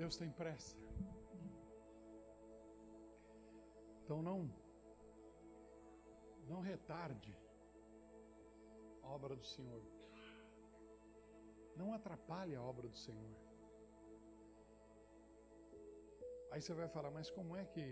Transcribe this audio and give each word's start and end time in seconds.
Deus 0.00 0.16
tem 0.16 0.30
pressa. 0.30 0.76
Então 4.02 4.22
não 4.22 4.38
não 6.50 6.60
retarde 6.62 7.32
a 9.02 9.08
obra 9.16 9.36
do 9.36 9.44
Senhor. 9.44 9.82
Não 11.76 11.92
atrapalhe 11.92 12.54
a 12.56 12.62
obra 12.62 12.88
do 12.88 12.96
Senhor. 12.96 13.36
Aí 16.50 16.62
você 16.62 16.72
vai 16.72 16.88
falar, 16.88 17.10
mas 17.10 17.30
como 17.30 17.54
é 17.54 17.66
que 17.66 17.86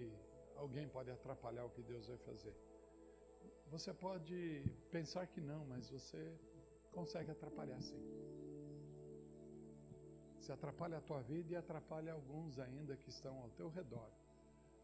alguém 0.56 0.88
pode 0.88 1.10
atrapalhar 1.10 1.66
o 1.66 1.70
que 1.70 1.82
Deus 1.82 2.08
vai 2.08 2.18
fazer? 2.28 2.56
Você 3.74 3.92
pode 3.92 4.64
pensar 4.90 5.26
que 5.26 5.42
não, 5.42 5.62
mas 5.66 5.90
você 5.90 6.22
consegue 6.90 7.30
atrapalhar 7.30 7.80
sim. 7.82 8.27
Você 10.48 10.54
atrapalha 10.54 10.96
a 10.96 11.00
tua 11.02 11.20
vida 11.20 11.52
e 11.52 11.56
atrapalha 11.56 12.10
alguns 12.10 12.58
ainda 12.58 12.96
que 12.96 13.10
estão 13.10 13.38
ao 13.38 13.50
teu 13.50 13.68
redor. 13.68 14.10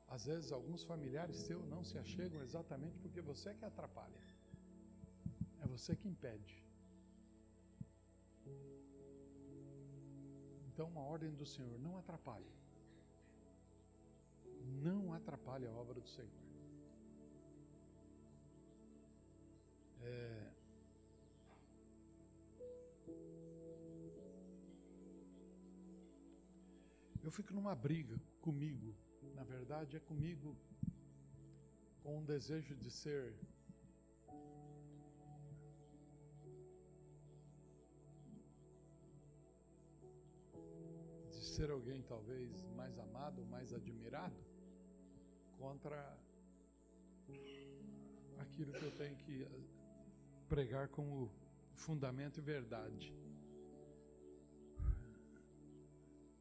Às 0.06 0.26
vezes, 0.26 0.52
alguns 0.52 0.84
familiares 0.84 1.38
seus 1.38 1.66
não 1.66 1.82
se 1.82 1.96
achegam 1.96 2.42
exatamente 2.42 2.98
porque 2.98 3.22
você 3.22 3.48
é 3.48 3.54
que 3.54 3.64
atrapalha. 3.64 4.20
É 5.62 5.66
você 5.66 5.96
que 5.96 6.06
impede. 6.06 6.62
Então, 10.68 10.86
uma 10.88 11.00
ordem 11.00 11.32
do 11.34 11.46
Senhor: 11.46 11.78
não 11.78 11.96
atrapalhe. 11.96 12.52
Não 14.82 15.14
atrapalhe 15.14 15.66
a 15.66 15.72
obra 15.72 15.98
do 15.98 16.08
Senhor. 16.08 16.42
É... 20.02 20.53
fico 27.34 27.52
numa 27.52 27.74
briga 27.74 28.16
comigo, 28.40 28.94
na 29.34 29.42
verdade 29.42 29.96
é 29.96 30.00
comigo, 30.00 30.56
com 32.00 32.18
um 32.18 32.24
desejo 32.24 32.76
de 32.76 32.88
ser 32.92 33.34
de 41.28 41.42
ser 41.42 41.70
alguém 41.70 42.02
talvez 42.02 42.64
mais 42.76 42.96
amado, 43.00 43.44
mais 43.46 43.72
admirado, 43.72 44.40
contra 45.58 46.16
aquilo 48.38 48.72
que 48.72 48.84
eu 48.84 48.92
tenho 48.92 49.16
que 49.16 49.44
pregar 50.48 50.86
como 50.88 51.32
fundamento 51.72 52.38
e 52.38 52.42
verdade. 52.42 53.12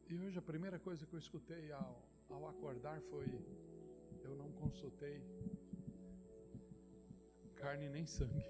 E 0.06 0.18
hoje 0.18 0.38
a 0.38 0.42
primeira 0.42 0.78
coisa 0.78 1.06
que 1.06 1.14
eu 1.14 1.18
escutei 1.18 1.72
ao, 1.72 2.02
ao 2.28 2.46
acordar 2.46 3.00
foi: 3.10 3.26
eu 4.22 4.36
não 4.36 4.52
consultei 4.52 5.22
carne 7.54 7.88
nem 7.88 8.04
sangue. 8.04 8.44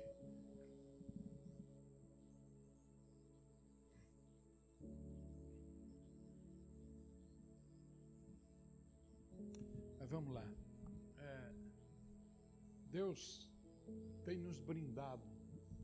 Mas 10.00 10.10
vamos 10.10 10.34
lá. 10.34 10.44
É, 11.20 11.52
Deus 12.90 13.48
tem 14.24 14.38
nos 14.38 14.58
brindado. 14.58 15.22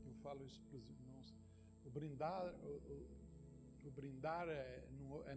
Eu 0.05 0.13
falo 0.15 0.43
isso 0.45 0.61
para 0.63 0.77
os 0.77 0.89
irmãos. 0.89 1.33
O 1.85 1.89
brindar, 1.89 2.53
o, 2.61 3.20
o 3.83 3.91
brindar 3.91 4.47
é, 4.47 4.83
é, 5.25 5.35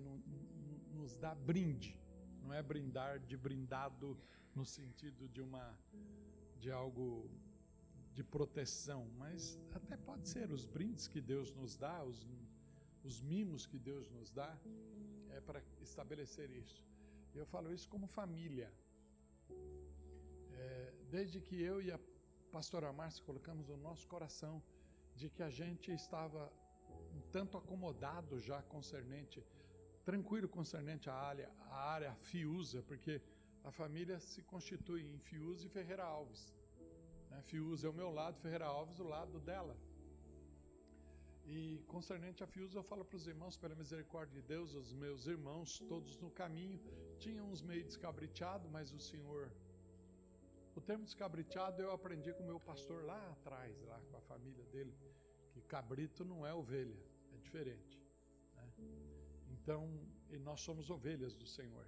nos 0.92 1.16
dá 1.16 1.34
brinde, 1.34 1.98
não 2.42 2.52
é 2.52 2.62
brindar 2.62 3.18
de 3.20 3.36
brindado 3.36 4.18
no 4.54 4.64
sentido 4.64 5.28
de 5.28 5.40
uma 5.40 5.76
de 6.58 6.70
algo 6.70 7.28
de 8.14 8.22
proteção, 8.22 9.06
mas 9.18 9.58
até 9.74 9.96
pode 9.96 10.28
ser 10.28 10.50
os 10.50 10.64
brindes 10.64 11.06
que 11.08 11.20
Deus 11.20 11.52
nos 11.52 11.76
dá, 11.76 12.02
os, 12.04 12.26
os 13.02 13.20
mimos 13.20 13.66
que 13.66 13.78
Deus 13.78 14.08
nos 14.10 14.30
dá, 14.30 14.56
é 15.30 15.40
para 15.40 15.60
estabelecer 15.82 16.48
isso. 16.50 16.86
Eu 17.34 17.44
falo 17.44 17.72
isso 17.72 17.88
como 17.88 18.06
família. 18.06 18.72
É, 20.52 20.94
desde 21.10 21.40
que 21.40 21.60
eu 21.60 21.82
e 21.82 21.90
a 21.90 21.98
pastora 22.52 22.92
Márcia 22.92 23.24
colocamos 23.24 23.68
no 23.68 23.76
nosso 23.76 24.06
coração 24.06 24.62
de 25.16 25.28
que 25.28 25.42
a 25.42 25.50
gente 25.50 25.90
estava 25.92 26.50
tanto 27.34 27.58
acomodado 27.58 28.38
já 28.38 28.62
concernente, 28.62 29.44
tranquilo 30.04 30.48
concernente 30.48 31.10
à 31.10 31.14
área, 31.14 31.50
à 31.68 31.78
área 31.96 32.14
Fiusa, 32.14 32.80
porque 32.90 33.20
a 33.64 33.72
família 33.72 34.20
se 34.20 34.40
constitui 34.52 35.02
em 35.12 35.18
Fiusa 35.18 35.66
e 35.66 35.68
Ferreira 35.68 36.04
Alves. 36.04 36.54
Né? 37.30 37.42
Fiusa 37.42 37.88
é 37.88 37.90
o 37.90 37.92
meu 37.92 38.10
lado, 38.18 38.38
Ferreira 38.38 38.66
Alves 38.66 39.00
o 39.00 39.08
lado 39.16 39.40
dela. 39.40 39.76
E 41.44 41.82
concernente 41.88 42.44
a 42.44 42.46
Fiusa, 42.46 42.78
eu 42.78 42.84
falo 42.84 43.04
para 43.04 43.16
os 43.16 43.26
irmãos, 43.26 43.56
pela 43.56 43.74
misericórdia 43.74 44.40
de 44.40 44.46
Deus, 44.46 44.72
os 44.72 44.92
meus 44.92 45.26
irmãos, 45.26 45.80
todos 45.88 46.16
no 46.18 46.30
caminho, 46.30 46.80
tinham 47.18 47.50
uns 47.50 47.62
meio 47.62 47.82
descabriteado, 47.82 48.68
mas 48.70 48.92
o 48.92 49.00
Senhor. 49.00 49.50
O 50.76 50.80
termo 50.80 51.04
descabriteado 51.04 51.82
eu 51.82 51.90
aprendi 51.90 52.32
com 52.32 52.44
o 52.44 52.46
meu 52.46 52.60
pastor 52.60 53.04
lá 53.04 53.20
atrás, 53.32 53.82
lá 53.82 54.00
com 54.08 54.16
a 54.16 54.20
família 54.20 54.64
dele 54.66 54.94
que 55.54 55.60
cabrito 55.62 56.24
não 56.24 56.44
é 56.44 56.52
ovelha, 56.52 56.98
diferente. 57.46 57.96
Né? 58.56 58.66
Então, 59.54 59.80
nós 60.48 60.60
somos 60.60 60.90
ovelhas 60.90 61.34
do 61.42 61.46
Senhor. 61.46 61.86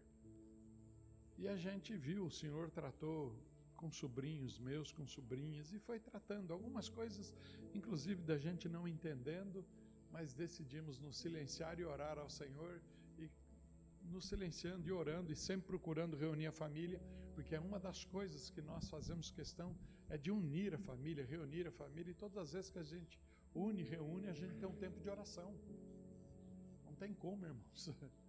E 1.38 1.46
a 1.54 1.56
gente 1.56 1.90
viu, 2.06 2.20
o 2.26 2.30
Senhor 2.30 2.70
tratou 2.70 3.18
com 3.76 3.90
sobrinhos 3.92 4.58
meus, 4.58 4.90
com 4.90 5.06
sobrinhas, 5.06 5.72
e 5.72 5.78
foi 5.78 5.98
tratando 6.00 6.52
algumas 6.52 6.88
coisas, 6.88 7.34
inclusive 7.74 8.22
da 8.22 8.38
gente 8.38 8.68
não 8.76 8.88
entendendo, 8.88 9.64
mas 10.10 10.32
decidimos 10.32 10.98
nos 10.98 11.18
silenciar 11.18 11.78
e 11.78 11.84
orar 11.84 12.18
ao 12.18 12.30
Senhor 12.30 12.80
e 13.18 13.28
nos 14.12 14.26
silenciando 14.28 14.88
e 14.88 14.92
orando 14.92 15.30
e 15.30 15.36
sempre 15.36 15.66
procurando 15.66 16.16
reunir 16.16 16.46
a 16.46 16.52
família, 16.52 17.00
porque 17.34 17.54
é 17.54 17.60
uma 17.60 17.78
das 17.78 18.04
coisas 18.04 18.48
que 18.48 18.62
nós 18.62 18.88
fazemos 18.88 19.30
questão 19.30 19.76
é 20.08 20.16
de 20.16 20.30
unir 20.30 20.74
a 20.74 20.78
família, 20.78 21.24
reunir 21.24 21.66
a 21.66 21.72
família, 21.72 22.12
e 22.12 22.14
todas 22.14 22.38
as 22.38 22.52
vezes 22.52 22.70
que 22.70 22.78
a 22.78 22.88
gente 22.94 23.20
une, 23.56 23.82
reúne, 23.82 24.28
a 24.28 24.36
gente 24.40 24.54
tem 24.60 24.68
um 24.68 24.78
tempo 24.84 25.00
de 25.00 25.08
oração. 25.08 25.50
Não 26.84 26.94
tem 26.94 27.12
como, 27.14 27.44
irmãos. 27.46 27.90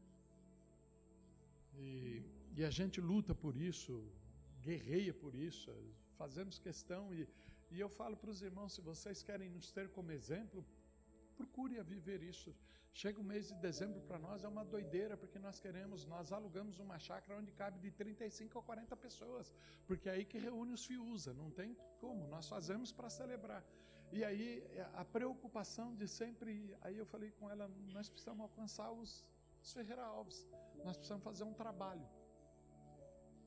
E, 1.80 2.24
e 2.56 2.66
a 2.66 2.72
gente 2.72 3.00
luta 3.00 3.36
por 3.36 3.56
isso, 3.56 3.94
guerreia 4.68 5.14
por 5.14 5.36
isso, 5.36 5.72
fazemos 6.18 6.58
questão. 6.58 7.14
E, 7.14 7.28
e 7.70 7.80
eu 7.80 7.88
falo 7.88 8.18
para 8.18 8.32
os 8.32 8.42
irmãos: 8.42 8.74
se 8.74 8.82
vocês 8.82 9.22
querem 9.22 9.48
nos 9.48 9.72
ter 9.72 9.88
como 9.90 10.12
exemplo, 10.12 10.66
procure 11.36 11.78
a 11.78 11.84
viver 11.84 12.24
isso. 12.24 12.52
Chega 13.02 13.22
o 13.22 13.24
mês 13.32 13.50
de 13.50 13.56
dezembro 13.68 14.02
para 14.02 14.18
nós 14.18 14.44
é 14.44 14.48
uma 14.48 14.66
doideira, 14.66 15.16
porque 15.16 15.38
nós 15.38 15.60
queremos, 15.60 16.04
nós 16.14 16.32
alugamos 16.32 16.80
uma 16.80 16.98
chácara 16.98 17.40
onde 17.40 17.52
cabe 17.52 17.78
de 17.80 17.92
35 17.92 18.58
a 18.58 18.64
40 18.64 18.98
pessoas, 18.98 19.54
porque 19.86 20.10
é 20.10 20.14
aí 20.14 20.26
que 20.26 20.40
reúne 20.40 20.74
os 20.74 20.84
fiusa, 20.84 21.32
não 21.32 21.52
tem 21.52 21.78
como, 22.00 22.28
nós 22.28 22.48
fazemos 22.50 22.92
para 22.92 23.12
celebrar. 23.20 23.64
E 24.12 24.24
aí 24.24 24.64
a 24.96 25.04
preocupação 25.04 25.96
de 25.96 26.08
sempre, 26.08 26.76
aí 26.82 26.98
eu 26.98 27.06
falei 27.06 27.32
com 27.32 27.50
ela, 27.50 27.70
nós 27.92 28.10
precisamos 28.10 28.42
alcançar 28.42 28.92
os, 28.92 29.26
os 29.62 29.74
Ferreira 29.74 30.04
Alves, 30.04 30.48
nós 30.84 30.96
precisamos 30.98 31.24
fazer 31.24 31.44
um 31.44 31.54
trabalho. 31.54 32.08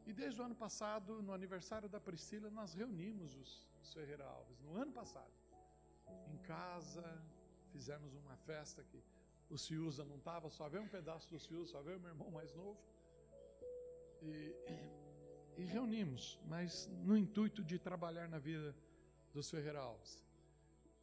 E 0.06 0.12
desde 0.12 0.40
o 0.40 0.44
ano 0.44 0.54
passado, 0.54 1.22
no 1.22 1.32
aniversário 1.32 1.88
da 1.88 2.00
Priscila, 2.00 2.50
nós 2.50 2.74
reunimos 2.74 3.36
os, 3.36 3.68
os 3.82 3.94
Ferreira 3.94 4.24
Alves, 4.24 4.60
no 4.60 4.74
ano 4.76 4.92
passado, 4.92 5.32
em 6.28 6.38
casa, 6.38 7.22
fizemos 7.72 8.14
uma 8.14 8.36
festa 8.36 8.82
que 8.84 9.02
o 9.48 9.58
Ciusa 9.58 10.04
não 10.04 10.16
estava, 10.16 10.50
só 10.50 10.68
veio 10.68 10.84
um 10.84 10.88
pedaço 10.88 11.28
do 11.28 11.38
Ciusa, 11.38 11.72
só 11.72 11.82
veio 11.82 11.98
meu 11.98 12.10
irmão 12.10 12.30
mais 12.30 12.54
novo. 12.54 12.78
E, 14.22 14.54
e 15.56 15.64
reunimos, 15.64 16.38
mas 16.46 16.86
no 17.04 17.16
intuito 17.16 17.62
de 17.62 17.78
trabalhar 17.78 18.28
na 18.28 18.38
vida 18.38 18.74
dos 19.32 19.50
Ferreira 19.50 19.80
Alves. 19.80 20.22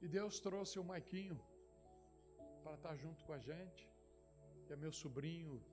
E 0.02 0.08
Deus 0.08 0.40
trouxe 0.40 0.78
o 0.80 0.84
Maiquinho 0.84 1.40
para 2.64 2.76
estar 2.76 2.96
junto 2.96 3.26
com 3.26 3.34
a 3.34 3.40
gente, 3.40 3.90
que 4.66 4.74
é 4.74 4.76
meu 4.76 4.92
sobrinho, 4.92 5.64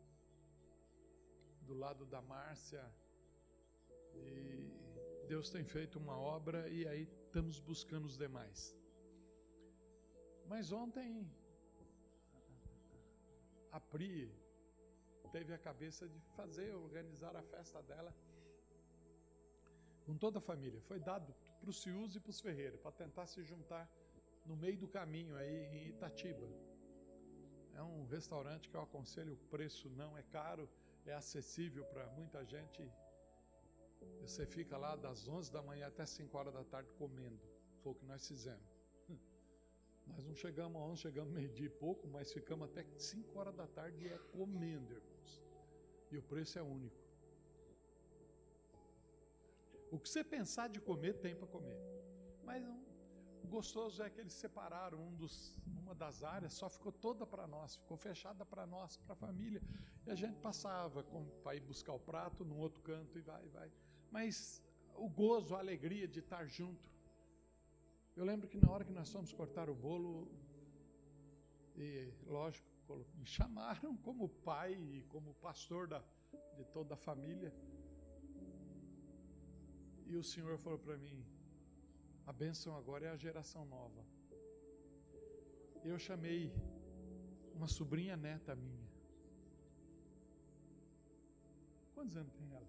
do 1.63 1.75
lado 1.75 2.05
da 2.07 2.21
Márcia. 2.23 2.85
E 4.15 4.27
Deus 5.27 5.51
tem 5.51 5.65
feito 5.65 5.99
uma 5.99 6.17
obra 6.19 6.69
e 6.69 6.87
aí 6.87 7.03
estamos 7.27 7.59
buscando 7.59 8.07
os 8.07 8.17
demais. 8.17 8.75
Mas 10.47 10.73
ontem 10.73 11.31
a 13.73 13.81
Pri 13.81 14.33
teve 15.33 15.53
a 15.53 15.59
cabeça 15.59 16.09
de 16.09 16.21
fazer, 16.37 16.75
organizar 16.75 17.35
a 17.37 17.43
festa 17.43 17.83
dela 17.83 18.15
com 20.07 20.17
toda 20.17 20.39
a 20.39 20.41
família. 20.41 20.81
Foi 20.83 21.01
dado 21.01 21.35
para 21.61 21.71
os 21.71 21.83
Ciús 21.83 22.15
e 22.15 22.21
para 22.21 22.31
os 22.31 22.41
Ferreira, 22.41 22.77
para 22.79 22.93
tentar 22.93 23.27
se 23.27 23.43
juntar 23.43 23.91
no 24.45 24.57
meio 24.57 24.79
do 24.79 24.89
caminho 24.89 25.35
aí 25.37 25.57
em 25.77 25.89
Itatiba. 25.89 26.49
É 27.75 27.83
um 27.83 28.07
restaurante 28.07 28.69
que 28.69 28.77
eu 28.77 28.83
aconselho, 28.83 29.35
o 29.35 29.37
preço 29.55 29.89
não 29.91 30.17
é 30.17 30.23
caro, 30.23 30.69
é 31.07 31.13
acessível 31.13 31.85
para 31.87 32.07
muita 32.09 32.45
gente. 32.45 32.83
Você 34.21 34.47
fica 34.47 34.77
lá 34.77 34.95
das 34.97 35.27
11 35.27 35.51
da 35.53 35.63
manhã 35.63 35.87
até 35.87 36.05
5 36.07 36.37
horas 36.37 36.55
da 36.55 36.65
tarde 36.65 36.93
comendo. 36.93 37.41
Foi 37.83 37.93
o 37.93 37.95
que 37.95 38.07
nós 38.07 38.27
fizemos. 38.27 38.65
Nós 40.07 40.25
não 40.25 40.35
chegamos 40.35 40.81
a 40.81 40.85
11, 40.85 41.01
chegamos 41.01 41.33
meio-dia 41.33 41.67
e 41.67 41.71
pouco, 41.71 42.07
mas 42.07 42.33
ficamos 42.33 42.69
até 42.69 42.85
5 42.99 43.39
horas 43.39 43.55
da 43.55 43.67
tarde 43.67 44.07
é 44.07 44.19
comendo, 44.33 44.93
irmãos. 44.93 45.43
E 46.11 46.19
o 46.19 46.23
preço 46.23 46.59
é 46.59 46.63
único. 46.63 47.03
O 49.91 49.99
que 49.99 50.09
você 50.09 50.23
pensar 50.25 50.69
de 50.69 50.81
comer, 50.81 51.15
tem 51.15 51.35
para 51.35 51.47
comer. 51.47 51.79
Mas 52.43 52.63
não, 52.63 52.84
o 53.45 53.47
gostoso 53.47 54.03
é 54.03 54.09
que 54.09 54.21
eles 54.21 54.33
separaram 54.33 54.99
um 54.99 55.15
dos, 55.15 55.55
uma 55.83 55.95
das 55.95 56.25
áreas, 56.25 56.55
só 56.55 56.69
ficou 56.69 56.91
toda 56.91 57.27
para 57.27 57.47
nós, 57.47 57.77
ficou 57.77 57.97
fechada 57.97 58.45
para 58.45 58.67
nós, 58.67 58.97
para 58.97 59.13
a 59.13 59.17
família. 59.17 59.63
E 60.07 60.11
a 60.11 60.15
gente 60.15 60.39
passava 60.41 61.05
para 61.43 61.55
ir 61.55 61.61
buscar 61.61 61.93
o 61.93 62.01
prato 62.01 62.43
num 62.43 62.59
outro 62.59 62.81
canto 62.83 63.19
e 63.19 63.21
vai, 63.21 63.47
vai. 63.51 63.71
Mas 64.11 64.63
o 64.95 65.09
gozo, 65.09 65.55
a 65.55 65.59
alegria 65.59 66.09
de 66.09 66.21
estar 66.21 66.47
junto. 66.47 66.91
Eu 68.17 68.25
lembro 68.25 68.49
que 68.49 68.59
na 68.59 68.71
hora 68.71 68.85
que 68.85 68.93
nós 68.93 69.13
fomos 69.13 69.31
cortar 69.33 69.69
o 69.69 69.75
bolo, 69.75 70.31
e 71.77 72.11
lógico, 72.27 72.67
me 73.15 73.27
chamaram 73.27 73.95
como 74.07 74.29
pai 74.29 74.73
e 74.73 75.03
como 75.09 75.35
pastor 75.35 75.87
da, 75.87 76.03
de 76.57 76.65
toda 76.65 76.95
a 76.95 76.97
família. 76.97 77.53
E 80.07 80.17
o 80.17 80.25
Senhor 80.25 80.57
falou 80.57 80.79
para 80.79 80.97
mim: 80.97 81.34
a 82.27 82.33
bênção 82.33 82.77
agora 82.77 83.07
é 83.07 83.11
a 83.11 83.17
geração 83.17 83.65
nova. 83.67 84.05
Eu 85.85 85.99
chamei 85.99 86.53
uma 87.55 87.69
sobrinha 87.69 88.17
neta 88.17 88.55
minha. 88.57 88.89
Quantos 91.95 92.17
anos 92.17 92.33
tem 92.33 92.51
ela? 92.53 92.69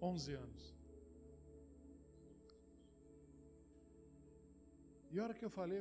11 0.00 0.34
anos. 0.34 0.78
E 5.10 5.18
a 5.18 5.24
hora 5.24 5.34
que 5.34 5.44
eu 5.44 5.50
falei, 5.50 5.80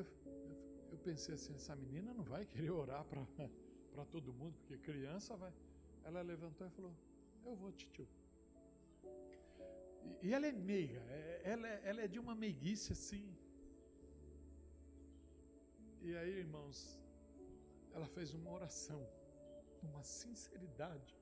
eu 0.92 0.98
pensei 0.98 1.36
assim: 1.36 1.54
essa 1.54 1.76
menina 1.76 2.14
não 2.14 2.24
vai 2.24 2.46
querer 2.46 2.72
orar 2.72 3.04
para 3.06 4.06
todo 4.16 4.34
mundo, 4.34 4.56
porque 4.60 4.78
criança 4.78 5.36
vai. 5.36 5.54
Ela 6.04 6.22
levantou 6.22 6.66
e 6.66 6.70
falou: 6.72 6.94
Eu 7.46 7.56
vou, 7.56 7.72
tio. 7.72 8.08
E, 10.21 10.33
ela 10.33 10.48
é 10.48 10.51
meiga, 10.51 11.00
é, 11.09 11.42
ela 11.44 11.68
é, 11.68 11.81
ela 11.83 12.01
é 12.01 12.07
de 12.07 12.19
uma 12.19 12.36
meiguice 12.36 12.92
assim. 12.94 13.27
E 16.01 16.15
aí, 16.15 16.33
irmãos, 16.39 17.00
ela 17.94 18.07
fez 18.07 18.33
uma 18.33 18.51
oração, 18.51 19.01
numa 19.83 20.04
sinceridade, 20.04 21.15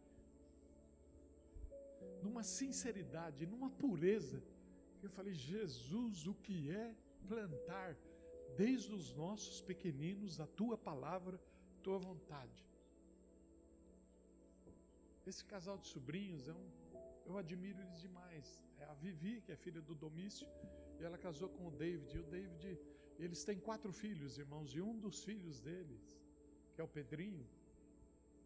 numa 2.22 2.44
sinceridade, 2.44 3.46
numa 3.46 3.70
pureza. 3.70 4.44
Eu 5.02 5.10
falei: 5.10 5.34
Jesus, 5.34 6.28
o 6.28 6.34
que 6.34 6.72
é 6.72 6.96
plantar 7.28 7.96
desde 8.56 8.94
os 8.94 9.14
nossos 9.14 9.62
pequeninos 9.62 10.40
a 10.40 10.48
tua 10.48 10.78
palavra, 10.78 11.40
tua 11.84 11.98
vontade. 11.98 12.66
Esse 15.26 15.44
casal 15.44 15.78
de 15.78 15.88
sobrinhos 15.88 16.48
é 16.48 16.54
um, 16.54 16.70
eu 17.26 17.38
admiro 17.38 17.80
eles 17.82 18.00
demais. 18.00 18.48
É 18.78 18.86
a 18.86 18.94
Vivi, 18.94 19.42
que 19.42 19.52
é 19.52 19.56
filha 19.56 19.82
do 19.82 19.96
Domício, 19.96 20.48
e 21.00 21.04
ela 21.04 21.18
casou 21.18 21.50
com 21.50 21.68
o 21.68 21.72
David. 21.72 22.16
E 22.16 22.20
o 22.20 22.24
David, 22.24 22.80
eles 23.18 23.44
têm 23.44 23.60
quatro 23.60 23.92
filhos, 23.92 24.38
irmãos, 24.38 24.76
e 24.76 24.82
um 24.82 24.98
dos 25.06 25.24
filhos 25.24 25.60
deles, 25.60 26.04
que 26.74 26.82
é 26.82 26.84
o 26.84 26.88
Pedrinho, 26.88 27.48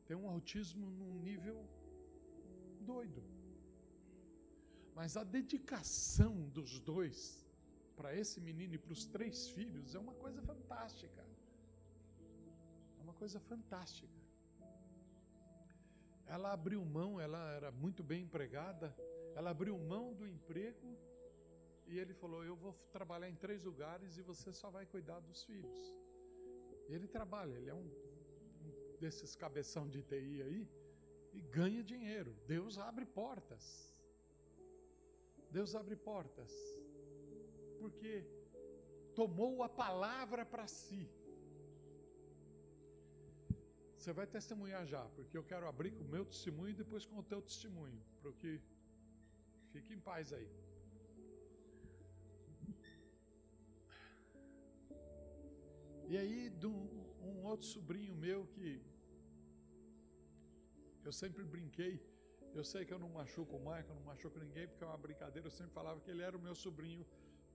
tem 0.07 0.15
um 0.17 0.27
autismo 0.27 0.89
num 0.89 1.13
nível 1.29 1.57
doido. 2.81 3.23
Mas 4.95 5.15
a 5.15 5.23
dedicação 5.23 6.33
dos 6.49 6.79
dois 6.79 7.45
para 7.95 8.15
esse 8.15 8.39
menino 8.41 8.73
e 8.75 8.77
para 8.77 8.93
os 8.93 9.05
três 9.05 9.49
filhos 9.49 9.93
é 9.93 9.99
uma 9.99 10.13
coisa 10.13 10.41
fantástica. 10.41 11.23
É 12.97 13.01
uma 13.01 13.13
coisa 13.13 13.39
fantástica. 13.39 14.18
Ela 16.35 16.53
abriu 16.53 16.83
mão, 16.85 17.19
ela 17.19 17.41
era 17.51 17.71
muito 17.71 18.01
bem 18.03 18.21
empregada, 18.23 18.95
ela 19.35 19.49
abriu 19.49 19.77
mão 19.77 20.13
do 20.13 20.25
emprego 20.27 20.89
e 21.87 21.97
ele 21.97 22.13
falou: 22.13 22.43
Eu 22.43 22.55
vou 22.55 22.73
trabalhar 22.91 23.29
em 23.29 23.35
três 23.35 23.63
lugares 23.63 24.17
e 24.17 24.21
você 24.21 24.53
só 24.53 24.69
vai 24.69 24.85
cuidar 24.85 25.19
dos 25.19 25.43
filhos. 25.43 25.79
Ele 26.87 27.07
trabalha, 27.07 27.53
ele 27.53 27.69
é 27.69 27.73
um, 27.73 27.89
um 28.65 28.97
desses 28.99 29.35
cabeção 29.35 29.89
de 29.89 30.01
TI 30.03 30.41
aí 30.47 30.69
e 31.33 31.41
ganha 31.41 31.83
dinheiro. 31.83 32.35
Deus 32.47 32.77
abre 32.77 33.05
portas. 33.05 33.65
Deus 35.51 35.75
abre 35.75 35.95
portas 35.95 36.53
porque 37.79 38.23
tomou 39.15 39.63
a 39.63 39.69
palavra 39.69 40.45
para 40.45 40.67
si. 40.67 41.09
Você 44.09 44.13
vai 44.13 44.25
testemunhar 44.25 44.87
já, 44.87 45.01
porque 45.15 45.37
eu 45.37 45.43
quero 45.49 45.67
abrir 45.67 45.91
com 45.95 46.03
o 46.03 46.07
meu 46.13 46.25
testemunho 46.25 46.71
e 46.71 46.73
depois 46.73 47.05
com 47.05 47.17
o 47.19 47.23
teu 47.31 47.39
testemunho, 47.43 48.01
para 48.19 48.31
que 48.39 48.59
fique 49.71 49.93
em 49.93 49.99
paz 49.99 50.33
aí. 50.33 50.49
E 56.07 56.17
aí, 56.17 56.51
um 57.21 57.43
outro 57.51 57.67
sobrinho 57.67 58.15
meu 58.15 58.47
que 58.55 58.81
eu 61.03 61.13
sempre 61.21 61.43
brinquei, 61.43 62.03
eu 62.55 62.63
sei 62.63 62.85
que 62.85 62.93
eu 62.95 62.97
não 62.97 63.09
machuco 63.09 63.57
o 63.57 63.59
Michael, 63.59 63.93
não 63.93 64.01
machuco 64.01 64.39
ninguém, 64.39 64.67
porque 64.67 64.83
é 64.83 64.87
uma 64.87 64.97
brincadeira, 64.97 65.45
eu 65.49 65.51
sempre 65.51 65.71
falava 65.71 66.01
que 66.01 66.09
ele 66.09 66.23
era 66.23 66.35
o 66.35 66.41
meu 66.41 66.55
sobrinho 66.55 67.05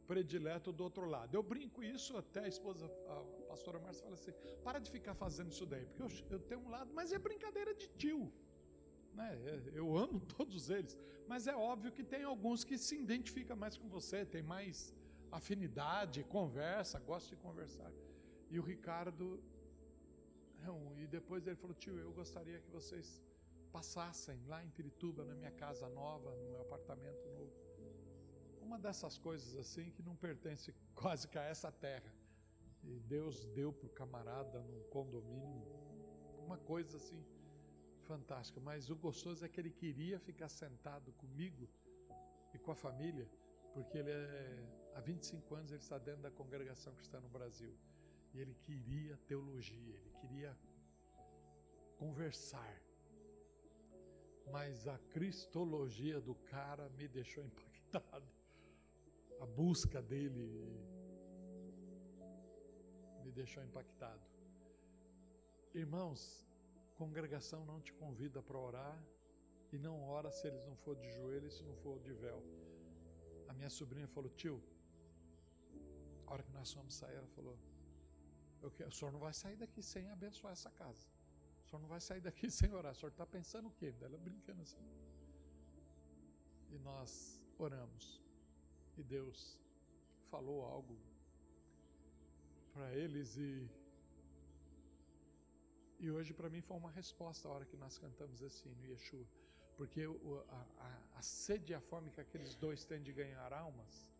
predileto 0.06 0.72
do 0.72 0.82
outro 0.84 1.06
lado. 1.06 1.34
Eu 1.34 1.42
brinco 1.42 1.82
isso, 1.82 2.16
até 2.16 2.40
a 2.40 2.48
esposa, 2.48 2.86
a 3.08 3.46
pastora 3.48 3.78
Márcia 3.78 4.02
fala 4.02 4.14
assim: 4.14 4.32
para 4.62 4.78
de 4.78 4.90
ficar 4.90 5.14
fazendo 5.14 5.50
isso 5.50 5.66
daí, 5.66 5.84
porque 5.86 6.02
eu, 6.02 6.10
eu 6.30 6.40
tenho 6.40 6.60
um 6.60 6.70
lado, 6.70 6.92
mas 6.94 7.12
é 7.12 7.18
brincadeira 7.18 7.74
de 7.74 7.88
tio. 7.88 8.32
Né? 9.14 9.28
Eu 9.72 9.96
amo 9.96 10.20
todos 10.36 10.70
eles, 10.70 10.98
mas 11.26 11.46
é 11.46 11.56
óbvio 11.56 11.92
que 11.92 12.04
tem 12.04 12.22
alguns 12.22 12.64
que 12.64 12.76
se 12.76 12.96
identificam 12.96 13.56
mais 13.56 13.76
com 13.76 13.88
você, 13.88 14.24
tem 14.24 14.42
mais 14.42 14.94
afinidade, 15.30 16.24
conversa, 16.24 16.98
gosta 17.00 17.34
de 17.34 17.40
conversar. 17.40 17.92
E 18.50 18.58
o 18.58 18.62
Ricardo, 18.62 19.42
não, 20.62 20.78
e 20.98 21.06
depois 21.06 21.46
ele 21.46 21.56
falou: 21.56 21.74
tio, 21.74 21.98
eu 21.98 22.12
gostaria 22.12 22.58
que 22.60 22.70
vocês 22.70 23.22
passassem 23.72 24.40
lá 24.46 24.64
em 24.64 24.70
Pirituba, 24.70 25.24
na 25.24 25.34
minha 25.34 25.50
casa 25.50 25.88
nova, 25.88 26.32
no 26.36 26.50
meu 26.50 26.60
apartamento 26.60 27.28
novo 27.30 27.63
uma 28.64 28.78
dessas 28.78 29.18
coisas 29.18 29.54
assim 29.56 29.90
que 29.90 30.02
não 30.02 30.16
pertence 30.16 30.74
quase 30.94 31.28
que 31.28 31.38
a 31.38 31.42
essa 31.42 31.70
terra. 31.70 32.12
E 32.82 32.98
Deus 33.00 33.44
deu 33.58 33.72
para 33.72 33.86
o 33.86 33.90
camarada 33.90 34.60
num 34.60 34.82
condomínio 34.90 35.66
uma 36.44 36.58
coisa 36.58 36.96
assim 36.96 37.22
fantástica. 38.02 38.60
Mas 38.60 38.90
o 38.90 38.96
gostoso 38.96 39.44
é 39.44 39.48
que 39.48 39.60
ele 39.60 39.70
queria 39.70 40.18
ficar 40.18 40.48
sentado 40.48 41.12
comigo 41.12 41.68
e 42.52 42.58
com 42.58 42.70
a 42.70 42.74
família, 42.74 43.28
porque 43.72 43.98
ele 43.98 44.10
é, 44.10 44.66
há 44.94 45.00
25 45.00 45.54
anos 45.54 45.70
ele 45.70 45.80
está 45.80 45.98
dentro 45.98 46.22
da 46.22 46.30
congregação 46.30 46.94
cristã 46.94 47.20
no 47.20 47.28
Brasil. 47.28 47.74
E 48.34 48.40
ele 48.40 48.54
queria 48.54 49.16
teologia, 49.26 49.96
ele 49.96 50.12
queria 50.20 50.56
conversar. 51.96 52.82
Mas 54.52 54.86
a 54.86 54.98
cristologia 54.98 56.20
do 56.20 56.34
cara 56.34 56.88
me 56.90 57.08
deixou 57.08 57.42
impactado 57.48 58.43
a 59.40 59.46
busca 59.46 60.00
dele 60.02 60.46
me 63.24 63.30
deixou 63.32 63.62
impactado. 63.62 64.22
Irmãos, 65.74 66.46
congregação 66.96 67.64
não 67.64 67.80
te 67.80 67.92
convida 67.92 68.42
para 68.42 68.58
orar 68.58 69.02
e 69.72 69.78
não 69.78 70.02
ora 70.04 70.30
se 70.30 70.46
eles 70.46 70.64
não 70.66 70.76
for 70.76 70.94
de 70.96 71.10
joelho 71.10 71.48
e 71.48 71.50
se 71.50 71.62
não 71.64 71.74
for 71.76 71.98
de 72.00 72.12
véu. 72.12 72.40
A 73.48 73.52
minha 73.52 73.70
sobrinha 73.70 74.06
falou: 74.06 74.30
Tio, 74.30 74.62
a 76.26 76.32
hora 76.32 76.42
que 76.42 76.52
nós 76.52 76.72
fomos 76.72 76.94
sair, 76.94 77.16
ela 77.16 77.26
falou: 77.28 77.58
O 78.62 78.92
senhor 78.92 79.12
não 79.12 79.20
vai 79.20 79.34
sair 79.34 79.56
daqui 79.56 79.82
sem 79.82 80.08
abençoar 80.10 80.52
essa 80.52 80.70
casa. 80.70 81.06
O 81.64 81.68
senhor 81.68 81.80
não 81.80 81.88
vai 81.88 82.00
sair 82.00 82.20
daqui 82.20 82.50
sem 82.60 82.72
orar. 82.72 82.92
O 82.92 82.94
senhor 82.94 83.10
está 83.10 83.26
pensando 83.26 83.68
o 83.68 83.72
quê? 83.72 83.94
Ela 84.00 84.18
brincando 84.18 84.62
assim. 84.62 84.86
E 86.70 86.78
nós 86.78 87.40
oramos. 87.58 88.23
E 88.96 89.02
Deus 89.02 89.58
falou 90.30 90.64
algo 90.64 90.96
para 92.72 92.92
eles 92.94 93.36
e 93.36 93.68
e 96.00 96.10
hoje 96.10 96.34
para 96.34 96.50
mim 96.50 96.60
foi 96.60 96.76
uma 96.76 96.90
resposta 96.90 97.48
a 97.48 97.52
hora 97.52 97.64
que 97.64 97.76
nós 97.76 97.96
cantamos 97.98 98.42
esse 98.42 98.68
hino 98.68 98.84
Yeshua, 98.84 99.26
porque 99.76 100.02
a, 100.04 100.66
a, 100.86 101.18
a 101.18 101.22
sede 101.22 101.72
e 101.72 101.74
a 101.74 101.80
fome 101.80 102.10
que 102.10 102.20
aqueles 102.20 102.54
dois 102.56 102.84
têm 102.84 103.02
de 103.02 103.12
ganhar 103.12 103.52
almas 103.52 104.10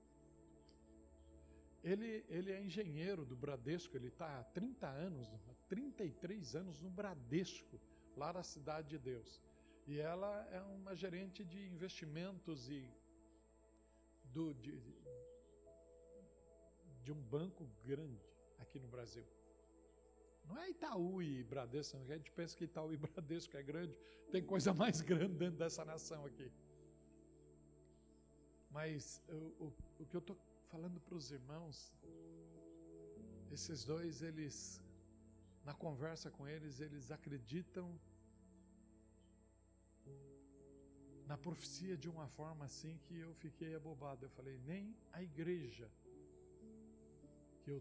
Ele, 1.85 2.25
ele 2.31 2.51
é 2.51 2.63
engenheiro 2.63 3.27
do 3.27 3.37
Bradesco, 3.37 3.95
ele 3.95 4.09
está 4.09 4.41
há 4.41 4.45
30 4.45 4.87
anos, 4.87 5.29
33 5.69 6.57
anos 6.57 6.81
no 6.81 6.89
Bradesco, 6.89 7.79
lá 8.17 8.33
na 8.33 8.43
Cidade 8.43 8.89
de 8.89 8.99
Deus. 8.99 9.43
E 9.87 10.01
ela 10.01 10.49
é 10.51 10.63
uma 10.63 10.97
gerente 10.97 11.45
de 11.45 11.61
investimentos 11.69 12.71
e 12.71 12.89
do, 14.35 14.53
de, 14.55 14.73
de 17.05 17.13
um 17.13 17.23
banco 17.37 17.65
grande 17.85 18.21
aqui 18.59 18.79
no 18.85 18.89
Brasil. 18.89 19.27
Não 20.49 20.59
é 20.59 20.69
Itaú 20.71 21.23
e 21.23 21.43
Bradesco, 21.45 21.97
a 21.97 22.05
gente 22.05 22.31
pensa 22.33 22.57
que 22.57 22.65
Itaú 22.65 22.93
e 22.93 22.97
Bradesco 22.97 23.57
é 23.57 23.63
grande, 23.63 23.97
tem 24.31 24.43
coisa 24.45 24.75
mais 24.83 25.01
grande 25.01 25.35
dentro 25.43 25.59
dessa 25.59 25.85
nação 25.85 26.27
aqui. 26.27 26.51
Mas 28.71 29.23
o, 29.29 29.65
o, 29.65 29.73
o 30.01 30.07
que 30.07 30.17
eu 30.17 30.25
estou 30.25 30.37
falando 30.73 31.01
para 31.01 31.15
os 31.15 31.31
irmãos, 31.31 31.95
esses 33.53 33.85
dois, 33.85 34.21
eles, 34.21 34.83
na 35.65 35.73
conversa 35.73 36.29
com 36.37 36.47
eles, 36.55 36.81
eles 36.81 37.13
acreditam 37.13 37.87
na 41.27 41.37
profecia 41.37 41.97
de 41.97 42.09
uma 42.09 42.29
forma 42.29 42.65
assim 42.65 42.99
que 43.05 43.19
eu 43.19 43.35
fiquei 43.35 43.75
abobado. 43.75 44.25
Eu 44.25 44.31
falei, 44.31 44.59
nem 44.67 44.97
a 45.13 45.23
igreja 45.23 45.91
que 47.63 47.71
eu 47.71 47.81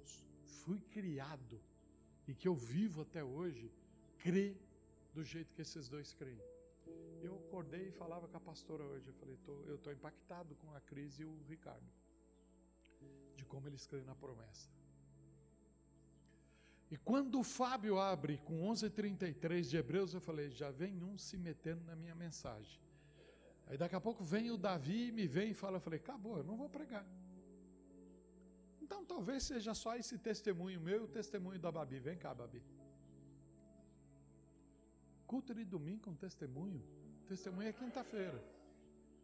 fui 0.64 0.80
criado 0.80 1.60
e 2.28 2.34
que 2.34 2.48
eu 2.48 2.56
vivo 2.56 3.02
até 3.02 3.24
hoje 3.24 3.72
crê 4.18 4.56
do 5.14 5.24
jeito 5.24 5.54
que 5.54 5.62
esses 5.62 5.90
dois 5.90 6.14
creem. 6.14 6.42
Eu 7.22 7.36
acordei 7.38 7.88
e 7.90 7.92
falava 7.92 8.28
com 8.28 8.38
a 8.38 8.40
pastora 8.40 8.84
hoje. 8.84 9.08
Eu 9.08 9.14
falei, 9.14 9.38
tô, 9.38 9.54
eu 9.64 9.76
estou 9.76 9.92
impactado 9.92 10.56
com 10.56 10.74
a 10.74 10.82
Cris 10.82 11.20
e 11.20 11.26
o 11.26 11.38
Ricardo, 11.48 11.88
de 13.36 13.46
como 13.46 13.68
eles 13.68 13.86
creem 13.86 14.06
na 14.06 14.16
promessa. 14.16 14.70
E 16.92 16.98
quando 16.98 17.40
o 17.40 17.44
Fábio 17.44 17.98
abre 17.98 18.38
com 18.38 18.62
11:33 18.70 19.70
de 19.70 19.78
Hebreus, 19.78 20.14
eu 20.14 20.22
falei, 20.22 20.52
já 20.52 20.70
vem 20.70 21.04
um 21.04 21.18
se 21.18 21.38
metendo 21.38 21.84
na 21.86 21.96
minha 21.96 22.14
mensagem. 22.14 22.80
Aí 23.68 23.78
daqui 23.78 23.96
a 23.96 24.02
pouco 24.02 24.24
vem 24.24 24.52
o 24.52 24.58
Davi, 24.58 25.12
me 25.12 25.26
vem 25.28 25.52
e 25.52 25.54
fala, 25.54 25.78
eu 25.78 25.82
falei, 25.82 26.00
acabou, 26.00 26.38
eu 26.38 26.44
não 26.44 26.56
vou 26.56 26.70
pregar. 26.70 27.06
Então 28.82 29.04
talvez 29.06 29.44
seja 29.44 29.74
só 29.74 29.96
esse 29.96 30.18
testemunho 30.18 30.80
meu 30.80 31.02
e 31.02 31.04
o 31.06 31.08
testemunho 31.08 31.60
da 31.60 31.72
Babi. 31.72 32.00
Vem 32.00 32.18
cá, 32.18 32.34
Babi. 32.34 32.62
Culto 35.26 35.54
de 35.56 35.64
domingo 35.64 36.02
com 36.02 36.14
testemunho. 36.14 36.84
Testemunho 37.28 37.70
é 37.70 37.74
quinta-feira. 37.74 38.44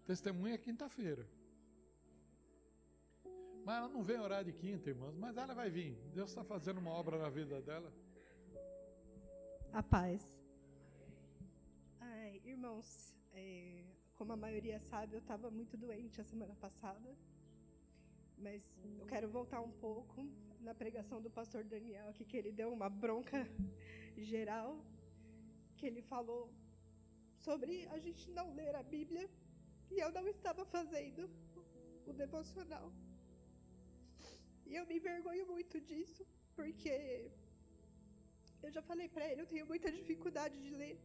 Testemunho 0.08 0.53
é 0.53 0.58
quinta-feira. 0.58 1.27
Mas 3.65 3.77
ela 3.77 3.89
não 3.89 4.01
vem 4.01 4.19
orar 4.19 4.43
de 4.43 4.53
quinta, 4.53 4.89
irmãos. 4.89 5.15
Mas 5.15 5.38
ela 5.38 5.53
vai 5.53 5.69
vir. 5.69 5.93
Deus 6.13 6.29
está 6.29 6.43
fazendo 6.43 6.79
uma 6.79 6.91
obra 6.91 7.19
na 7.19 7.29
vida 7.29 7.62
dela. 7.62 7.93
A 9.72 9.84
paz. 9.84 10.41
Ai, 12.00 12.41
irmãos, 12.43 13.15
é, 13.31 13.84
como 14.19 14.33
a 14.33 14.41
maioria 14.45 14.77
sabe, 14.91 15.11
eu 15.15 15.21
estava 15.25 15.49
muito 15.49 15.75
doente 15.83 16.19
a 16.19 16.25
semana 16.31 16.55
passada. 16.63 17.09
Mas 18.45 18.61
eu 18.99 19.05
quero 19.11 19.27
voltar 19.38 19.61
um 19.61 19.71
pouco 19.85 20.17
na 20.67 20.73
pregação 20.81 21.21
do 21.25 21.29
pastor 21.38 21.63
Daniel 21.63 22.09
aqui, 22.09 22.25
que 22.25 22.35
ele 22.39 22.51
deu 22.51 22.69
uma 22.77 22.89
bronca 23.03 23.39
geral, 24.31 24.69
que 25.77 25.85
ele 25.89 26.01
falou 26.01 26.41
sobre 27.45 27.88
a 27.95 27.97
gente 28.05 28.29
não 28.38 28.47
ler 28.59 28.75
a 28.75 28.83
Bíblia 28.95 29.25
e 29.89 29.99
eu 30.05 30.11
não 30.17 30.27
estava 30.27 30.65
fazendo 30.65 31.29
o 32.05 32.11
devocional. 32.11 32.88
E 34.65 34.75
eu 34.79 34.85
me 34.85 34.97
envergonho 34.97 35.45
muito 35.53 35.79
disso, 35.79 36.25
porque 36.57 37.31
eu 38.65 38.69
já 38.77 38.81
falei 38.81 39.07
para 39.07 39.25
ele, 39.29 39.43
eu 39.43 39.51
tenho 39.53 39.65
muita 39.65 39.89
dificuldade 39.99 40.57
de 40.65 40.71
ler. 40.81 40.97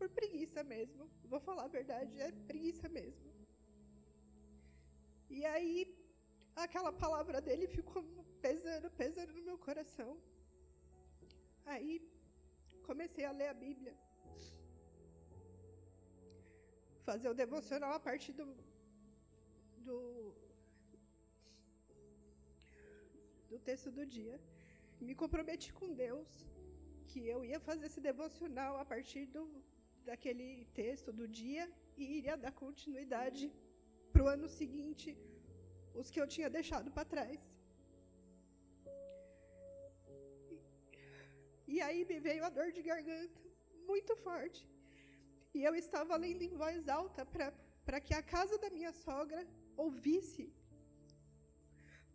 Por 0.00 0.08
preguiça 0.18 0.60
mesmo. 0.74 1.02
Vou 1.32 1.40
falar 1.46 1.64
a 1.66 1.74
verdade, 1.78 2.12
é 2.26 2.28
preguiça 2.50 2.88
mesmo. 2.98 3.30
E 5.36 5.40
aí, 5.52 5.74
aquela 6.64 6.92
palavra 7.04 7.38
dele 7.46 7.66
ficou 7.78 8.02
pesando, 8.46 8.88
pesando 9.02 9.32
no 9.38 9.42
meu 9.48 9.58
coração. 9.66 10.12
Aí, 11.72 11.94
comecei 12.88 13.24
a 13.26 13.32
ler 13.40 13.48
a 13.50 13.58
Bíblia. 13.66 13.94
Fazer 17.08 17.28
o 17.32 17.38
devocional 17.42 17.92
a 17.96 18.02
partir 18.08 18.32
do, 18.40 18.46
do, 19.88 19.98
do 23.50 23.58
texto 23.68 23.90
do 23.98 24.06
dia. 24.18 24.38
Me 25.08 25.14
comprometi 25.24 25.70
com 25.80 25.98
Deus 26.06 26.30
que 27.10 27.20
eu 27.34 27.40
ia 27.50 27.60
fazer 27.68 27.86
esse 27.90 28.02
devocional 28.10 28.74
a 28.82 28.86
partir 28.94 29.26
do, 29.36 29.42
daquele 30.10 30.48
texto 30.80 31.10
do 31.18 31.26
dia 31.40 31.64
e 32.00 32.04
iria 32.18 32.36
dar 32.44 32.52
continuidade 32.64 33.44
para 34.12 34.22
o 34.24 34.30
ano 34.34 34.48
seguinte 34.60 35.10
os 36.00 36.08
que 36.12 36.20
eu 36.22 36.26
tinha 36.34 36.48
deixado 36.58 36.88
para 36.96 37.10
trás. 37.14 37.40
E 41.72 41.76
aí 41.86 42.00
me 42.10 42.18
veio 42.26 42.44
a 42.48 42.50
dor 42.56 42.68
de 42.76 42.82
garganta 42.90 43.40
muito 43.90 44.14
forte. 44.26 44.62
E 45.56 45.60
eu 45.68 45.74
estava 45.82 46.16
lendo 46.24 46.42
em 46.48 46.56
voz 46.62 46.88
alta 47.00 47.24
para 47.86 48.00
que 48.06 48.14
a 48.20 48.22
casa 48.34 48.56
da 48.64 48.70
minha 48.76 48.92
sogra 49.04 49.42
ouvisse. 49.84 50.46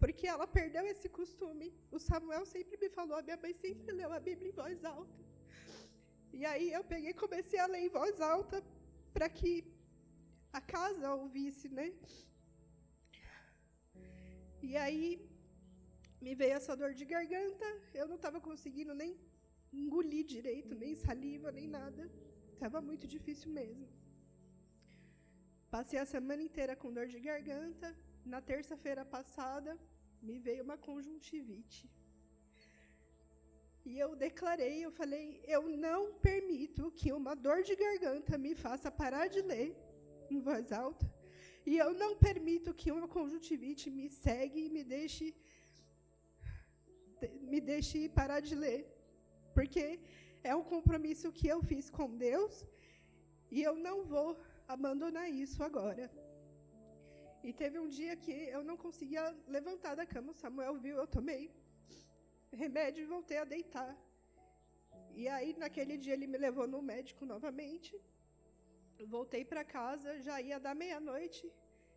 Porque 0.01 0.25
ela 0.33 0.47
perdeu 0.59 0.83
esse 0.93 1.07
costume. 1.19 1.67
O 1.95 1.99
Samuel 2.07 2.45
sempre 2.55 2.77
me 2.83 2.89
falou, 2.97 3.17
a 3.17 3.25
minha 3.27 3.39
mãe 3.45 3.53
sempre 3.65 3.99
leu 4.01 4.11
a 4.17 4.21
Bíblia 4.27 4.49
em 4.51 4.57
voz 4.63 4.83
alta. 4.95 5.24
E 6.39 6.41
aí 6.51 6.67
eu 6.77 6.83
peguei 6.91 7.11
e 7.13 7.21
comecei 7.23 7.59
a 7.63 7.67
ler 7.73 7.83
em 7.85 7.93
voz 7.97 8.15
alta 8.33 8.57
para 9.15 9.27
que 9.37 9.51
a 10.59 10.61
casa 10.75 11.13
ouvisse, 11.21 11.67
né? 11.77 11.87
E 14.67 14.71
aí 14.83 15.05
me 16.25 16.33
veio 16.41 16.55
essa 16.59 16.75
dor 16.81 16.91
de 16.99 17.05
garganta, 17.13 17.67
eu 18.01 18.07
não 18.11 18.17
estava 18.19 18.39
conseguindo 18.49 18.93
nem 19.01 19.11
engolir 19.81 20.23
direito, 20.35 20.73
nem 20.83 20.93
saliva, 21.05 21.51
nem 21.59 21.67
nada. 21.79 22.03
Estava 22.55 22.79
muito 22.89 23.05
difícil 23.15 23.49
mesmo. 23.59 23.87
Passei 25.75 25.99
a 25.99 26.11
semana 26.15 26.43
inteira 26.47 26.75
com 26.81 26.95
dor 26.97 27.07
de 27.13 27.19
garganta. 27.29 27.89
Na 28.33 28.39
terça-feira 28.51 29.03
passada, 29.15 29.71
me 30.27 30.37
veio 30.45 30.63
uma 30.67 30.77
conjuntivite. 30.89 31.83
E 33.85 33.99
eu 34.03 34.15
declarei, 34.15 34.77
eu 34.83 34.91
falei, 34.99 35.25
eu 35.55 35.63
não 35.85 35.99
permito 36.27 36.91
que 36.99 37.13
uma 37.13 37.33
dor 37.35 37.61
de 37.67 37.75
garganta 37.75 38.37
me 38.45 38.53
faça 38.55 38.89
parar 39.01 39.27
de 39.27 39.41
ler 39.51 39.69
em 40.29 40.39
voz 40.39 40.71
alta. 40.71 41.05
E 41.65 41.77
eu 41.83 41.91
não 41.93 42.11
permito 42.27 42.73
que 42.79 42.91
uma 42.91 43.07
conjuntivite 43.07 43.89
me 43.97 44.07
segue 44.09 44.59
e 44.65 44.69
me 44.69 44.83
deixe 44.83 45.27
me 47.51 47.59
deixe 47.71 48.09
parar 48.19 48.39
de 48.47 48.55
ler. 48.63 48.81
Porque 49.55 49.99
é 50.43 50.53
um 50.55 50.65
compromisso 50.73 51.31
que 51.37 51.47
eu 51.53 51.59
fiz 51.71 51.85
com 51.97 52.09
Deus 52.27 52.65
e 53.55 53.61
eu 53.69 53.75
não 53.87 53.97
vou 54.13 54.29
abandonar 54.67 55.27
isso 55.43 55.61
agora. 55.69 56.05
E 57.43 57.53
teve 57.61 57.77
um 57.79 57.89
dia 57.99 58.15
que 58.15 58.35
eu 58.55 58.63
não 58.63 58.77
conseguia 58.85 59.23
levantar 59.47 59.93
da 59.95 60.05
cama, 60.13 60.31
o 60.31 60.39
Samuel 60.43 60.75
viu, 60.85 60.95
eu 60.97 61.07
tomei 61.17 61.43
remédio 62.55 63.03
e 63.03 63.11
voltei 63.15 63.37
a 63.37 63.45
deitar. 63.55 63.93
E 65.13 65.27
aí, 65.27 65.55
naquele 65.63 65.97
dia, 65.97 66.13
ele 66.13 66.27
me 66.27 66.37
levou 66.37 66.67
no 66.67 66.81
médico 66.81 67.25
novamente 67.25 67.93
voltei 69.03 69.43
para 69.43 69.63
casa, 69.63 70.19
já 70.19 70.39
ia 70.41 70.59
dar 70.59 70.75
meia-noite, 70.75 71.51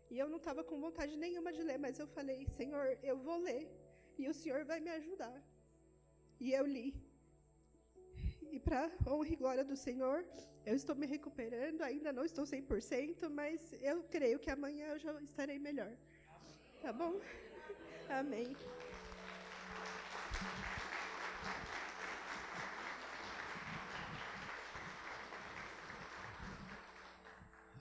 e 0.09 0.17
eu 0.17 0.27
não 0.27 0.37
estava 0.37 0.63
com 0.63 0.79
vontade 0.79 1.15
nenhuma 1.15 1.53
de 1.53 1.63
ler, 1.63 1.77
mas 1.77 1.99
eu 1.99 2.07
falei: 2.07 2.47
Senhor, 2.57 2.97
eu 3.03 3.17
vou 3.17 3.37
ler, 3.37 3.69
e 4.17 4.27
o 4.27 4.33
Senhor 4.33 4.65
vai 4.65 4.79
me 4.79 4.89
ajudar. 4.89 5.41
E 6.39 6.51
eu 6.51 6.65
li. 6.65 6.93
E 8.51 8.59
para 8.59 8.91
honra 9.05 9.29
e 9.29 9.35
glória 9.35 9.63
do 9.63 9.75
Senhor, 9.75 10.25
eu 10.65 10.75
estou 10.75 10.95
me 10.95 11.05
recuperando, 11.05 11.81
ainda 11.83 12.11
não 12.11 12.25
estou 12.25 12.45
100%, 12.45 13.29
mas 13.29 13.71
eu 13.73 14.03
creio 14.03 14.39
que 14.39 14.49
amanhã 14.49 14.87
eu 14.87 14.99
já 14.99 15.21
estarei 15.21 15.59
melhor. 15.59 15.95
Tá 16.81 16.91
bom? 16.91 17.13
Amém. 18.09 18.55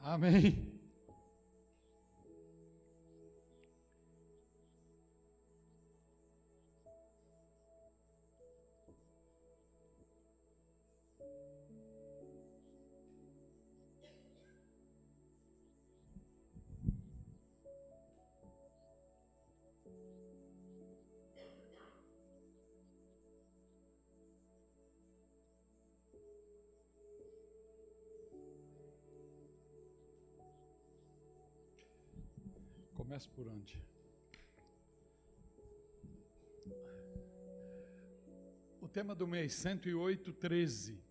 Amém. 0.03 0.78
Começa 33.09 33.29
por 33.35 33.49
onde? 33.49 33.83
O 38.83 38.87
tema 38.87 39.15
do 39.15 39.27
mês, 39.27 39.55
108, 39.55 40.31
13. 40.35 41.03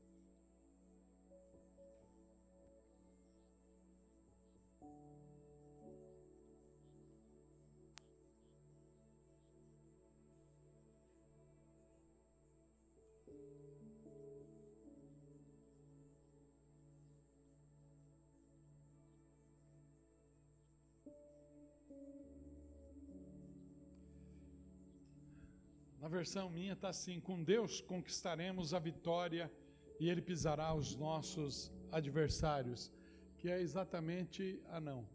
Na 26.08 26.12
versão 26.12 26.50
minha 26.50 26.72
está 26.72 26.88
assim: 26.88 27.20
com 27.20 27.44
Deus 27.44 27.82
conquistaremos 27.82 28.74
a 28.74 28.80
vitória 28.80 29.52
e 30.00 30.10
Ele 30.10 30.22
pisará 30.22 30.74
os 30.74 30.96
nossos 30.96 31.70
adversários. 31.92 32.90
Que 33.38 33.50
é 33.50 33.60
exatamente. 33.60 34.64
Ah, 34.70 34.80
não. 34.80 35.06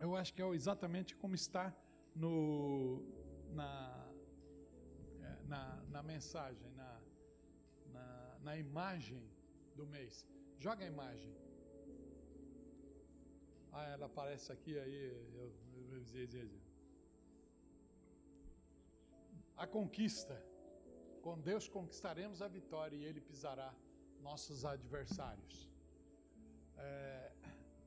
Eu 0.00 0.16
acho 0.16 0.32
que 0.32 0.40
é 0.40 0.48
exatamente 0.48 1.14
como 1.14 1.34
está 1.34 1.76
no, 2.16 3.04
na, 3.52 4.10
é, 5.20 5.38
na, 5.46 5.82
na 5.90 6.02
mensagem, 6.02 6.70
na, 6.70 7.00
na, 7.92 8.38
na 8.40 8.56
imagem 8.56 9.22
do 9.76 9.86
mês. 9.86 10.26
Joga 10.58 10.86
a 10.86 10.88
imagem. 10.88 11.36
Ah, 13.70 13.88
ela 13.90 14.06
aparece 14.06 14.50
aqui, 14.50 14.78
aí 14.78 14.94
eu, 15.10 15.20
eu, 15.34 15.52
eu, 15.74 15.98
eu 15.98 16.63
a 19.56 19.66
conquista. 19.66 20.36
Com 21.22 21.40
Deus 21.40 21.68
conquistaremos 21.68 22.42
a 22.42 22.48
vitória 22.48 22.96
e 22.96 23.04
Ele 23.04 23.20
pisará 23.20 23.74
nossos 24.20 24.64
adversários. 24.64 25.68
É, 26.76 27.32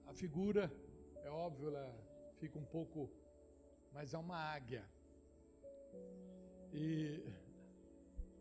a 0.08 0.14
figura, 0.14 0.72
é 1.24 1.30
óbvio, 1.30 1.68
ela 1.70 1.86
fica 2.40 2.58
um 2.58 2.66
pouco, 2.66 3.10
mas 3.94 4.14
é 4.14 4.18
uma 4.18 4.38
águia. 4.38 4.84
E 6.74 7.24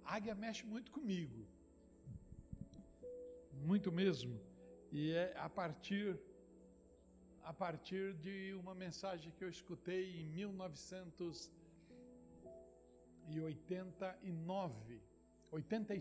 a 0.05 0.15
águia 0.17 0.35
mexe 0.35 0.65
muito 0.65 0.91
comigo, 0.91 1.47
muito 3.53 3.91
mesmo. 3.91 4.41
E 4.93 5.13
é 5.13 5.35
a 5.37 5.49
partir 5.49 6.19
a 7.43 7.53
partir 7.53 8.13
de 8.15 8.55
uma 8.55 8.75
mensagem 8.75 9.31
que 9.31 9.45
eu 9.45 9.49
escutei 9.49 10.21
em 10.21 10.27
1900 10.31 11.53
e 13.29 13.41
oitenta 13.41 14.19
e 14.23 14.33
nove, 14.33 15.03
oitenta 15.51 15.95
e 15.95 16.01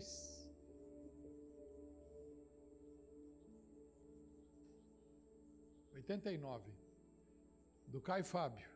oitenta 5.94 6.30
e 6.32 6.38
nove, 6.38 6.72
do 7.86 8.00
Caio 8.00 8.24
Fábio. 8.24 8.68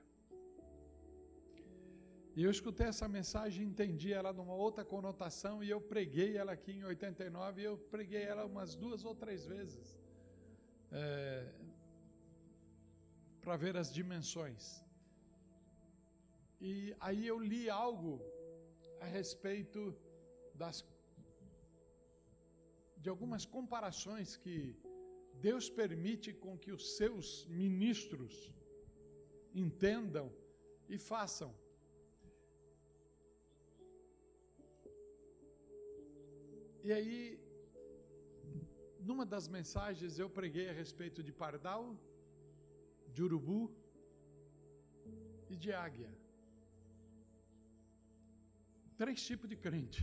E 2.36 2.43
eu 2.45 2.50
escutei 2.50 2.86
essa 2.86 3.06
mensagem, 3.08 3.67
entendi 3.67 4.13
ela 4.13 4.32
numa 4.32 4.54
outra 4.54 4.84
conotação 4.84 5.63
e 5.63 5.69
eu 5.69 5.80
preguei 5.80 6.36
ela 6.36 6.52
aqui 6.52 6.73
em 6.73 6.84
89 6.84 7.60
e 7.60 7.65
eu 7.65 7.76
preguei 7.95 8.23
ela 8.23 8.45
umas 8.47 8.75
duas 8.75 9.04
ou 9.04 9.15
três 9.15 9.45
vezes 9.47 9.99
é, 10.91 11.52
para 13.41 13.56
ver 13.56 13.76
as 13.76 13.93
dimensões. 13.93 14.84
E 16.60 16.95
aí 17.00 17.26
eu 17.26 17.39
li 17.39 17.71
algo 17.71 18.13
a 19.00 19.06
respeito 19.19 19.80
das, 20.54 20.78
de 23.02 23.08
algumas 23.08 23.45
comparações 23.56 24.36
que 24.36 24.56
Deus 25.49 25.67
permite 25.80 26.30
com 26.45 26.58
que 26.63 26.73
os 26.76 26.84
seus 26.99 27.47
ministros 27.47 28.34
entendam 29.54 30.26
e 30.89 30.99
façam. 30.99 31.50
E 36.86 36.93
aí, 36.97 37.19
numa 39.08 39.26
das 39.34 39.47
mensagens 39.49 40.19
eu 40.19 40.28
preguei 40.39 40.67
a 40.69 40.73
respeito 40.82 41.23
de 41.23 41.32
pardal, 41.32 41.82
de 43.15 43.23
urubu 43.23 43.63
e 45.49 45.56
de 45.56 45.73
águia. 45.73 46.10
Três 49.00 49.21
tipos 49.28 49.49
de 49.49 49.56
crente. 49.56 50.02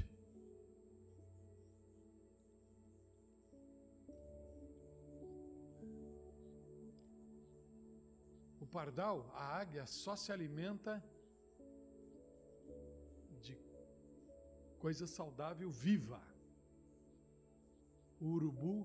O 8.59 8.65
pardal, 8.65 9.17
a 9.35 9.43
águia, 9.59 9.85
só 9.85 10.15
se 10.15 10.31
alimenta 10.31 10.93
de 13.45 13.55
coisa 14.79 15.05
saudável 15.05 15.69
viva. 15.69 16.19
O 18.19 18.29
urubu, 18.37 18.75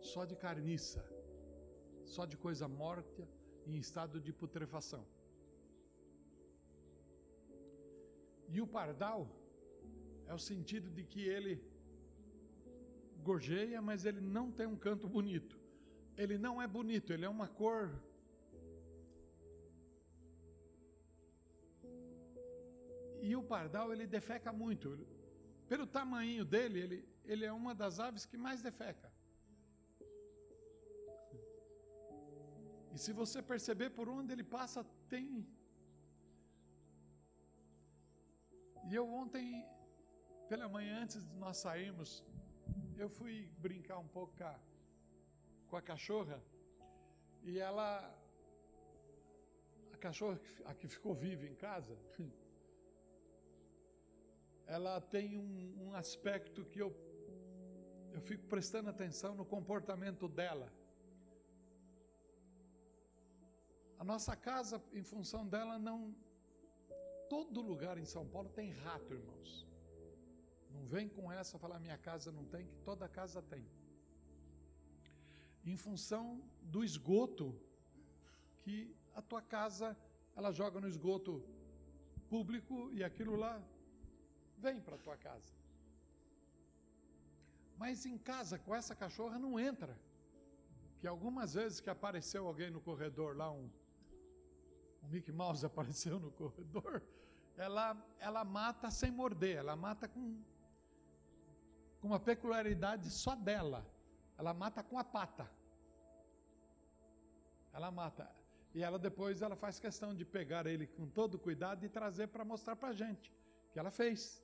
só 0.00 0.24
de 0.24 0.34
carniça, 0.34 1.04
só 2.04 2.26
de 2.26 2.36
coisa 2.36 2.66
morta 2.66 3.24
em 3.68 3.78
estado 3.78 4.18
de 4.20 4.32
putrefação. 4.32 5.06
E 8.54 8.60
o 8.60 8.66
pardal 8.66 9.20
é 10.26 10.34
o 10.34 10.38
sentido 10.50 10.88
de 10.90 11.04
que 11.04 11.22
ele 11.36 11.54
gorjeia, 13.28 13.80
mas 13.80 14.04
ele 14.04 14.20
não 14.20 14.46
tem 14.58 14.66
um 14.66 14.76
canto 14.86 15.08
bonito. 15.08 15.58
Ele 16.16 16.36
não 16.46 16.60
é 16.60 16.66
bonito, 16.66 17.12
ele 17.12 17.24
é 17.24 17.28
uma 17.28 17.48
cor. 17.60 17.84
E 23.22 23.36
o 23.36 23.42
pardal 23.42 23.92
ele 23.92 24.06
defeca 24.06 24.52
muito. 24.52 24.98
Pelo 25.68 25.86
tamanho 25.86 26.44
dele, 26.44 26.78
ele, 26.80 27.08
ele 27.24 27.44
é 27.44 27.52
uma 27.52 27.74
das 27.74 28.00
aves 28.00 28.24
que 28.24 28.36
mais 28.36 28.60
defeca. 28.68 29.08
E 32.92 32.98
se 32.98 33.12
você 33.12 33.40
perceber 33.40 33.90
por 33.90 34.08
onde 34.08 34.32
ele 34.32 34.42
passa, 34.42 34.84
tem 35.08 35.46
E 38.88 38.94
eu 38.94 39.08
ontem, 39.08 39.66
pela 40.48 40.68
manhã, 40.68 41.02
antes 41.02 41.26
de 41.26 41.36
nós 41.36 41.58
sairmos, 41.58 42.24
eu 42.96 43.08
fui 43.08 43.50
brincar 43.58 43.98
um 43.98 44.08
pouco 44.08 44.36
com 44.36 44.44
a, 44.44 44.58
com 45.68 45.76
a 45.76 45.82
cachorra 45.82 46.42
e 47.42 47.58
ela, 47.58 47.88
a 49.92 49.96
cachorra 49.96 50.38
a 50.64 50.74
que 50.74 50.88
ficou 50.88 51.14
viva 51.14 51.46
em 51.46 51.54
casa, 51.54 51.96
ela 54.66 55.00
tem 55.00 55.36
um, 55.36 55.86
um 55.86 55.94
aspecto 55.94 56.64
que 56.64 56.78
eu, 56.78 56.94
eu 58.12 58.20
fico 58.20 58.46
prestando 58.46 58.90
atenção 58.90 59.34
no 59.34 59.44
comportamento 59.44 60.28
dela. 60.28 60.72
A 63.98 64.04
nossa 64.04 64.34
casa, 64.34 64.82
em 64.92 65.02
função 65.02 65.46
dela, 65.46 65.78
não 65.78 66.14
todo 67.32 67.62
lugar 67.70 67.96
em 67.96 68.08
São 68.14 68.24
Paulo 68.34 68.48
tem 68.60 68.70
rato, 68.84 69.14
irmãos. 69.14 69.50
Não 70.74 70.84
vem 70.92 71.08
com 71.08 71.30
essa 71.40 71.58
falar 71.64 71.78
minha 71.78 71.98
casa 72.08 72.32
não 72.38 72.44
tem, 72.44 72.66
que 72.66 72.78
toda 72.88 73.08
casa 73.08 73.40
tem. 73.40 73.64
Em 75.64 75.76
função 75.76 76.24
do 76.74 76.82
esgoto 76.88 77.46
que 78.62 78.76
a 79.14 79.22
tua 79.22 79.42
casa 79.56 79.96
ela 80.36 80.50
joga 80.60 80.80
no 80.80 80.88
esgoto 80.88 81.32
público 82.28 82.90
e 82.92 83.04
aquilo 83.04 83.36
lá 83.36 83.54
vem 84.58 84.80
para 84.80 84.98
tua 84.98 85.16
casa. 85.16 85.52
Mas 87.76 88.04
em 88.04 88.18
casa 88.18 88.58
com 88.58 88.74
essa 88.74 88.94
cachorra 88.94 89.38
não 89.38 89.58
entra. 89.58 89.96
Que 90.98 91.06
algumas 91.06 91.54
vezes 91.54 91.80
que 91.80 91.88
apareceu 91.88 92.46
alguém 92.46 92.70
no 92.70 92.80
corredor 92.80 93.36
lá, 93.36 93.50
um, 93.50 93.70
o 95.02 95.08
Mickey 95.08 95.32
Mouse 95.32 95.64
apareceu 95.70 96.18
no 96.20 96.30
corredor, 96.32 97.02
ela, 97.56 97.96
ela 98.18 98.44
mata 98.44 98.90
sem 98.90 99.10
morder, 99.10 99.56
ela 99.56 99.76
mata 99.76 100.08
com, 100.08 100.42
com 102.00 102.08
uma 102.08 102.20
peculiaridade 102.20 103.10
só 103.10 103.34
dela. 103.34 103.86
Ela 104.38 104.54
mata 104.54 104.82
com 104.82 104.98
a 104.98 105.04
pata. 105.04 105.50
Ela 107.72 107.90
mata. 107.90 108.30
E 108.74 108.82
ela 108.82 108.98
depois 108.98 109.42
ela 109.42 109.56
faz 109.56 109.78
questão 109.78 110.14
de 110.14 110.24
pegar 110.24 110.66
ele 110.66 110.86
com 110.86 111.06
todo 111.08 111.38
cuidado 111.38 111.84
e 111.84 111.88
trazer 111.88 112.28
para 112.28 112.44
mostrar 112.44 112.76
para 112.76 112.88
a 112.88 112.92
gente 112.92 113.32
que 113.72 113.78
ela 113.78 113.90
fez. 113.90 114.42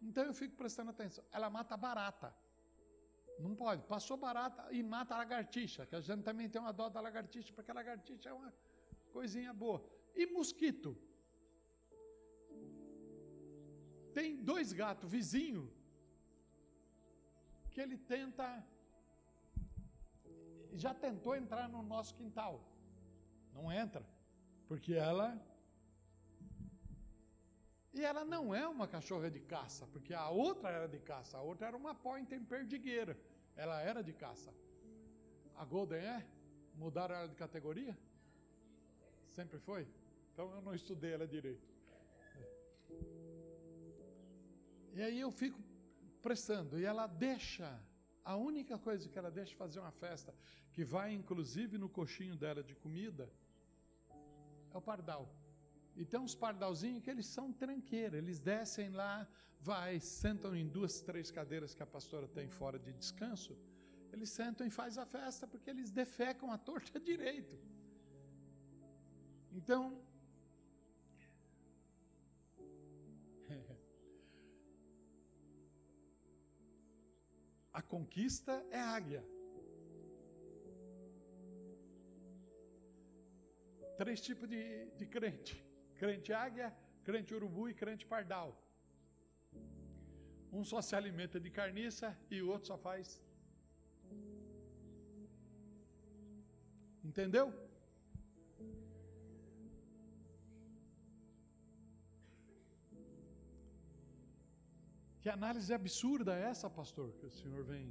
Então 0.00 0.24
eu 0.24 0.34
fico 0.34 0.56
prestando 0.56 0.90
atenção. 0.90 1.24
Ela 1.32 1.50
mata 1.50 1.76
barata. 1.76 2.34
Não 3.38 3.54
pode. 3.54 3.82
Passou 3.84 4.16
barata 4.16 4.66
e 4.72 4.82
mata 4.82 5.14
a 5.14 5.18
lagartixa, 5.18 5.84
que 5.84 5.94
a 5.94 6.00
gente 6.00 6.22
também 6.22 6.48
tem 6.48 6.60
uma 6.60 6.72
dó 6.72 6.88
da 6.88 7.00
lagartixa, 7.00 7.52
porque 7.52 7.70
a 7.70 7.74
lagartixa 7.74 8.30
é 8.30 8.32
uma 8.32 8.52
coisinha 9.12 9.52
boa. 9.52 9.84
E 10.16 10.26
mosquito? 10.26 10.96
Tem 14.14 14.36
dois 14.50 14.72
gatos 14.72 15.10
vizinhos 15.10 15.70
que 17.70 17.80
ele 17.80 17.98
tenta 17.98 18.46
já 20.84 20.92
tentou 20.94 21.34
entrar 21.34 21.68
no 21.68 21.82
nosso 21.82 22.14
quintal. 22.14 22.54
Não 23.52 23.72
entra, 23.72 24.04
porque 24.68 24.94
ela 24.94 25.28
e 27.94 28.04
ela 28.04 28.24
não 28.26 28.54
é 28.54 28.68
uma 28.68 28.86
cachorra 28.86 29.30
de 29.30 29.40
caça, 29.40 29.86
porque 29.86 30.12
a 30.12 30.28
outra 30.28 30.68
era 30.68 30.86
de 30.86 30.98
caça, 30.98 31.38
a 31.38 31.42
outra 31.42 31.68
era 31.68 31.76
uma 31.76 31.94
pointer 31.94 32.38
perdigueira. 32.44 33.18
Ela 33.56 33.80
era 33.80 34.02
de 34.02 34.12
caça. 34.12 34.52
A 35.56 35.64
Golden 35.64 36.00
é? 36.00 36.26
Mudaram 36.74 37.14
ela 37.14 37.28
de 37.28 37.34
categoria? 37.34 37.96
Sempre 39.28 39.58
foi? 39.58 39.88
Então 40.36 40.54
eu 40.54 40.60
não 40.60 40.74
estudei 40.74 41.14
ela 41.14 41.26
direito. 41.26 41.66
E 44.92 45.00
aí 45.00 45.18
eu 45.18 45.30
fico 45.30 45.58
prestando, 46.20 46.78
e 46.78 46.84
ela 46.84 47.06
deixa, 47.06 47.68
a 48.22 48.36
única 48.36 48.76
coisa 48.76 49.08
que 49.08 49.18
ela 49.18 49.30
deixa 49.30 49.56
fazer 49.56 49.80
uma 49.80 49.92
festa, 49.92 50.34
que 50.74 50.84
vai 50.84 51.14
inclusive 51.14 51.78
no 51.78 51.88
coxinho 51.88 52.36
dela 52.36 52.62
de 52.62 52.74
comida, 52.74 53.32
é 54.74 54.76
o 54.76 54.82
pardal. 54.82 55.24
E 55.94 56.04
tem 56.04 56.20
uns 56.20 56.34
pardalzinhos 56.34 57.02
que 57.02 57.08
eles 57.08 57.28
são 57.36 57.50
tranqueira, 57.50 58.18
eles 58.18 58.38
descem 58.38 58.90
lá, 58.90 59.26
vai, 59.58 59.98
sentam 60.00 60.54
em 60.54 60.68
duas, 60.68 61.00
três 61.00 61.30
cadeiras 61.30 61.72
que 61.72 61.82
a 61.82 61.86
pastora 61.86 62.28
tem 62.28 62.50
fora 62.50 62.78
de 62.78 62.92
descanso, 62.92 63.56
eles 64.12 64.28
sentam 64.28 64.66
e 64.66 64.70
faz 64.70 64.98
a 64.98 65.06
festa 65.06 65.46
porque 65.46 65.70
eles 65.70 65.90
defecam 65.90 66.52
a 66.52 66.58
torta 66.58 67.00
direito. 67.12 67.58
Então, 69.50 69.98
a 77.78 77.82
conquista 77.94 78.54
é 78.70 78.80
águia. 78.98 79.22
Três 84.00 84.20
tipos 84.26 84.48
de, 84.48 84.62
de 84.98 85.06
crente 85.14 85.54
crente 86.00 86.32
águia, 86.32 86.68
crente 87.04 87.34
urubu 87.34 87.68
e 87.68 87.74
crente 87.74 88.04
pardal. 88.06 88.48
Um 90.52 90.64
só 90.70 90.80
se 90.80 90.94
alimenta 90.94 91.38
de 91.44 91.50
carniça 91.50 92.08
e 92.30 92.40
o 92.42 92.48
outro 92.48 92.68
só 92.68 92.78
faz. 92.78 93.22
Entendeu? 97.04 97.46
Que 105.26 105.30
análise 105.30 105.74
absurda 105.74 106.32
é 106.38 106.42
essa, 106.50 106.68
pastor, 106.70 107.06
que 107.18 107.26
o 107.26 107.30
senhor 107.38 107.64
vem 107.70 107.86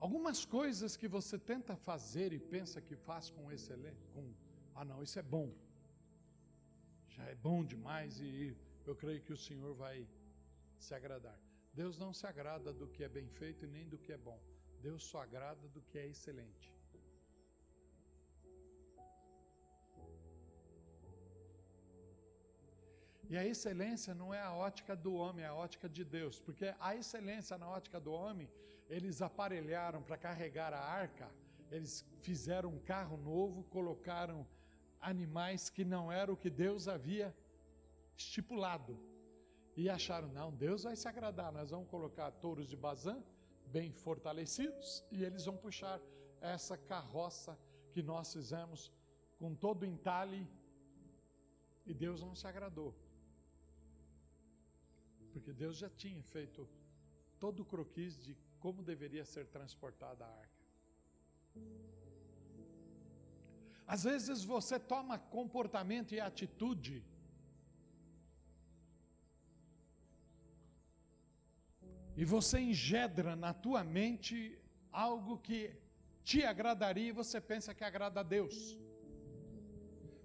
Algumas 0.00 0.44
coisas 0.44 0.96
que 0.96 1.06
você 1.06 1.38
tenta 1.38 1.76
fazer 1.76 2.32
e 2.32 2.40
pensa 2.40 2.80
que 2.80 2.96
faz 2.96 3.30
com 3.30 3.52
excelência, 3.52 4.04
com 4.12 4.24
ah 4.74 4.84
não, 4.84 5.00
isso 5.04 5.20
é 5.20 5.22
bom. 5.22 5.54
Já 7.14 7.22
é 7.26 7.36
bom 7.36 7.64
demais 7.64 8.18
e 8.18 8.56
eu 8.88 8.96
creio 8.96 9.22
que 9.22 9.32
o 9.32 9.42
Senhor 9.46 9.72
vai 9.84 10.04
se 10.80 10.92
agradar. 10.96 11.38
Deus 11.72 11.96
não 11.96 12.12
se 12.12 12.26
agrada 12.26 12.72
do 12.72 12.88
que 12.88 13.04
é 13.04 13.08
bem 13.08 13.28
feito 13.28 13.66
e 13.66 13.68
nem 13.68 13.88
do 13.88 13.96
que 13.96 14.12
é 14.12 14.18
bom. 14.18 14.40
Deus 14.80 15.04
só 15.04 15.22
agrada 15.22 15.68
do 15.68 15.80
que 15.80 15.96
é 15.96 16.08
excelente. 16.08 16.74
E 23.32 23.36
a 23.38 23.46
excelência 23.46 24.14
não 24.14 24.34
é 24.34 24.42
a 24.42 24.52
ótica 24.52 24.94
do 24.94 25.14
homem, 25.14 25.42
é 25.42 25.48
a 25.48 25.54
ótica 25.54 25.88
de 25.88 26.04
Deus, 26.04 26.38
porque 26.38 26.74
a 26.78 26.94
excelência 26.94 27.56
na 27.56 27.66
ótica 27.66 27.98
do 27.98 28.12
homem 28.12 28.46
eles 28.90 29.22
aparelharam 29.22 30.02
para 30.02 30.18
carregar 30.18 30.74
a 30.74 30.78
arca, 30.78 31.30
eles 31.70 32.04
fizeram 32.20 32.68
um 32.68 32.78
carro 32.78 33.16
novo, 33.16 33.64
colocaram 33.76 34.46
animais 35.00 35.70
que 35.70 35.82
não 35.82 36.12
era 36.12 36.30
o 36.30 36.36
que 36.36 36.50
Deus 36.50 36.88
havia 36.88 37.34
estipulado. 38.14 39.00
E 39.78 39.88
acharam, 39.88 40.28
não, 40.28 40.52
Deus 40.52 40.82
vai 40.82 40.94
se 40.94 41.08
agradar, 41.08 41.50
nós 41.50 41.70
vamos 41.70 41.88
colocar 41.88 42.30
touros 42.32 42.68
de 42.68 42.76
Bazã, 42.76 43.16
bem 43.64 43.90
fortalecidos, 43.92 45.02
e 45.10 45.24
eles 45.24 45.46
vão 45.46 45.56
puxar 45.56 45.98
essa 46.38 46.76
carroça 46.76 47.58
que 47.92 48.02
nós 48.02 48.30
fizemos 48.30 48.92
com 49.38 49.54
todo 49.54 49.84
o 49.84 49.86
entalhe, 49.86 50.46
e 51.86 51.94
Deus 51.94 52.20
não 52.20 52.34
se 52.34 52.46
agradou. 52.46 52.94
Porque 55.32 55.52
Deus 55.52 55.76
já 55.76 55.90
tinha 55.90 56.22
feito 56.22 56.68
todo 57.38 57.60
o 57.60 57.64
croquis 57.64 58.16
de 58.24 58.36
como 58.60 58.82
deveria 58.82 59.24
ser 59.24 59.46
transportada 59.46 60.24
a 60.24 60.28
arca. 60.28 60.62
Às 63.94 64.04
vezes 64.04 64.44
você 64.44 64.78
toma 64.78 65.18
comportamento 65.18 66.14
e 66.14 66.20
atitude 66.20 67.04
e 72.16 72.24
você 72.24 72.58
engendra 72.60 73.34
na 73.34 73.52
tua 73.52 73.82
mente 73.82 74.58
algo 74.90 75.38
que 75.38 75.74
te 76.22 76.44
agradaria 76.44 77.08
e 77.08 77.18
você 77.20 77.40
pensa 77.40 77.74
que 77.74 77.84
agrada 77.84 78.20
a 78.20 78.22
Deus. 78.22 78.78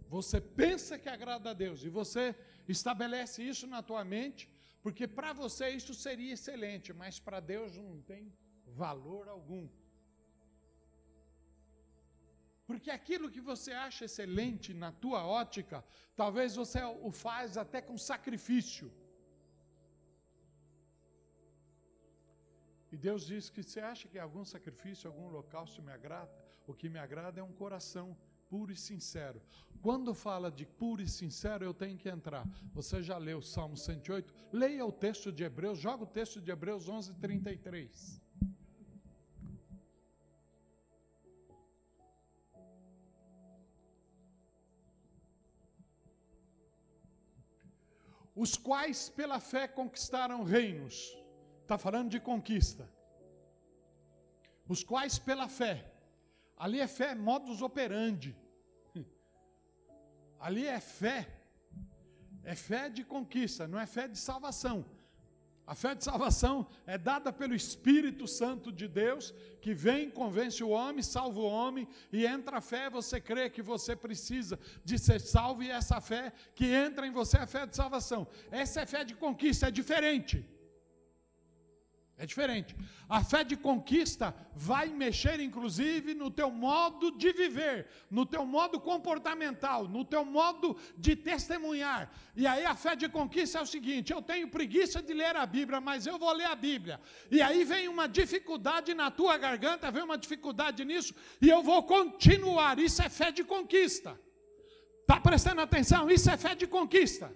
Você 0.08 0.39
pensa 0.39 0.98
que 0.98 1.10
agrada 1.10 1.50
a 1.50 1.54
Deus 1.54 1.84
e 1.84 1.89
você 1.89 2.36
estabelece 2.67 3.41
isso 3.43 3.65
na 3.67 3.82
tua 3.82 4.04
mente 4.06 4.50
porque 4.88 5.06
para 5.06 5.32
você 5.39 5.65
isso 5.78 5.93
seria 6.04 6.34
excelente, 6.36 6.89
mas 7.00 7.15
para 7.26 7.39
Deus 7.50 7.71
não 7.86 7.95
tem 8.10 8.21
valor 8.82 9.26
algum. 9.34 9.65
Porque 12.67 12.89
aquilo 12.95 13.32
que 13.34 13.41
você 13.50 13.73
acha 13.88 14.06
excelente 14.06 14.69
na 14.84 14.91
tua 15.04 15.21
ótica, 15.41 15.84
talvez 16.21 16.56
você 16.62 16.80
o 17.08 17.12
faz 17.26 17.58
até 17.63 17.82
com 17.88 17.97
sacrifício. 17.97 18.88
E 22.93 22.95
Deus 23.08 23.23
diz 23.32 23.50
que 23.50 23.63
você 23.63 23.82
acha 23.91 24.08
que 24.08 24.17
algum 24.17 24.45
sacrifício, 24.56 25.10
algum 25.12 25.28
local 25.39 25.67
se 25.73 25.82
me 25.82 25.91
agrada, 26.00 26.32
o 26.65 26.73
que 26.73 26.88
me 26.95 27.02
agrada 27.06 27.41
é 27.41 27.43
um 27.43 27.58
coração 27.63 28.08
puro 28.49 28.71
e 28.71 28.75
sincero. 28.75 29.41
Quando 29.81 30.13
fala 30.13 30.51
de 30.51 30.65
puro 30.65 31.01
e 31.01 31.07
sincero, 31.07 31.63
eu 31.63 31.73
tenho 31.73 31.97
que 31.97 32.10
entrar. 32.10 32.45
Você 32.73 33.01
já 33.03 33.17
leu 33.17 33.39
o 33.39 33.43
Salmo 33.43 33.77
108? 33.77 34.33
Leia 34.51 34.86
o 34.86 34.91
texto 34.91 35.31
de 35.31 35.43
Hebreus, 35.43 35.79
joga 35.79 36.03
o 36.03 36.07
texto 36.07 36.41
de 36.41 36.51
Hebreus 36.51 36.89
11, 36.89 37.13
33. 37.15 38.21
Os 48.36 48.55
quais 48.55 49.10
pela 49.10 49.39
fé 49.39 49.67
conquistaram 49.67 50.43
reinos. 50.43 51.17
Está 51.63 51.77
falando 51.77 52.10
de 52.12 52.19
conquista. 52.19 52.88
Os 54.67 54.83
quais 54.83 55.17
pela 55.17 55.49
fé 55.49 55.91
Ali 56.58 56.80
é 56.80 56.88
fé 56.88 57.13
modus 57.13 57.62
operandi. 57.62 58.36
Ali 60.39 60.65
é 60.65 60.80
fé. 60.80 61.28
É 62.43 62.56
fé 62.56 62.89
de 62.89 63.04
conquista, 63.04 63.67
não 63.67 63.80
é 63.80 63.86
fé 63.86 64.08
de 64.08 64.17
salvação. 64.17 64.86
A 65.67 65.76
fé 65.76 65.93
de 65.93 66.02
salvação 66.02 66.65
é 66.86 66.98
dada 66.98 67.34
pelo 67.34 67.54
Espírito 67.54 68.26
Santo 68.26 68.72
de 68.72 68.88
Deus, 68.88 69.34
que 69.62 69.74
vem, 69.74 70.10
convence 70.10 70.63
o 70.63 70.70
homem, 70.70 71.04
salva 71.04 71.41
o 71.41 71.46
homem, 71.46 71.86
e 72.10 72.26
entra 72.26 72.60
a 72.60 72.62
fé, 72.62 72.89
você 72.89 73.20
crê 73.20 73.50
que 73.50 73.62
você 73.62 73.93
precisa 73.93 74.58
de 74.86 74.98
ser 74.98 75.20
salvo, 75.20 75.62
e 75.62 75.70
essa 75.70 76.00
fé 76.00 76.32
que 76.56 76.67
entra 76.67 77.06
em 77.06 77.12
você 77.12 77.36
é 77.36 77.41
a 77.41 77.48
fé 77.48 77.65
de 77.67 77.76
salvação. 77.76 78.26
Essa 78.50 78.80
é 78.80 78.86
fé 78.86 79.04
de 79.04 79.13
conquista, 79.13 79.67
é 79.67 79.72
diferente. 79.72 80.57
É 82.19 82.25
diferente. 82.25 82.75
A 83.08 83.23
fé 83.23 83.43
de 83.43 83.56
conquista 83.56 84.36
vai 84.56 84.88
mexer, 84.88 85.39
inclusive, 85.39 86.15
no 86.15 86.32
teu 86.32 86.49
modo 86.49 87.12
de 87.12 87.32
viver, 87.32 87.86
no 88.10 88.25
teu 88.25 88.43
modo 88.43 88.80
comportamental, 88.80 89.88
no 89.88 90.03
teu 90.03 90.25
modo 90.25 90.75
de 90.97 91.15
testemunhar. 91.15 92.12
E 92.36 92.47
aí 92.47 92.65
a 92.65 92.73
fé 92.75 92.95
de 92.95 93.08
conquista 93.08 93.60
é 93.60 93.62
o 93.62 93.67
seguinte: 93.67 94.12
eu 94.12 94.19
tenho 94.19 94.47
preguiça 94.47 94.99
de 94.99 95.13
ler 95.13 95.36
a 95.36 95.45
Bíblia, 95.45 95.80
mas 95.80 96.08
eu 96.08 96.17
vou 96.17 96.34
ler 96.34 96.45
a 96.45 96.56
Bíblia. 96.56 96.99
E 97.30 97.39
aí 97.39 97.63
vem 97.63 97.88
uma 97.88 98.08
dificuldade 98.08 98.95
na 98.95 99.12
tua 99.12 99.38
garganta, 99.38 99.91
vem 99.91 100.01
uma 100.01 100.17
dificuldade 100.17 100.84
nisso, 100.84 101.13
e 101.39 101.47
eu 101.47 101.62
vou 101.62 101.84
continuar. 101.84 102.80
Isso 102.80 102.99
é 103.03 103.10
fé 103.10 103.32
de 103.32 103.43
conquista. 103.43 104.19
Está 105.01 105.19
prestando 105.19 105.62
atenção? 105.62 106.10
Isso 106.10 106.32
é 106.32 106.36
fé 106.36 106.56
de 106.56 106.65
conquista. 106.65 107.32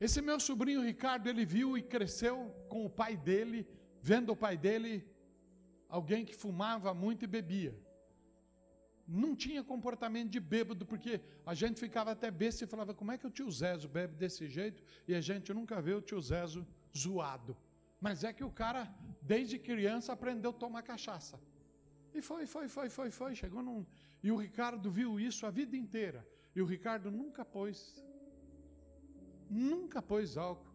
Esse 0.00 0.20
meu 0.20 0.38
sobrinho 0.40 0.82
Ricardo, 0.82 1.28
ele 1.28 1.44
viu 1.44 1.78
e 1.78 1.82
cresceu 1.82 2.54
com 2.68 2.84
o 2.84 2.90
pai 2.90 3.16
dele, 3.16 3.66
vendo 4.00 4.30
o 4.32 4.36
pai 4.36 4.56
dele 4.56 5.06
alguém 5.88 6.24
que 6.24 6.34
fumava 6.34 6.92
muito 6.92 7.24
e 7.24 7.28
bebia. 7.28 7.74
Não 9.06 9.36
tinha 9.36 9.62
comportamento 9.62 10.30
de 10.30 10.40
bêbado, 10.40 10.84
porque 10.86 11.20
a 11.44 11.54
gente 11.54 11.78
ficava 11.78 12.10
até 12.12 12.30
besta 12.30 12.64
e 12.64 12.66
falava: 12.66 12.94
como 12.94 13.12
é 13.12 13.18
que 13.18 13.26
o 13.26 13.30
tio 13.30 13.50
Zezo 13.50 13.88
bebe 13.88 14.16
desse 14.16 14.48
jeito? 14.48 14.82
E 15.06 15.14
a 15.14 15.20
gente 15.20 15.52
nunca 15.52 15.80
vê 15.80 15.92
o 15.92 16.00
tio 16.00 16.20
Zezo 16.20 16.66
zoado. 16.96 17.56
Mas 18.00 18.24
é 18.24 18.32
que 18.32 18.42
o 18.42 18.50
cara, 18.50 18.92
desde 19.20 19.58
criança, 19.58 20.12
aprendeu 20.12 20.50
a 20.50 20.54
tomar 20.54 20.82
cachaça. 20.82 21.38
E 22.14 22.22
foi, 22.22 22.46
foi, 22.46 22.66
foi, 22.68 22.88
foi, 22.88 23.10
foi. 23.10 23.34
Chegou 23.34 23.62
num. 23.62 23.84
E 24.22 24.30
o 24.32 24.36
Ricardo 24.36 24.90
viu 24.90 25.20
isso 25.20 25.46
a 25.46 25.50
vida 25.50 25.76
inteira. 25.76 26.26
E 26.56 26.62
o 26.62 26.64
Ricardo 26.64 27.10
nunca 27.10 27.44
pôs 27.44 28.02
nunca 29.54 30.02
pôs 30.02 30.36
álcool 30.36 30.74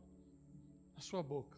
na 0.95 1.01
sua 1.01 1.21
boca. 1.21 1.57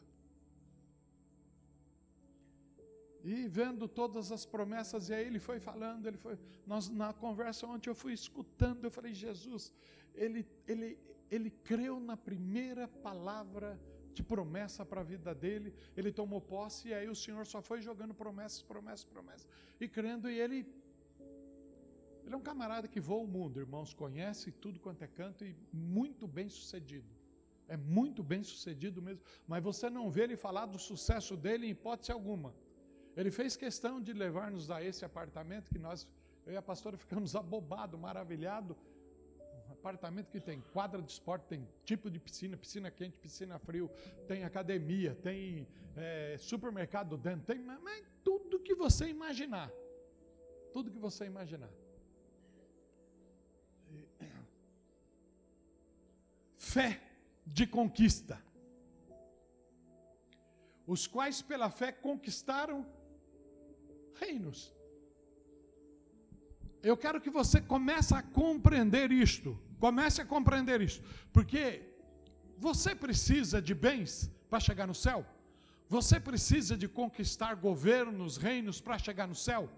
E 3.24 3.48
vendo 3.48 3.88
todas 3.88 4.32
as 4.32 4.46
promessas, 4.46 5.10
e 5.10 5.14
aí 5.14 5.28
ele 5.28 5.38
foi 5.40 5.60
falando, 5.60 6.08
ele 6.08 6.18
foi, 6.18 6.40
nós, 6.66 6.90
na 6.90 7.14
conversa 7.14 7.68
ontem 7.68 7.90
eu 7.90 7.96
fui 7.96 8.14
escutando, 8.14 8.84
eu 8.84 8.90
falei, 8.90 9.14
Jesus, 9.14 9.72
ele, 10.16 10.48
ele, 10.68 10.98
ele 11.30 11.52
creu 11.52 12.00
na 12.00 12.18
primeira 12.18 12.88
palavra 12.88 13.80
de 14.12 14.24
promessa 14.24 14.84
para 14.84 15.02
a 15.02 15.04
vida 15.04 15.36
dele, 15.36 15.74
ele 15.96 16.12
tomou 16.12 16.42
posse, 16.42 16.90
e 16.90 16.94
aí 16.96 17.08
o 17.08 17.16
Senhor 17.16 17.46
só 17.46 17.62
foi 17.62 17.80
jogando 17.80 18.14
promessas, 18.16 18.64
promessas, 18.64 19.06
promessas, 19.06 19.48
e 19.80 19.88
crendo, 19.88 20.28
e 20.28 20.40
ele 20.40 20.66
ele 22.26 22.36
é 22.36 22.38
um 22.38 22.42
camarada 22.42 22.88
que 22.88 23.00
voa 23.00 23.24
o 23.24 23.28
mundo, 23.28 23.60
irmãos, 23.60 23.94
conhece 23.94 24.52
tudo 24.52 24.80
quanto 24.80 25.04
é 25.04 25.08
canto 25.08 25.44
e 25.46 25.56
muito 25.74 26.28
bem 26.28 26.50
sucedido. 26.50 27.10
É 27.68 27.78
muito 27.78 28.22
bem 28.22 28.44
sucedido 28.44 29.02
mesmo. 29.02 29.24
Mas 29.48 29.64
você 29.64 29.90
não 29.90 30.10
vê 30.10 30.24
ele 30.24 30.36
falar 30.36 30.66
do 30.66 30.78
sucesso 30.78 31.38
dele 31.38 31.68
em 31.68 31.70
hipótese 31.70 32.12
alguma. 32.12 32.54
Ele 33.16 33.32
fez 33.32 33.56
questão 33.56 34.02
de 34.02 34.14
levar-nos 34.14 34.70
a 34.70 34.84
esse 34.84 35.04
apartamento 35.04 35.70
que 35.70 35.80
nós, 35.80 36.08
eu 36.46 36.54
e 36.54 36.58
a 36.58 36.62
pastora, 36.62 36.98
ficamos 36.98 37.36
abobados, 37.42 38.00
maravilhados. 38.00 38.76
Um 39.70 39.74
apartamento 39.74 40.30
que 40.30 40.40
tem 40.40 40.62
quadra 40.74 41.02
de 41.02 41.12
esporte, 41.12 41.46
tem 41.48 41.68
tipo 41.86 42.10
de 42.10 42.20
piscina, 42.20 42.56
piscina 42.58 42.92
quente, 42.92 43.18
piscina 43.18 43.58
frio, 43.58 43.90
tem 44.28 44.44
academia, 44.44 45.16
tem 45.16 45.68
é, 45.96 46.36
supermercado 46.38 47.18
dentro, 47.18 47.46
tem 47.46 47.60
mas, 47.60 48.04
tudo 48.24 48.60
que 48.60 48.76
você 48.76 49.08
imaginar. 49.08 49.72
Tudo 50.72 50.92
que 50.92 51.00
você 51.00 51.26
imaginar. 51.26 51.70
Fé 56.62 57.02
de 57.46 57.66
conquista, 57.66 58.40
os 60.86 61.08
quais 61.08 61.42
pela 61.42 61.70
fé 61.72 61.92
conquistaram 61.92 62.86
reinos. 64.22 64.72
Eu 66.84 66.96
quero 66.96 67.20
que 67.20 67.32
você 67.32 67.60
comece 67.60 68.14
a 68.14 68.22
compreender 68.22 69.12
isto. 69.12 69.58
Comece 69.80 70.22
a 70.22 70.26
compreender 70.26 70.82
isto. 70.82 71.04
Porque 71.34 71.64
você 72.58 72.94
precisa 72.94 73.62
de 73.62 73.74
bens 73.74 74.32
para 74.50 74.60
chegar 74.60 74.88
no 74.88 74.96
céu? 74.96 75.26
Você 75.90 76.20
precisa 76.20 76.78
de 76.78 76.88
conquistar 76.88 77.56
governos, 77.56 78.38
reinos 78.38 78.80
para 78.80 79.00
chegar 79.00 79.28
no 79.28 79.36
céu? 79.36 79.70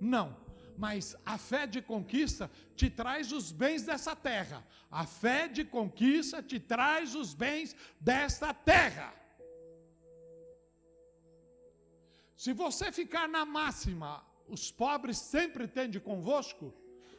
Não 0.00 0.36
mas 0.80 1.14
a 1.26 1.36
fé 1.36 1.66
de 1.66 1.82
conquista 1.82 2.50
te 2.74 2.88
traz 2.88 3.32
os 3.32 3.52
bens 3.52 3.82
dessa 3.82 4.16
terra. 4.16 4.66
A 4.90 5.04
fé 5.04 5.46
de 5.46 5.62
conquista 5.62 6.42
te 6.42 6.58
traz 6.58 7.14
os 7.14 7.34
bens 7.34 7.76
desta 8.00 8.54
terra. 8.54 9.12
Se 12.34 12.54
você 12.54 12.90
ficar 12.90 13.28
na 13.28 13.44
máxima, 13.44 14.24
os 14.48 14.72
pobres 14.72 15.18
sempre 15.18 15.68
têm 15.68 15.90
convosco, 16.00 16.72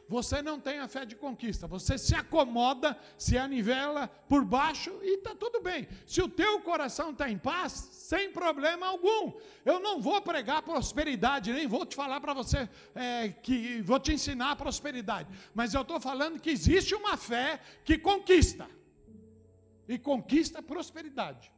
você 0.08 0.42
não 0.42 0.60
tem 0.60 0.78
a 0.78 0.88
fé 0.88 1.04
de 1.06 1.16
conquista, 1.16 1.66
você 1.66 1.96
se 1.96 2.14
acomoda, 2.14 2.98
se 3.16 3.38
anivela 3.38 4.08
por 4.28 4.44
baixo 4.44 4.90
e 5.02 5.14
está 5.14 5.34
tudo 5.34 5.60
bem. 5.60 5.88
Se 6.06 6.20
o 6.20 6.28
teu 6.28 6.60
coração 6.60 7.10
está 7.10 7.30
em 7.30 7.38
paz, 7.38 7.72
sem 7.72 8.30
problema 8.30 8.86
algum. 8.86 9.32
Eu 9.64 9.80
não 9.80 10.00
vou 10.00 10.20
pregar 10.20 10.62
prosperidade, 10.62 11.52
nem 11.52 11.66
vou 11.66 11.86
te 11.86 11.96
falar 11.96 12.20
para 12.20 12.34
você 12.34 12.68
é, 12.94 13.28
que 13.28 13.80
vou 13.82 13.98
te 13.98 14.12
ensinar 14.12 14.50
a 14.50 14.56
prosperidade, 14.56 15.28
mas 15.54 15.72
eu 15.72 15.82
estou 15.82 16.00
falando 16.00 16.40
que 16.40 16.50
existe 16.50 16.94
uma 16.94 17.16
fé 17.16 17.60
que 17.84 17.96
conquista 17.96 18.68
e 19.88 19.98
conquista 19.98 20.62
prosperidade. 20.62 21.52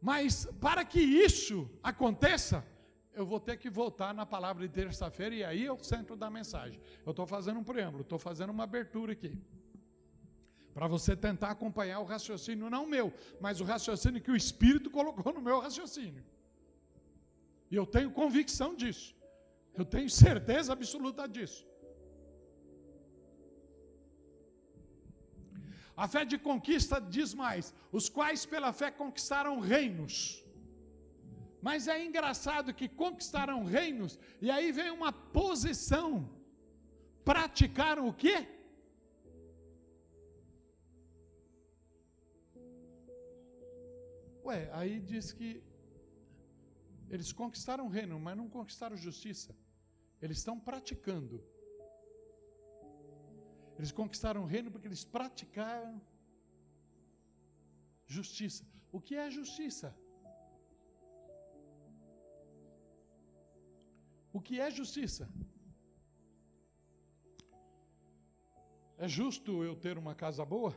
Mas 0.00 0.46
para 0.60 0.84
que 0.84 1.00
isso 1.00 1.70
aconteça, 1.82 2.66
eu 3.14 3.26
vou 3.26 3.38
ter 3.38 3.56
que 3.58 3.68
voltar 3.68 4.14
na 4.14 4.24
palavra 4.24 4.66
de 4.66 4.72
terça-feira 4.72 5.34
e 5.34 5.44
aí 5.44 5.66
é 5.66 5.72
o 5.72 5.82
centro 5.82 6.16
da 6.16 6.30
mensagem. 6.30 6.80
Eu 7.04 7.10
estou 7.10 7.26
fazendo 7.26 7.58
um 7.60 7.64
preâmbulo, 7.64 8.02
estou 8.02 8.18
fazendo 8.18 8.50
uma 8.50 8.64
abertura 8.64 9.12
aqui. 9.12 9.38
Para 10.72 10.86
você 10.86 11.14
tentar 11.14 11.50
acompanhar 11.50 11.98
o 12.00 12.04
raciocínio, 12.04 12.70
não 12.70 12.86
meu, 12.86 13.12
mas 13.40 13.60
o 13.60 13.64
raciocínio 13.64 14.22
que 14.22 14.30
o 14.30 14.36
Espírito 14.36 14.90
colocou 14.90 15.32
no 15.32 15.42
meu 15.42 15.60
raciocínio. 15.60 16.24
E 17.70 17.76
eu 17.76 17.86
tenho 17.86 18.10
convicção 18.10 18.74
disso. 18.74 19.14
Eu 19.74 19.84
tenho 19.84 20.08
certeza 20.08 20.72
absoluta 20.72 21.26
disso. 21.26 21.66
A 25.96 26.08
fé 26.08 26.24
de 26.24 26.38
conquista 26.38 26.98
diz 27.00 27.34
mais: 27.34 27.74
os 27.90 28.08
quais 28.08 28.46
pela 28.46 28.72
fé 28.72 28.90
conquistaram 28.90 29.60
reinos 29.60 30.42
mas 31.66 31.86
é 31.94 32.04
engraçado 32.04 32.74
que 32.78 32.88
conquistaram 33.02 33.58
reinos 33.64 34.18
e 34.40 34.50
aí 34.50 34.72
vem 34.78 34.90
uma 34.90 35.12
posição. 35.12 36.10
Praticaram 37.24 38.08
o 38.08 38.14
quê? 38.22 38.36
Ué, 44.44 44.68
aí 44.72 44.98
diz 45.12 45.32
que 45.32 45.62
eles 47.08 47.30
conquistaram 47.32 47.86
o 47.86 47.92
reino, 47.98 48.18
mas 48.18 48.36
não 48.36 48.48
conquistaram 48.48 48.96
justiça. 48.96 49.54
Eles 50.20 50.38
estão 50.38 50.58
praticando. 50.58 51.36
Eles 53.78 53.92
conquistaram 53.92 54.42
o 54.42 54.50
reino 54.54 54.70
porque 54.72 54.88
eles 54.88 55.04
praticaram 55.04 55.94
justiça. 58.18 58.64
O 58.90 59.00
que 59.00 59.14
é 59.14 59.30
justiça? 59.30 59.88
O 64.32 64.40
que 64.40 64.60
é 64.60 64.70
justiça? 64.70 65.28
É 68.96 69.06
justo 69.06 69.62
eu 69.62 69.74
ter 69.76 69.98
uma 69.98 70.14
casa 70.14 70.44
boa? 70.44 70.74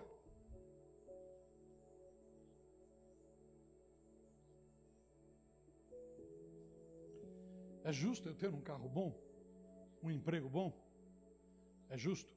É 7.84 7.94
justo 7.94 8.28
eu 8.28 8.36
ter 8.36 8.50
um 8.54 8.60
carro 8.60 8.90
bom? 8.90 9.16
Um 10.02 10.12
emprego 10.12 10.50
bom? 10.50 10.74
É 11.88 11.98
justo? 11.98 12.34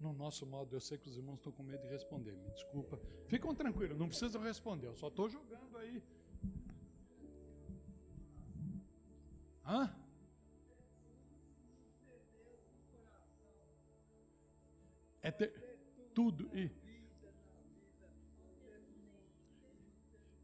No 0.00 0.12
nosso 0.12 0.44
modo, 0.46 0.74
eu 0.74 0.80
sei 0.80 0.98
que 0.98 1.08
os 1.08 1.16
irmãos 1.16 1.36
estão 1.36 1.52
com 1.52 1.62
medo 1.62 1.82
de 1.82 1.88
responder, 1.88 2.34
me 2.36 2.50
desculpa. 2.50 2.98
Ficam 3.28 3.54
tranquilos, 3.54 3.96
não 3.96 4.08
precisam 4.08 4.42
responder, 4.42 4.86
eu 4.88 4.96
só 4.96 5.08
estou 5.08 5.28
jogando 5.28 5.76
aí 5.78 6.02
Hã? 9.64 9.94
É 15.22 15.30
ter 15.30 15.52
tudo 16.14 16.50
e, 16.56 16.70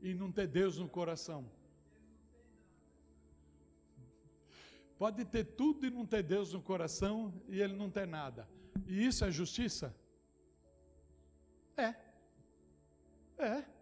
e 0.00 0.14
não 0.14 0.30
ter 0.30 0.46
Deus 0.46 0.78
no 0.78 0.88
coração. 0.88 1.50
Pode 4.96 5.24
ter 5.24 5.44
tudo 5.44 5.86
e 5.86 5.90
não 5.90 6.04
ter 6.04 6.22
Deus 6.22 6.52
no 6.52 6.62
coração 6.62 7.32
e 7.48 7.60
ele 7.60 7.74
não 7.74 7.90
ter 7.90 8.06
nada. 8.06 8.48
E 8.86 9.06
isso 9.06 9.24
é 9.24 9.30
justiça? 9.30 9.94
É. 11.76 11.94
É. 13.38 13.77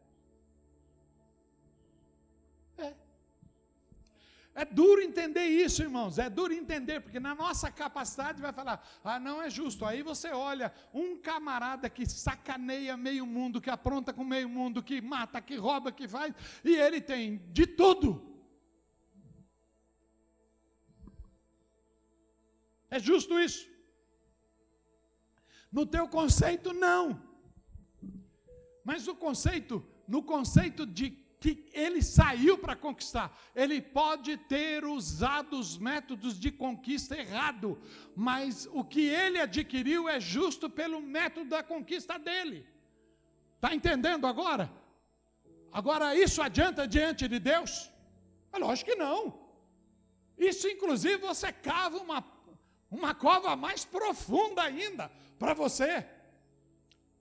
É 4.58 4.64
duro 4.64 5.02
entender 5.02 5.44
isso, 5.44 5.82
irmãos. 5.82 6.18
É 6.18 6.30
duro 6.30 6.50
entender, 6.54 7.00
porque 7.00 7.20
na 7.20 7.34
nossa 7.34 7.70
capacidade 7.70 8.40
vai 8.40 8.54
falar: 8.54 8.82
ah, 9.04 9.20
não 9.20 9.42
é 9.42 9.50
justo. 9.50 9.84
Aí 9.84 10.02
você 10.02 10.30
olha 10.30 10.72
um 10.94 11.18
camarada 11.18 11.90
que 11.90 12.06
sacaneia 12.06 12.96
meio 12.96 13.26
mundo, 13.26 13.60
que 13.60 13.68
apronta 13.68 14.14
com 14.14 14.24
meio 14.24 14.48
mundo, 14.48 14.82
que 14.82 14.98
mata, 15.02 15.42
que 15.42 15.56
rouba, 15.56 15.92
que 15.92 16.08
faz, 16.08 16.34
e 16.64 16.74
ele 16.74 17.02
tem 17.02 17.36
de 17.52 17.66
tudo. 17.66 18.34
É 22.88 22.98
justo 22.98 23.38
isso? 23.38 23.68
No 25.70 25.84
teu 25.84 26.08
conceito, 26.08 26.72
não. 26.72 27.22
Mas 28.82 29.06
o 29.06 29.14
conceito, 29.14 29.86
no 30.08 30.22
conceito 30.22 30.86
de 30.86 31.25
que 31.46 31.68
ele 31.72 32.02
saiu 32.02 32.58
para 32.58 32.74
conquistar, 32.74 33.36
ele 33.54 33.80
pode 33.80 34.36
ter 34.36 34.84
usado 34.84 35.56
os 35.58 35.78
métodos 35.78 36.40
de 36.40 36.50
conquista 36.50 37.16
errado, 37.16 37.80
mas 38.16 38.68
o 38.72 38.82
que 38.82 39.02
ele 39.06 39.38
adquiriu 39.38 40.08
é 40.08 40.18
justo 40.18 40.68
pelo 40.68 41.00
método 41.00 41.50
da 41.50 41.62
conquista 41.62 42.18
dele. 42.18 42.66
Está 43.54 43.72
entendendo 43.74 44.26
agora? 44.26 44.72
Agora, 45.72 46.16
isso 46.16 46.42
adianta 46.42 46.88
diante 46.88 47.28
de 47.28 47.38
Deus? 47.38 47.92
É 48.52 48.58
lógico 48.58 48.90
que 48.90 48.96
não. 48.96 49.38
Isso, 50.36 50.66
inclusive, 50.66 51.18
você 51.18 51.52
cava 51.52 51.98
uma, 51.98 52.24
uma 52.90 53.14
cova 53.14 53.54
mais 53.54 53.84
profunda 53.84 54.62
ainda 54.62 55.12
para 55.38 55.54
você. 55.54 56.04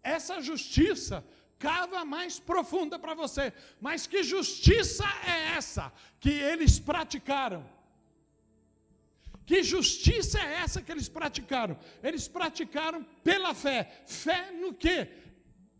Essa 0.01 0.41
justiça 0.41 1.23
cava 1.59 2.03
mais 2.05 2.39
profunda 2.39 2.97
para 2.99 3.13
você. 3.13 3.53
Mas 3.79 4.07
que 4.07 4.23
justiça 4.23 5.05
é 5.25 5.55
essa 5.57 5.91
que 6.19 6.29
eles 6.29 6.79
praticaram? 6.79 7.65
Que 9.45 9.61
justiça 9.61 10.39
é 10.39 10.55
essa 10.55 10.81
que 10.81 10.91
eles 10.91 11.07
praticaram? 11.07 11.77
Eles 12.01 12.27
praticaram 12.27 13.03
pela 13.23 13.53
fé. 13.53 14.03
Fé 14.05 14.51
no 14.51 14.73
quê? 14.73 15.07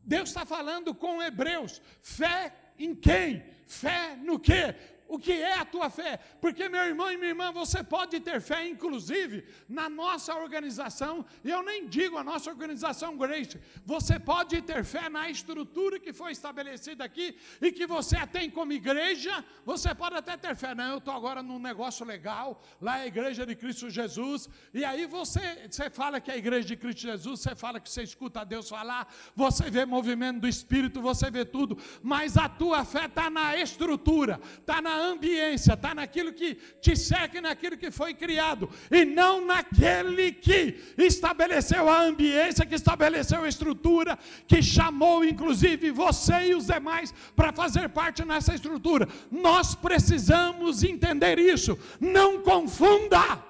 Deus 0.03 0.29
está 0.29 0.45
falando 0.45 0.93
com 0.93 1.21
hebreus. 1.21 1.81
Fé 2.01 2.53
em 2.77 2.93
quem? 2.93 3.43
Fé 3.65 4.15
no 4.15 4.38
quê? 4.39 4.75
O 5.08 5.20
que 5.20 5.32
é 5.32 5.60
a 5.60 5.65
tua 5.65 5.89
fé, 5.89 6.20
porque 6.41 6.68
meu 6.68 6.82
irmão 6.84 7.12
e 7.12 7.18
minha 7.18 7.30
irmã, 7.30 7.52
você 7.52 7.84
pode 7.84 8.20
ter 8.20 8.41
fé, 8.41 8.68
inclusive, 8.68 9.46
na 9.68 9.89
nossa 9.89 10.34
organização, 10.36 11.26
e 11.44 11.50
eu 11.50 11.62
nem 11.63 11.88
digo 11.88 12.18
a 12.18 12.24
nossa 12.24 12.50
organização 12.50 13.15
Grace, 13.18 13.60
você 13.86 14.20
pode 14.20 14.62
ter 14.62 14.84
fé 14.84 15.10
na 15.10 15.30
estrutura 15.30 16.00
que 16.00 16.12
foi 16.12 16.32
estabelecida 16.32 17.04
aqui 17.04 17.38
e 17.62 17.72
que 17.72 17.86
você 17.86 18.18
a 18.18 18.28
tem 18.28 18.50
como 18.50 18.74
igreja, 18.74 19.44
você 19.65 19.94
pode 19.94 20.15
até 20.15 20.36
ter 20.36 20.56
fé, 20.56 20.74
não, 20.74 20.91
eu 20.91 20.98
estou 20.98 21.13
agora 21.13 21.44
num 21.44 21.60
negócio 21.60 22.06
legal, 22.06 22.62
lá 22.82 23.00
é 23.00 23.04
a 23.04 23.08
igreja 23.08 23.46
de 23.46 23.56
Cristo 23.56 23.89
Jesus, 23.89 24.50
e 24.74 24.84
aí 24.84 25.06
você, 25.06 25.68
você 25.70 25.89
fala 25.89 26.20
que 26.20 26.32
é 26.32 26.34
a 26.34 26.38
igreja 26.38 26.68
de 26.68 26.76
Cristo 26.76 27.02
Jesus, 27.02 27.41
você 27.41 27.56
fala 27.56 27.80
que 27.80 27.89
você 27.89 28.04
escuta 28.04 28.46
Deus 28.46 28.70
falar, 28.70 29.13
você 29.36 29.70
vê 29.70 29.86
movimento 29.86 30.41
do 30.41 30.48
Espírito, 30.48 31.02
você 31.02 31.30
vê 31.30 31.46
tudo, 31.46 31.78
mas 32.02 32.38
a 32.38 32.50
tua 32.50 32.84
fé 32.84 33.06
está 33.06 33.30
na 33.30 33.56
estrutura, 33.58 34.39
está 34.60 34.82
na 34.82 34.94
ambiência, 34.97 35.73
está 35.73 35.93
naquilo 35.93 36.34
que 36.34 36.55
te 36.81 36.95
cerca 36.95 37.38
e 37.38 37.41
naquilo 37.41 37.77
que 37.77 37.91
foi 37.91 38.13
criado, 38.13 38.69
e 38.89 39.05
não 39.05 39.45
naquele 39.45 40.31
que 40.31 40.93
estabeleceu 40.97 41.89
a 41.89 42.01
ambiência, 42.01 42.65
que 42.65 42.75
estabeleceu 42.75 43.43
a 43.43 43.47
estrutura, 43.47 44.17
que 44.47 44.62
chamou 44.62 45.23
inclusive 45.23 45.91
você 45.91 46.49
e 46.49 46.55
os 46.55 46.67
demais 46.67 47.13
para 47.36 47.51
fazer 47.51 47.89
parte 47.89 48.23
nessa 48.25 48.53
estrutura. 48.53 49.08
Nós 49.31 49.75
precisamos 49.75 50.84
entender 50.84 51.39
isso. 51.39 51.77
Não 51.99 52.41
confunda. 52.41 53.43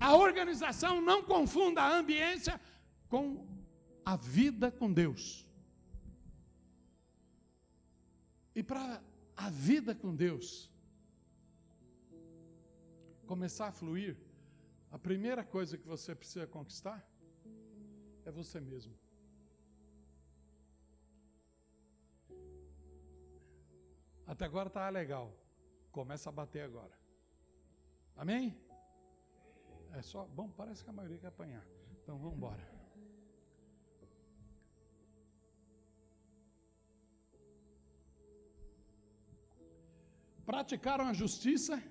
A 0.00 0.14
organização 0.14 1.00
não 1.00 1.22
confunda 1.22 1.80
a 1.82 1.96
ambiência 1.96 2.60
com 3.08 3.46
a 4.04 4.16
vida 4.16 4.70
com 4.70 4.92
Deus. 4.92 5.46
E 8.54 8.62
para 8.62 9.00
a 9.36 9.50
vida 9.50 9.94
com 9.94 10.14
Deus 10.14 10.70
começar 13.26 13.68
a 13.68 13.72
fluir, 13.72 14.16
a 14.90 14.98
primeira 14.98 15.42
coisa 15.42 15.76
que 15.76 15.86
você 15.86 16.14
precisa 16.14 16.46
conquistar 16.46 17.04
é 18.24 18.30
você 18.30 18.60
mesmo. 18.60 18.94
Até 24.26 24.44
agora 24.44 24.68
está 24.68 24.88
legal. 24.88 25.32
Começa 25.92 26.28
a 26.28 26.32
bater 26.32 26.62
agora. 26.62 26.92
Amém? 28.16 28.56
É 29.92 30.02
só. 30.02 30.24
Bom, 30.26 30.48
parece 30.48 30.82
que 30.82 30.90
a 30.90 30.92
maioria 30.92 31.18
quer 31.18 31.28
apanhar. 31.28 31.64
Então 32.02 32.18
vamos 32.18 32.36
embora. 32.36 32.73
Praticaram 40.44 41.06
a 41.06 41.12
justiça. 41.12 41.82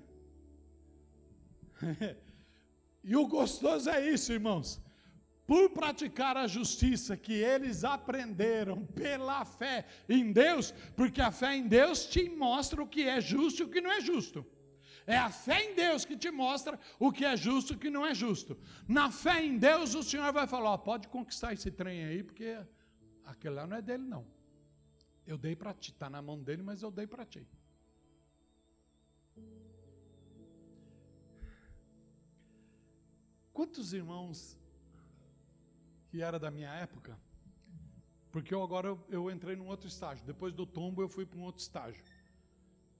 e 3.04 3.16
o 3.16 3.28
gostoso 3.28 3.90
é 3.90 4.10
isso, 4.10 4.32
irmãos. 4.32 4.82
Por 5.46 5.72
praticar 5.72 6.38
a 6.38 6.48
justiça 6.48 7.18
que 7.18 7.34
eles 7.34 7.84
aprenderam 7.84 8.86
pela 8.86 9.44
fé 9.44 9.86
em 10.08 10.32
Deus, 10.32 10.72
porque 10.96 11.22
a 11.22 11.32
fé 11.32 11.56
em 11.58 11.68
Deus 11.68 12.06
te 12.06 12.30
mostra 12.30 12.82
o 12.82 12.88
que 12.88 13.04
é 13.04 13.20
justo 13.20 13.62
e 13.62 13.66
o 13.66 13.70
que 13.70 13.82
não 13.82 13.92
é 13.92 14.00
justo. 14.00 14.46
É 15.06 15.18
a 15.18 15.30
fé 15.30 15.66
em 15.66 15.76
Deus 15.76 16.06
que 16.06 16.16
te 16.16 16.32
mostra 16.32 16.80
o 16.98 17.12
que 17.12 17.26
é 17.26 17.36
justo 17.36 17.74
e 17.74 17.76
o 17.76 17.80
que 17.80 17.90
não 17.90 18.06
é 18.06 18.16
justo. 18.16 18.58
Na 18.88 19.12
fé 19.12 19.44
em 19.44 19.58
Deus, 19.58 19.94
o 19.96 20.04
Senhor 20.04 20.32
vai 20.32 20.48
falar: 20.48 20.72
ó, 20.72 20.78
pode 20.78 21.10
conquistar 21.10 21.52
esse 21.52 21.70
trem 21.70 22.06
aí, 22.06 22.24
porque 22.24 22.58
aquele 23.26 23.56
lá 23.56 23.68
não 23.68 23.76
é 23.76 23.82
dele, 23.82 24.04
não. 24.04 24.26
Eu 25.28 25.38
dei 25.38 25.56
para 25.58 25.74
ti, 25.74 25.92
está 25.92 26.10
na 26.10 26.22
mão 26.22 26.42
dele, 26.42 26.64
mas 26.64 26.82
eu 26.82 26.90
dei 26.90 27.06
para 27.06 27.26
ti. 27.26 27.46
Quantos 33.54 33.94
irmãos 33.94 34.58
que 36.10 36.22
era 36.22 36.40
da 36.40 36.50
minha 36.50 36.74
época? 36.74 37.18
Porque 38.32 38.52
eu 38.52 38.64
agora 38.64 38.98
eu, 39.10 39.30
entrei 39.30 39.56
num 39.56 39.68
outro 39.68 39.88
estágio. 39.88 40.26
Depois 40.26 40.52
do 40.52 40.66
tombo 40.66 41.04
eu 41.04 41.08
fui 41.08 41.24
para 41.24 41.38
um 41.38 41.44
outro 41.44 41.62
estágio. 41.62 42.04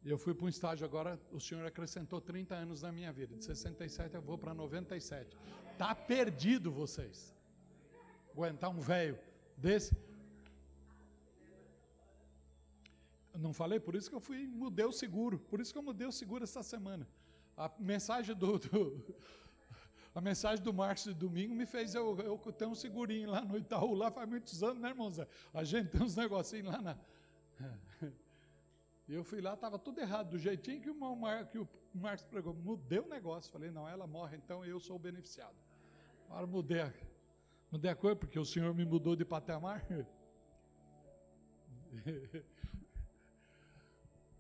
Eu 0.06 0.18
fui 0.18 0.34
para 0.36 0.46
um 0.46 0.50
estágio 0.50 0.86
agora, 0.86 1.20
o 1.32 1.40
Senhor 1.40 1.66
acrescentou 1.66 2.22
30 2.22 2.54
anos 2.54 2.84
na 2.84 2.92
minha 2.92 3.12
vida. 3.12 3.36
De 3.36 3.44
67 3.44 4.14
eu 4.14 4.22
vou 4.22 4.38
para 4.38 4.54
97. 4.54 5.36
Tá 5.76 5.96
perdido 5.96 6.72
vocês. 6.72 7.36
Aguentar 8.32 8.70
um 8.70 8.80
velho 8.80 9.18
desse. 9.58 9.98
Não 13.34 13.54
falei, 13.54 13.80
por 13.80 13.96
isso 13.96 14.08
que 14.08 14.16
eu 14.16 14.22
fui, 14.22 14.46
mudei 14.46 14.86
o 14.86 14.92
seguro. 14.92 15.40
Por 15.40 15.60
isso 15.60 15.74
que 15.74 15.80
eu 15.80 15.84
mudei 15.84 16.06
o 16.06 16.12
seguro 16.12 16.44
essa 16.44 16.62
semana. 16.62 17.08
A 17.58 17.72
mensagem 17.80 18.36
do, 18.36 18.60
do 18.60 19.16
a 20.16 20.22
mensagem 20.22 20.64
do 20.64 20.72
Marcos 20.72 21.06
de 21.06 21.14
domingo 21.14 21.56
me 21.56 21.66
fez 21.66 21.96
eu, 21.96 22.16
eu 22.20 22.38
ter 22.52 22.68
um 22.68 22.76
segurinho 22.76 23.32
lá 23.32 23.42
no 23.42 23.58
Itaú, 23.58 23.96
lá 23.96 24.12
faz 24.12 24.30
muitos 24.30 24.62
anos, 24.62 24.80
né, 24.80 24.90
irmão 24.90 25.10
Zé? 25.10 25.28
A 25.52 25.64
gente 25.64 25.90
tem 25.90 26.04
uns 26.04 26.16
negocinhos 26.16 26.72
lá 26.72 26.82
na. 26.82 26.98
Eu 29.06 29.22
fui 29.22 29.42
lá, 29.42 29.54
estava 29.54 29.78
tudo 29.78 30.00
errado, 30.00 30.30
do 30.30 30.40
jeitinho 30.40 30.82
que 30.82 30.90
o, 30.90 31.16
Mar, 31.16 31.46
que 31.48 31.60
o 31.60 31.68
Marcos 31.94 32.26
pregou. 32.26 32.54
Mudei 32.54 33.00
o 33.00 33.08
negócio. 33.08 33.52
Falei, 33.52 33.70
não, 33.70 33.88
ela 33.88 34.08
morre, 34.08 34.38
então 34.38 34.64
eu 34.64 34.80
sou 34.80 34.96
o 34.96 35.00
beneficiado. 35.00 35.54
Agora 36.30 36.48
mudei 36.48 36.80
a, 36.80 36.94
mudei 37.70 37.92
a 37.92 37.96
coisa, 37.96 38.16
porque 38.16 38.40
o 38.40 38.46
Senhor 38.46 38.74
me 38.74 38.86
mudou 38.86 39.14
de 39.14 39.26
patamar. 39.26 39.86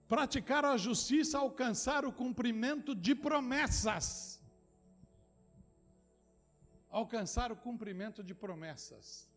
Praticar 0.08 0.64
a 0.64 0.78
justiça, 0.78 1.40
alcançar 1.40 2.06
o 2.06 2.14
cumprimento 2.14 2.96
de 2.96 3.14
promessas 3.14 4.43
alcançar 7.02 7.52
o 7.52 7.56
cumprimento 7.68 8.24
de 8.24 8.36
promessas. 8.36 9.28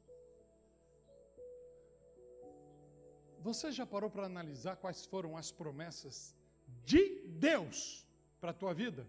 Você 3.46 3.72
já 3.72 3.86
parou 3.86 4.10
para 4.10 4.26
analisar 4.26 4.76
quais 4.76 5.06
foram 5.06 5.36
as 5.36 5.50
promessas 5.50 6.36
de 6.84 7.02
Deus 7.48 8.06
para 8.40 8.50
a 8.50 8.58
tua 8.62 8.74
vida? 8.74 9.08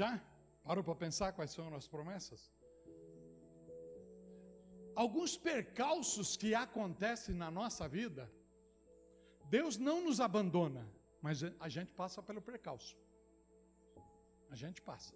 Já? 0.00 0.10
Parou 0.64 0.82
para 0.82 0.94
pensar 0.94 1.32
quais 1.32 1.54
foram 1.54 1.76
as 1.76 1.86
promessas? 1.86 2.50
Alguns 4.94 5.36
percalços 5.36 6.36
que 6.38 6.54
acontecem 6.54 7.34
na 7.34 7.50
nossa 7.50 7.86
vida, 7.86 8.32
Deus 9.44 9.76
não 9.76 10.02
nos 10.06 10.20
abandona, 10.20 10.95
mas 11.22 11.42
a 11.60 11.68
gente 11.68 11.92
passa 11.92 12.22
pelo 12.22 12.40
percalço. 12.40 12.96
A 14.50 14.54
gente 14.54 14.80
passa. 14.80 15.14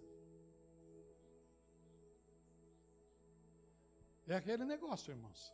É 4.27 4.35
aquele 4.35 4.65
negócio, 4.65 5.11
irmãos. 5.11 5.53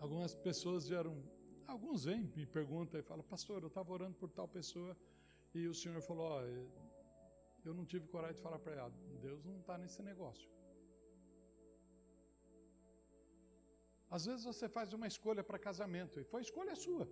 Algumas 0.00 0.34
pessoas 0.34 0.88
vieram, 0.88 1.22
alguns 1.66 2.04
vêm, 2.04 2.24
me 2.36 2.44
perguntam 2.44 2.98
e 2.98 3.02
falam, 3.02 3.24
pastor, 3.24 3.62
eu 3.62 3.68
estava 3.68 3.92
orando 3.92 4.16
por 4.16 4.30
tal 4.30 4.48
pessoa 4.48 4.96
e 5.54 5.68
o 5.68 5.74
senhor 5.74 6.00
falou, 6.02 6.26
ó, 6.26 6.42
eu 7.64 7.72
não 7.72 7.84
tive 7.84 8.08
coragem 8.08 8.36
de 8.36 8.42
falar 8.42 8.58
para 8.58 8.74
ela, 8.74 8.90
Deus 9.20 9.44
não 9.44 9.60
está 9.60 9.78
nesse 9.78 10.02
negócio. 10.02 10.50
Às 14.16 14.26
vezes 14.28 14.44
você 14.44 14.66
faz 14.76 14.92
uma 14.92 15.06
escolha 15.12 15.42
para 15.48 15.58
casamento 15.68 16.20
e 16.20 16.24
foi 16.32 16.40
escolha 16.42 16.74
sua. 16.84 17.04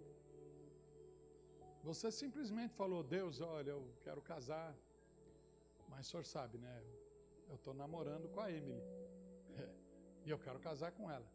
Você 1.82 2.08
simplesmente 2.12 2.74
falou, 2.74 3.02
Deus, 3.02 3.40
olha, 3.40 3.70
eu 3.70 3.84
quero 4.04 4.20
casar, 4.20 4.68
mas 5.88 6.06
o 6.06 6.10
senhor 6.10 6.26
sabe, 6.26 6.58
né? 6.58 6.74
Eu 7.48 7.54
estou 7.54 7.72
namorando 7.72 8.28
com 8.28 8.40
a 8.40 8.50
Emily. 8.52 8.82
É, 9.62 9.68
e 10.26 10.30
eu 10.30 10.38
quero 10.38 10.60
casar 10.60 10.92
com 10.92 11.10
ela. 11.10 11.28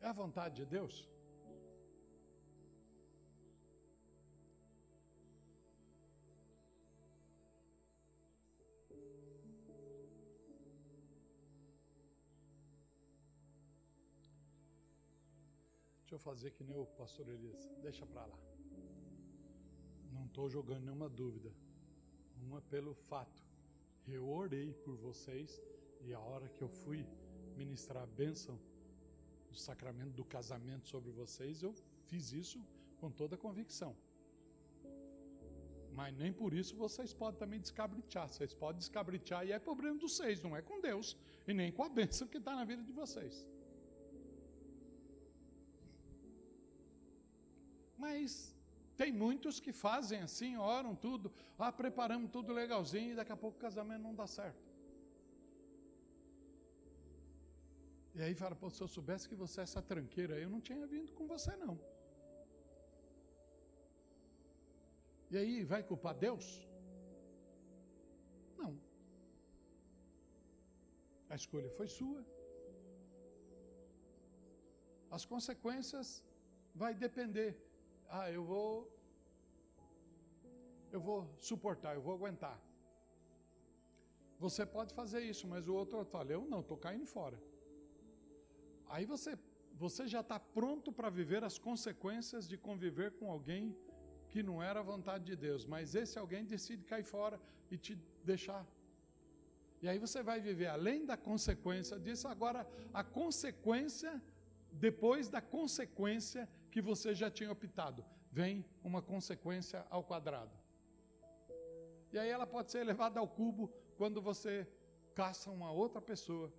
É 0.00 0.06
a 0.06 0.12
vontade 0.12 0.54
de 0.60 0.64
Deus? 0.64 1.08
Deixa 16.10 16.22
eu 16.22 16.32
fazer 16.32 16.50
que 16.50 16.64
nem 16.64 16.76
o 16.76 16.84
pastor 16.86 17.28
Elias. 17.28 17.70
Deixa 17.80 18.04
para 18.04 18.26
lá. 18.26 18.38
Não 20.12 20.26
estou 20.26 20.50
jogando 20.50 20.82
nenhuma 20.82 21.08
dúvida. 21.08 21.52
Uma 22.42 22.60
pelo 22.62 22.94
fato. 22.94 23.40
Eu 24.08 24.28
orei 24.28 24.74
por 24.74 24.96
vocês 24.96 25.62
e 26.00 26.12
a 26.12 26.18
hora 26.18 26.48
que 26.48 26.62
eu 26.62 26.68
fui 26.68 27.06
ministrar 27.56 28.02
a 28.02 28.06
bênção 28.06 28.58
do 29.48 29.54
sacramento 29.54 30.14
do 30.14 30.24
casamento 30.24 30.88
sobre 30.88 31.12
vocês, 31.12 31.62
eu 31.62 31.72
fiz 32.08 32.32
isso 32.32 32.60
com 32.98 33.08
toda 33.08 33.36
a 33.36 33.38
convicção. 33.38 33.96
Mas 35.92 36.12
nem 36.16 36.32
por 36.32 36.52
isso 36.52 36.74
vocês 36.74 37.14
podem 37.14 37.38
também 37.38 37.60
descabritar. 37.60 38.28
Vocês 38.28 38.52
podem 38.52 38.80
descabritar 38.80 39.46
e 39.46 39.52
é 39.52 39.60
problema 39.60 39.96
dos 39.96 40.16
seis, 40.16 40.42
não 40.42 40.56
é 40.56 40.60
com 40.60 40.80
Deus 40.80 41.16
e 41.46 41.54
nem 41.54 41.70
com 41.70 41.84
a 41.84 41.88
bênção 41.88 42.26
que 42.26 42.38
está 42.38 42.56
na 42.56 42.64
vida 42.64 42.82
de 42.82 42.92
vocês. 42.92 43.46
Mas 48.04 48.54
tem 49.00 49.10
muitos 49.24 49.60
que 49.64 49.72
fazem 49.72 50.20
assim, 50.28 50.56
oram 50.56 50.94
tudo, 50.94 51.32
ah, 51.58 51.72
preparamos 51.82 52.30
tudo 52.36 52.58
legalzinho 52.60 53.12
e 53.12 53.18
daqui 53.18 53.32
a 53.32 53.40
pouco 53.44 53.56
o 53.58 53.64
casamento 53.66 54.02
não 54.08 54.14
dá 54.14 54.26
certo. 54.26 54.64
E 58.14 58.22
aí 58.22 58.34
fala, 58.42 58.56
pô, 58.56 58.68
se 58.70 58.80
eu 58.84 58.88
soubesse 58.96 59.28
que 59.30 59.38
você 59.42 59.60
é 59.60 59.62
essa 59.68 59.82
tranqueira, 59.90 60.34
eu 60.44 60.50
não 60.54 60.60
tinha 60.68 60.86
vindo 60.94 61.12
com 61.18 61.26
você 61.26 61.54
não. 61.64 61.78
E 65.30 65.36
aí 65.40 65.54
vai 65.72 65.82
culpar 65.90 66.14
Deus? 66.26 66.46
Não. 68.60 68.72
A 71.28 71.36
escolha 71.40 71.70
foi 71.78 71.88
sua. 71.98 72.20
As 75.10 75.24
consequências 75.24 76.08
vai 76.74 76.92
depender. 77.06 77.50
Ah, 78.18 78.30
eu 78.30 78.44
vou 78.44 78.70
eu 80.92 81.00
vou 81.00 81.18
suportar, 81.38 81.94
eu 81.94 82.02
vou 82.02 82.14
aguentar. 82.14 82.58
Você 84.44 84.64
pode 84.66 84.92
fazer 84.94 85.20
isso, 85.32 85.46
mas 85.46 85.68
o 85.68 85.74
outro 85.74 86.04
fala, 86.04 86.32
eu 86.32 86.44
não, 86.52 86.60
estou 86.60 86.76
caindo 86.76 87.06
fora. 87.06 87.38
Aí 88.88 89.04
você, 89.04 89.38
você 89.84 90.08
já 90.08 90.20
está 90.20 90.40
pronto 90.40 90.90
para 90.90 91.08
viver 91.08 91.44
as 91.44 91.58
consequências 91.58 92.48
de 92.48 92.56
conviver 92.58 93.12
com 93.18 93.30
alguém 93.30 93.76
que 94.30 94.42
não 94.42 94.62
era 94.62 94.80
a 94.80 94.82
vontade 94.82 95.24
de 95.24 95.36
Deus, 95.36 95.64
mas 95.64 95.94
esse 95.94 96.18
alguém 96.18 96.44
decide 96.44 96.84
cair 96.84 97.04
fora 97.04 97.40
e 97.70 97.76
te 97.76 97.94
deixar. 98.24 98.66
E 99.82 99.88
aí 99.88 99.98
você 99.98 100.22
vai 100.22 100.40
viver 100.40 100.66
além 100.66 101.06
da 101.06 101.16
consequência 101.16 101.98
disso, 101.98 102.26
agora 102.26 102.66
a 102.92 103.04
consequência, 103.04 104.20
depois 104.72 105.28
da 105.28 105.40
consequência 105.40 106.48
que 106.70 106.80
você 106.80 107.14
já 107.14 107.30
tinha 107.30 107.50
optado, 107.50 108.04
vem 108.30 108.64
uma 108.82 109.02
consequência 109.02 109.86
ao 109.90 110.04
quadrado. 110.04 110.56
E 112.12 112.18
aí 112.18 112.28
ela 112.28 112.46
pode 112.46 112.70
ser 112.70 112.80
elevada 112.80 113.20
ao 113.20 113.28
cubo 113.28 113.72
quando 113.96 114.20
você 114.20 114.66
caça 115.14 115.50
uma 115.50 115.70
outra 115.72 116.00
pessoa 116.00 116.52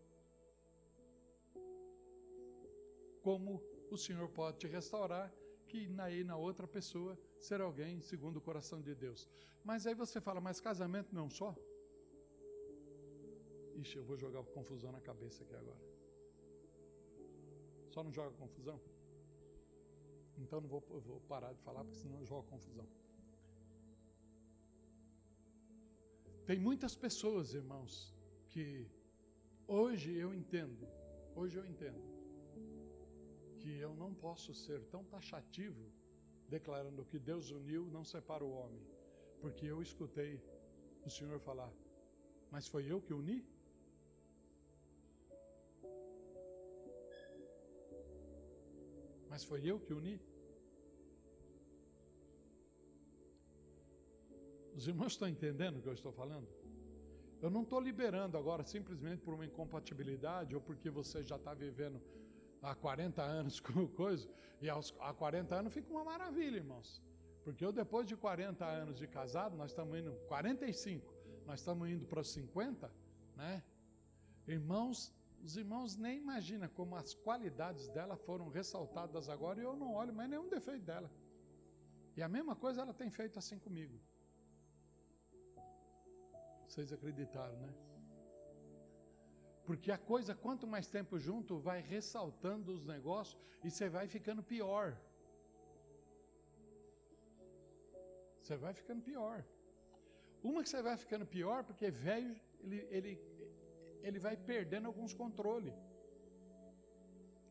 como 3.22 3.62
o 3.90 3.98
Senhor 3.98 4.28
pode 4.30 4.58
te 4.58 4.68
restaurar, 4.68 5.34
que 5.68 5.80
aí 6.00 6.24
na 6.24 6.36
outra 6.36 6.68
pessoa 6.68 7.18
ser 7.38 7.62
alguém 7.62 8.02
segundo 8.02 8.38
o 8.38 8.42
coração 8.42 8.82
de 8.82 8.94
Deus. 8.96 9.30
Mas 9.64 9.86
aí 9.86 9.94
você 9.94 10.20
fala, 10.20 10.42
mas 10.42 10.60
casamento 10.60 11.14
não 11.14 11.30
só? 11.30 11.56
Ixi, 13.76 13.98
eu 13.98 14.04
vou 14.04 14.18
jogar 14.18 14.44
confusão 14.44 14.92
na 14.92 15.00
cabeça 15.00 15.44
aqui 15.44 15.56
agora. 15.56 15.82
Só 17.90 18.04
não 18.04 18.12
joga 18.12 18.36
confusão? 18.38 18.80
Então 20.42 20.60
não 20.60 20.68
vou, 20.68 20.84
vou 21.10 21.20
parar 21.22 21.54
de 21.54 21.62
falar, 21.62 21.84
porque 21.84 22.00
senão 22.04 22.20
eu 22.20 22.26
jogo 22.26 22.44
confusão. 22.54 22.88
Tem 26.46 26.60
muitas 26.60 26.96
pessoas, 26.96 27.54
irmãos, 27.54 27.94
que 28.50 28.66
hoje 29.68 30.12
eu 30.24 30.34
entendo, 30.34 30.88
hoje 31.36 31.58
eu 31.60 31.66
entendo, 31.66 32.02
que 33.60 33.72
eu 33.78 33.94
não 33.96 34.12
posso 34.14 34.54
ser 34.54 34.80
tão 34.94 35.04
taxativo 35.16 35.86
declarando 36.50 37.06
que 37.06 37.20
Deus 37.32 37.52
uniu 37.52 37.84
não 37.96 38.04
separa 38.04 38.44
o 38.44 38.52
homem, 38.60 38.84
porque 39.40 39.66
eu 39.66 39.82
escutei 39.82 40.42
o 41.06 41.10
Senhor 41.10 41.40
falar, 41.40 41.72
mas 42.50 42.68
foi 42.68 42.84
eu 42.92 43.00
que 43.06 43.14
uni? 43.14 43.40
Mas 49.32 49.46
foi 49.50 49.62
eu 49.72 49.80
que 49.80 49.94
uni? 49.94 50.16
Os 54.76 54.86
irmãos 54.92 55.14
estão 55.14 55.28
entendendo 55.36 55.78
o 55.78 55.82
que 55.82 55.88
eu 55.88 55.94
estou 55.94 56.12
falando? 56.12 56.50
Eu 57.42 57.50
não 57.50 57.64
estou 57.64 57.80
liberando 57.80 58.38
agora 58.38 58.64
simplesmente 58.66 59.22
por 59.22 59.34
uma 59.34 59.46
incompatibilidade 59.46 60.54
ou 60.54 60.62
porque 60.62 60.90
você 60.90 61.24
já 61.24 61.38
está 61.38 61.54
vivendo 61.54 62.02
há 62.62 62.76
40 62.76 63.22
anos 63.24 63.60
com 63.68 63.88
coisa, 63.88 64.28
e 64.62 64.70
aos, 64.70 64.94
há 65.00 65.14
40 65.14 65.56
anos 65.56 65.74
fica 65.74 65.90
uma 65.90 66.04
maravilha, 66.04 66.58
irmãos. 66.58 67.02
Porque 67.46 67.64
eu, 67.66 67.72
depois 67.72 68.06
de 68.06 68.18
40 68.18 68.66
anos 68.66 69.00
de 69.00 69.08
casado, 69.08 69.56
nós 69.56 69.72
estamos 69.72 69.98
indo, 69.98 70.12
45, 70.28 71.14
nós 71.46 71.62
estamos 71.62 71.90
indo 71.90 72.06
para 72.06 72.20
os 72.20 72.30
50, 72.32 72.92
né? 73.38 73.64
Irmãos, 74.46 75.14
os 75.44 75.58
irmãos 75.58 75.98
nem 75.98 76.18
imaginam 76.18 76.70
como 76.70 76.96
as 76.96 77.14
qualidades 77.14 77.88
dela 77.90 78.16
foram 78.16 78.48
ressaltadas 78.50 79.28
agora 79.30 79.60
e 79.60 79.64
eu 79.64 79.76
não 79.76 79.94
olho 80.02 80.14
mais 80.14 80.30
nenhum 80.30 80.48
defeito 80.48 80.86
dela. 80.86 81.10
E 82.16 82.22
a 82.22 82.30
mesma 82.30 82.56
coisa 82.56 82.82
ela 82.82 82.94
tem 82.94 83.10
feito 83.10 83.40
assim 83.40 83.58
comigo. 83.58 83.98
Vocês 86.68 86.92
acreditaram, 86.94 87.58
né? 87.58 87.74
Porque 89.66 89.92
a 89.92 89.98
coisa, 89.98 90.34
quanto 90.36 90.68
mais 90.68 90.88
tempo 90.88 91.20
junto, 91.20 91.60
vai 91.60 91.80
ressaltando 91.82 92.72
os 92.74 92.86
negócios 92.86 93.40
e 93.64 93.70
você 93.70 93.88
vai 93.90 94.08
ficando 94.08 94.44
pior. 94.44 94.98
Você 98.42 98.56
vai 98.58 98.74
ficando 98.74 99.02
pior. 99.02 99.46
Uma 100.44 100.64
que 100.64 100.70
você 100.70 100.82
vai 100.82 100.98
ficando 100.98 101.26
pior, 101.26 101.64
porque 101.64 101.90
velho, 101.92 102.36
ele, 102.62 102.88
ele, 102.90 103.12
ele 104.04 104.20
vai 104.20 104.36
perdendo 104.36 104.88
alguns 104.88 105.14
controles. 105.14 105.74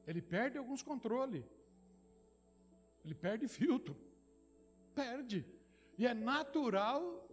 Ele 0.06 0.22
perde 0.34 0.58
alguns 0.58 0.82
controles. 0.82 1.44
Ele 3.04 3.14
perde 3.14 3.46
filtro. 3.48 3.96
Perde. 4.94 5.46
E 5.98 6.06
é 6.06 6.14
natural 6.14 7.28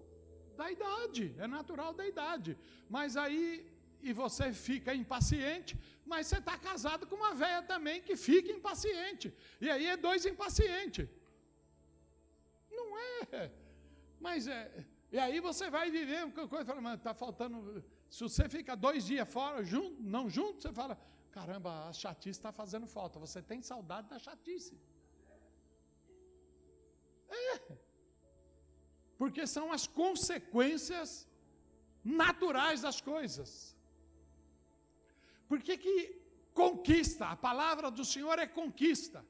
da 0.55 0.71
idade. 0.71 1.35
É 1.37 1.47
natural 1.47 1.93
da 1.93 2.05
idade. 2.13 2.57
Mas 2.89 3.17
aí 3.17 3.43
e 4.01 4.13
você 4.13 4.53
fica 4.53 4.93
impaciente, 4.93 5.77
mas 6.05 6.27
você 6.27 6.37
está 6.37 6.57
casado 6.57 7.07
com 7.07 7.15
uma 7.15 7.33
velha 7.33 7.63
também 7.63 8.01
que 8.01 8.15
fica 8.15 8.51
impaciente. 8.51 9.33
E 9.59 9.69
aí 9.69 9.87
é 9.87 9.97
dois 9.97 10.25
impacientes. 10.25 11.07
Não 12.71 12.97
é. 12.99 13.51
Mas 14.19 14.47
é. 14.47 14.85
E 15.11 15.17
aí 15.17 15.39
você 15.39 15.69
vai 15.69 15.89
viver 15.89 16.31
coisa, 16.31 16.75
mas 16.75 16.97
está 16.97 17.13
faltando. 17.13 17.83
Se 18.09 18.21
você 18.23 18.47
fica 18.47 18.75
dois 18.75 19.05
dias 19.05 19.27
fora, 19.29 19.63
junto, 19.63 20.01
não 20.01 20.29
junto, 20.29 20.61
você 20.61 20.71
fala, 20.71 20.97
caramba, 21.31 21.71
a 21.87 21.93
chatice 21.93 22.39
está 22.39 22.51
fazendo 22.51 22.87
falta. 22.87 23.19
Você 23.19 23.41
tem 23.41 23.61
saudade 23.61 24.07
da 24.09 24.19
chatice. 24.19 24.75
É. 27.29 27.59
Porque 29.17 29.45
são 29.45 29.71
as 29.71 29.85
consequências 29.87 31.27
naturais 32.03 32.81
das 32.81 32.99
coisas. 33.01 33.75
Por 35.49 35.59
que, 35.61 35.77
que 35.77 35.95
conquista? 36.53 37.25
A 37.27 37.35
palavra 37.35 37.89
do 37.89 38.05
Senhor 38.05 38.37
é 38.39 38.47
conquista. 38.47 39.25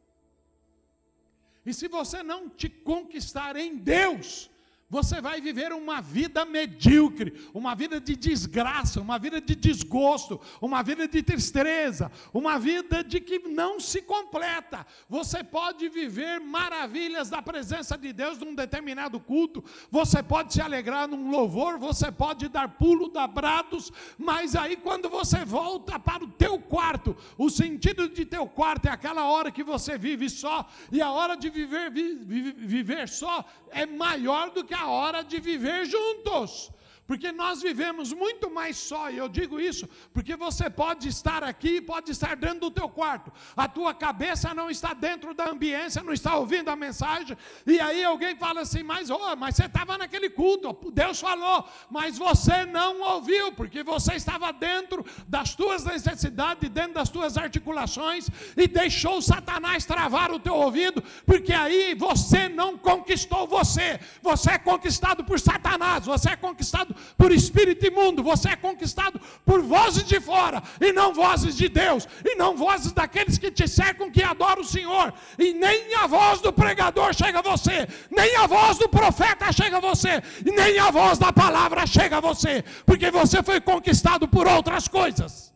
E 1.65 1.73
se 1.73 1.87
você 1.87 2.21
não 2.23 2.49
te 2.49 2.69
conquistar 2.69 3.55
em 3.55 3.77
Deus, 3.77 4.49
Você 4.89 5.19
vai 5.19 5.41
viver 5.41 5.73
uma 5.73 5.99
vida 5.99 6.45
medíocre, 6.45 7.33
uma 7.53 7.75
vida 7.75 7.99
de 7.99 8.15
desgraça, 8.15 9.01
uma 9.01 9.19
vida 9.19 9.41
de 9.41 9.53
desgosto, 9.53 10.39
uma 10.61 10.81
vida 10.81 11.05
de 11.05 11.21
tristeza, 11.21 12.09
uma 12.33 12.57
vida 12.57 13.03
de 13.03 13.19
que 13.19 13.37
não 13.49 13.81
se 13.81 14.01
completa. 14.01 14.87
Você 15.09 15.43
pode 15.43 15.89
viver 15.89 16.39
maravilhas 16.39 17.29
da 17.29 17.41
presença 17.41 17.97
de 17.97 18.13
Deus 18.13 18.37
num 18.37 18.55
determinado 18.55 19.19
culto, 19.19 19.61
você 19.91 20.23
pode 20.23 20.53
se 20.53 20.61
alegrar 20.61 21.05
num 21.05 21.31
louvor, 21.31 21.77
você 21.77 22.09
pode 22.09 22.47
dar 22.47 22.69
pulo, 22.69 23.09
dar 23.09 23.27
brados, 23.27 23.91
mas 24.17 24.55
aí 24.55 24.77
quando 24.77 25.09
você 25.09 25.43
volta 25.43 25.99
para 25.99 26.23
o 26.23 26.29
teu 26.29 26.57
quarto, 26.59 27.13
o 27.37 27.49
sentido 27.49 28.07
de 28.07 28.23
teu 28.23 28.47
quarto 28.47 28.87
é 28.87 28.91
aquela 28.91 29.25
hora 29.25 29.51
que 29.51 29.65
você 29.65 29.97
vive 29.97 30.29
só, 30.29 30.65
e 30.89 31.01
a 31.01 31.11
hora 31.11 31.35
de 31.35 31.49
viver, 31.49 31.91
vi, 31.91 32.15
viver 32.53 33.09
só 33.09 33.43
é 33.69 33.85
maior 33.85 34.49
do 34.51 34.63
que 34.63 34.76
a 34.77 34.87
hora 34.87 35.23
de 35.23 35.39
viver 35.39 35.85
juntos 35.85 36.71
porque 37.07 37.31
nós 37.31 37.61
vivemos 37.61 38.11
muito 38.11 38.51
mais 38.51 38.75
só, 38.77 39.09
e 39.09 39.17
eu 39.17 39.29
digo 39.29 39.59
isso 39.59 39.87
porque 40.13 40.35
você 40.35 40.69
pode 40.69 41.07
estar 41.07 41.43
aqui, 41.43 41.79
pode 41.81 42.11
estar 42.11 42.35
dentro 42.35 42.59
do 42.59 42.71
teu 42.71 42.89
quarto, 42.89 43.31
a 43.55 43.67
tua 43.67 43.93
cabeça 43.93 44.53
não 44.53 44.69
está 44.69 44.93
dentro 44.93 45.33
da 45.33 45.49
ambiência, 45.49 46.03
não 46.03 46.11
está 46.11 46.35
ouvindo 46.35 46.69
a 46.69 46.75
mensagem, 46.75 47.37
e 47.65 47.79
aí 47.79 48.03
alguém 48.03 48.35
fala 48.35 48.61
assim, 48.61 48.83
mas, 48.83 49.09
oh, 49.09 49.35
mas 49.37 49.55
você 49.55 49.65
estava 49.65 49.97
naquele 49.97 50.29
culto, 50.29 50.91
Deus 50.91 51.19
falou, 51.19 51.65
mas 51.89 52.17
você 52.17 52.65
não 52.65 52.99
ouviu, 52.99 53.53
porque 53.53 53.83
você 53.83 54.15
estava 54.15 54.51
dentro 54.51 55.05
das 55.27 55.55
tuas 55.55 55.85
necessidades, 55.85 56.69
dentro 56.69 56.95
das 56.95 57.09
tuas 57.09 57.37
articulações, 57.37 58.29
e 58.57 58.67
deixou 58.67 59.21
Satanás 59.21 59.85
travar 59.85 60.31
o 60.31 60.39
teu 60.39 60.55
ouvido, 60.55 61.01
porque 61.25 61.53
aí 61.53 61.95
você 61.95 62.49
não 62.49 62.77
conquistou 62.77 63.47
você, 63.47 63.99
você 64.21 64.51
é 64.51 64.57
conquistado 64.57 65.23
por 65.23 65.39
Satanás, 65.39 66.05
você 66.05 66.31
é 66.31 66.35
conquistado 66.35 66.96
por 67.17 67.31
espírito 67.31 67.85
imundo, 67.85 68.23
você 68.23 68.49
é 68.49 68.55
conquistado 68.55 69.19
por 69.45 69.61
vozes 69.61 70.03
de 70.03 70.19
fora, 70.19 70.61
e 70.79 70.91
não 70.91 71.13
vozes 71.13 71.55
de 71.55 71.67
Deus, 71.67 72.07
e 72.25 72.35
não 72.35 72.55
vozes 72.55 72.91
daqueles 72.91 73.37
que 73.37 73.51
te 73.51 73.67
cercam, 73.67 74.11
que 74.11 74.23
adoram 74.23 74.61
o 74.61 74.65
Senhor, 74.65 75.13
e 75.37 75.53
nem 75.53 75.93
a 75.95 76.07
voz 76.07 76.41
do 76.41 76.53
pregador 76.53 77.13
chega 77.13 77.39
a 77.39 77.41
você, 77.41 77.87
nem 78.09 78.35
a 78.37 78.47
voz 78.47 78.77
do 78.77 78.89
profeta 78.89 79.51
chega 79.51 79.77
a 79.77 79.81
você, 79.81 80.21
e 80.45 80.51
nem 80.51 80.79
a 80.79 80.91
voz 80.91 81.17
da 81.17 81.31
palavra 81.33 81.85
chega 81.85 82.17
a 82.17 82.21
você, 82.21 82.63
porque 82.85 83.11
você 83.11 83.41
foi 83.43 83.59
conquistado 83.59 84.27
por 84.27 84.47
outras 84.47 84.87
coisas. 84.87 85.53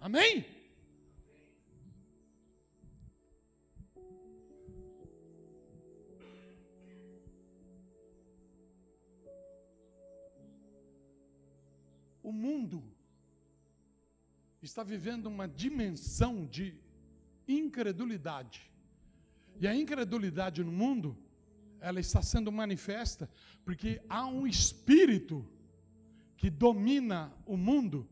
Amém? 0.00 0.49
O 12.30 12.32
mundo 12.32 12.82
está 14.62 14.82
vivendo 14.84 15.26
uma 15.26 15.48
dimensão 15.48 16.46
de 16.46 16.74
incredulidade. 17.48 18.70
E 19.60 19.66
a 19.66 19.74
incredulidade 19.74 20.62
no 20.62 20.70
mundo, 20.70 21.16
ela 21.80 21.98
está 21.98 22.22
sendo 22.22 22.52
manifesta 22.52 23.28
porque 23.64 24.00
há 24.08 24.26
um 24.26 24.46
espírito 24.46 25.44
que 26.36 26.48
domina 26.48 27.32
o 27.44 27.56
mundo 27.56 28.08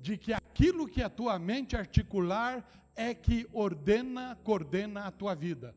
de 0.00 0.18
que 0.18 0.32
aquilo 0.32 0.86
que 0.86 1.02
a 1.02 1.08
tua 1.08 1.38
mente 1.38 1.74
articular 1.76 2.54
é 2.94 3.14
que 3.14 3.48
ordena, 3.52 4.36
coordena 4.44 5.06
a 5.06 5.10
tua 5.10 5.34
vida. 5.34 5.74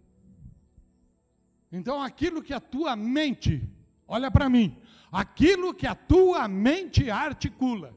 Então 1.72 2.02
aquilo 2.02 2.44
que 2.44 2.54
a 2.54 2.60
tua 2.60 2.96
mente, 2.96 3.68
olha 4.08 4.30
para 4.30 4.50
mim, 4.50 4.78
aquilo 5.22 5.74
que 5.74 5.88
a 5.88 5.96
tua 5.96 6.46
mente 6.46 7.10
articula, 7.10 7.96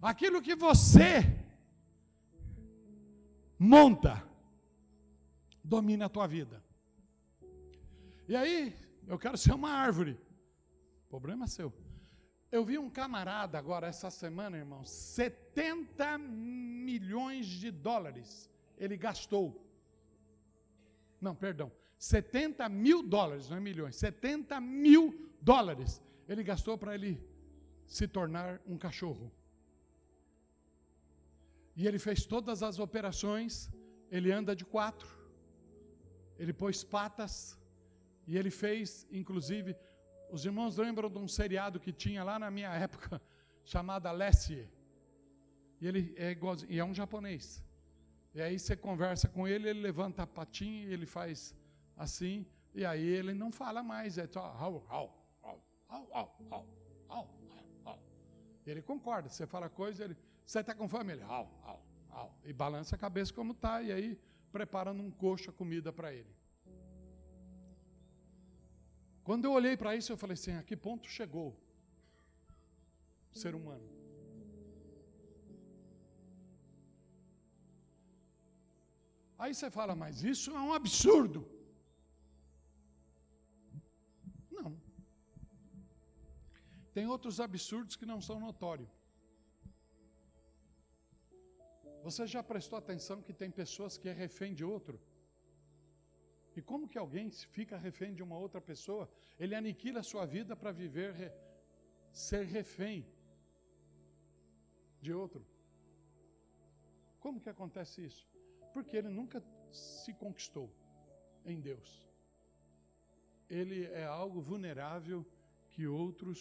aquilo 0.00 0.40
que 0.40 0.54
você 0.54 1.10
monta, 3.58 4.14
domina 5.64 6.06
a 6.06 6.08
tua 6.08 6.28
vida. 6.28 6.62
E 8.28 8.36
aí, 8.36 8.76
eu 9.08 9.18
quero 9.18 9.36
ser 9.36 9.52
uma 9.52 9.70
árvore, 9.70 10.16
problema 11.08 11.48
seu. 11.48 11.72
Eu 12.52 12.64
vi 12.64 12.78
um 12.78 12.88
camarada 12.88 13.58
agora, 13.58 13.88
essa 13.88 14.08
semana, 14.08 14.56
irmão, 14.56 14.84
70 14.84 16.18
milhões 16.18 17.46
de 17.46 17.72
dólares 17.72 18.48
ele 18.78 18.96
gastou. 18.96 19.60
Não, 21.20 21.34
perdão, 21.34 21.72
70 21.98 22.68
mil 22.68 23.02
dólares, 23.02 23.48
não 23.48 23.56
é 23.56 23.60
milhões, 23.60 23.96
70 23.96 24.60
mil 24.60 25.30
dólares 25.40 26.02
ele 26.28 26.42
gastou 26.42 26.76
para 26.76 26.94
ele 26.94 27.22
se 27.86 28.06
tornar 28.08 28.60
um 28.66 28.76
cachorro. 28.76 29.32
E 31.76 31.86
ele 31.86 31.98
fez 31.98 32.24
todas 32.24 32.62
as 32.62 32.78
operações, 32.78 33.70
ele 34.10 34.32
anda 34.32 34.56
de 34.56 34.64
quatro, 34.64 35.08
ele 36.38 36.52
pôs 36.52 36.82
patas, 36.82 37.58
e 38.26 38.36
ele 38.36 38.50
fez, 38.50 39.06
inclusive, 39.10 39.76
os 40.30 40.44
irmãos 40.44 40.76
lembram 40.76 41.08
de 41.08 41.18
um 41.18 41.28
seriado 41.28 41.78
que 41.78 41.92
tinha 41.92 42.24
lá 42.24 42.38
na 42.38 42.50
minha 42.50 42.72
época, 42.74 43.22
chamada 43.64 44.10
Lessie. 44.10 44.68
E 45.80 45.86
ele 45.86 46.12
é 46.16 46.30
igualzinho, 46.30 46.72
e 46.72 46.78
é 46.78 46.84
um 46.84 46.94
japonês. 46.94 47.62
E 48.34 48.42
aí 48.42 48.58
você 48.58 48.74
conversa 48.74 49.28
com 49.28 49.46
ele, 49.46 49.68
ele 49.68 49.80
levanta 49.80 50.24
a 50.24 50.26
patinha 50.26 50.86
e 50.86 50.92
ele 50.92 51.06
faz 51.06 51.54
assim, 51.96 52.46
e 52.74 52.84
aí 52.84 53.04
ele 53.04 53.32
não 53.32 53.50
fala 53.50 53.82
mais, 53.82 54.18
é 54.18 54.26
só 54.26 54.40
au, 54.40 54.86
au, 54.88 55.26
Au, 55.88 56.08
au, 56.12 56.36
au, 56.50 56.66
au, 57.08 57.28
au. 57.84 57.98
Ele 58.66 58.82
concorda, 58.82 59.28
você 59.28 59.46
fala 59.46 59.68
coisa, 59.68 60.04
ele, 60.04 60.16
você 60.44 60.60
está 60.60 60.74
com 60.74 60.88
fome? 60.88 61.12
Ele, 61.12 61.22
au, 61.22 61.48
au, 61.62 61.82
au. 62.10 62.38
E 62.44 62.52
balança 62.52 62.96
a 62.96 62.98
cabeça 62.98 63.32
como 63.32 63.52
está, 63.52 63.82
e 63.82 63.92
aí 63.92 64.20
preparando 64.50 65.00
um 65.02 65.10
coxo 65.10 65.50
a 65.50 65.52
comida 65.52 65.92
para 65.92 66.12
ele. 66.12 66.34
Quando 69.22 69.44
eu 69.44 69.52
olhei 69.52 69.76
para 69.76 69.94
isso, 69.94 70.12
eu 70.12 70.16
falei 70.16 70.34
assim: 70.34 70.52
a 70.52 70.62
que 70.62 70.76
ponto 70.76 71.08
chegou 71.08 71.56
o 73.32 73.38
ser 73.38 73.54
humano? 73.54 73.88
Aí 79.38 79.54
você 79.54 79.70
fala, 79.70 79.94
mas 79.94 80.24
isso 80.24 80.50
é 80.50 80.60
um 80.60 80.72
absurdo. 80.72 81.55
Tem 86.96 87.06
outros 87.14 87.38
absurdos 87.46 87.94
que 88.00 88.06
não 88.10 88.20
são 88.26 88.36
notórios. 88.40 88.92
Você 92.06 92.22
já 92.34 92.42
prestou 92.50 92.76
atenção 92.78 93.16
que 93.26 93.34
tem 93.40 93.50
pessoas 93.50 93.98
que 93.98 94.08
é 94.12 94.14
refém 94.24 94.54
de 94.58 94.64
outro? 94.64 94.96
E 96.56 96.62
como 96.70 96.88
que 96.88 96.96
alguém 97.02 97.26
fica 97.56 97.76
refém 97.86 98.14
de 98.14 98.22
uma 98.26 98.38
outra 98.44 98.62
pessoa? 98.70 99.04
Ele 99.38 99.54
aniquila 99.54 100.00
a 100.00 100.08
sua 100.10 100.24
vida 100.24 100.56
para 100.56 100.72
viver, 100.72 101.12
ser 102.10 102.44
refém 102.46 102.98
de 105.04 105.12
outro. 105.12 105.44
Como 107.20 107.42
que 107.42 107.50
acontece 107.50 108.06
isso? 108.10 108.26
Porque 108.72 108.96
ele 108.96 109.10
nunca 109.10 109.42
se 109.70 110.14
conquistou 110.14 110.68
em 111.44 111.60
Deus. 111.60 111.90
Ele 113.50 113.84
é 114.02 114.06
algo 114.06 114.40
vulnerável 114.40 115.20
que 115.72 115.86
outros 115.86 116.40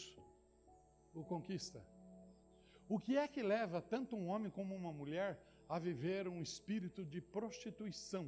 o 1.15 1.23
conquista. 1.23 1.81
O 2.87 2.99
que 2.99 3.17
é 3.17 3.27
que 3.27 3.41
leva 3.41 3.81
tanto 3.81 4.15
um 4.15 4.27
homem 4.27 4.51
como 4.51 4.75
uma 4.75 4.93
mulher 4.93 5.39
a 5.67 5.79
viver 5.79 6.27
um 6.27 6.41
espírito 6.41 7.03
de 7.03 7.19
prostituição? 7.21 8.25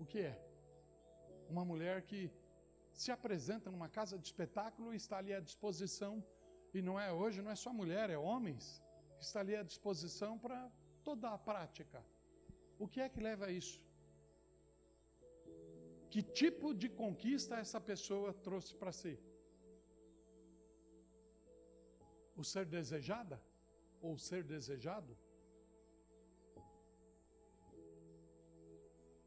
O 0.00 0.04
que 0.04 0.20
é? 0.20 0.34
Uma 1.48 1.64
mulher 1.64 2.02
que 2.02 2.30
se 2.92 3.12
apresenta 3.12 3.70
numa 3.70 3.88
casa 3.88 4.18
de 4.18 4.26
espetáculo 4.26 4.92
e 4.92 4.96
está 4.96 5.18
ali 5.18 5.32
à 5.32 5.40
disposição, 5.40 6.24
e 6.74 6.82
não 6.82 6.98
é 6.98 7.12
hoje, 7.12 7.42
não 7.42 7.50
é 7.50 7.54
só 7.54 7.72
mulher, 7.72 8.10
é 8.10 8.18
homens, 8.18 8.82
está 9.20 9.40
ali 9.40 9.54
à 9.54 9.62
disposição 9.62 10.38
para 10.38 10.60
toda 11.04 11.28
a 11.30 11.38
prática. 11.38 12.04
O 12.78 12.88
que 12.88 13.00
é 13.00 13.08
que 13.08 13.20
leva 13.20 13.46
a 13.46 13.52
isso? 13.52 13.80
Que 16.10 16.22
tipo 16.22 16.74
de 16.74 16.88
conquista 16.88 17.56
essa 17.56 17.80
pessoa 17.80 18.32
trouxe 18.32 18.74
para 18.74 18.92
si? 18.92 19.18
O 22.36 22.44
ser 22.44 22.64
desejada 22.66 23.42
ou 24.00 24.16
ser 24.18 24.42
desejado? 24.44 25.16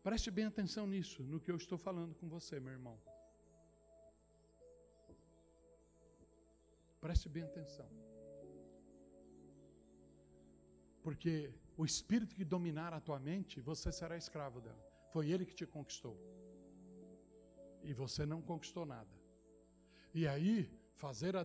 Preste 0.01 0.31
bem 0.31 0.45
atenção 0.45 0.87
nisso, 0.87 1.23
no 1.23 1.39
que 1.39 1.51
eu 1.51 1.57
estou 1.57 1.77
falando 1.77 2.15
com 2.15 2.27
você, 2.29 2.59
meu 2.59 2.71
irmão. 2.71 2.97
Preste 7.01 7.27
bem 7.29 7.43
atenção. 7.43 7.89
Porque 11.03 11.53
o 11.77 11.85
espírito 11.85 12.35
que 12.35 12.43
dominar 12.43 12.93
a 12.93 13.01
tua 13.01 13.19
mente, 13.19 13.59
você 13.61 13.91
será 13.91 14.17
escravo 14.17 14.59
dela. 14.61 14.83
Foi 15.13 15.29
ele 15.29 15.45
que 15.45 15.55
te 15.55 15.65
conquistou. 15.65 16.17
e 17.83 17.93
você 17.93 18.25
não 18.25 18.41
conquistou 18.41 18.85
nada. 18.85 19.09
E 20.13 20.27
aí, 20.27 20.69
fazer 20.99 21.33
a, 21.37 21.43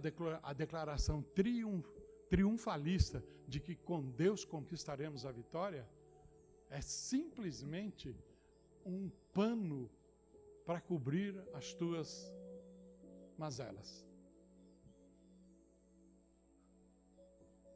declaração 0.52 1.22
triunf, 1.22 1.86
triunfalista 2.28 3.24
de 3.46 3.60
que 3.60 3.76
com 3.76 4.10
Deus 4.10 4.44
conquistaremos 4.44 5.24
a 5.24 5.30
vitória 5.30 5.88
é 6.68 6.80
simplesmente 6.80 8.14
um 8.84 9.08
pano 9.32 9.88
para 10.66 10.80
cobrir 10.80 11.32
as 11.52 11.72
tuas 11.72 12.34
mazelas. 13.38 14.04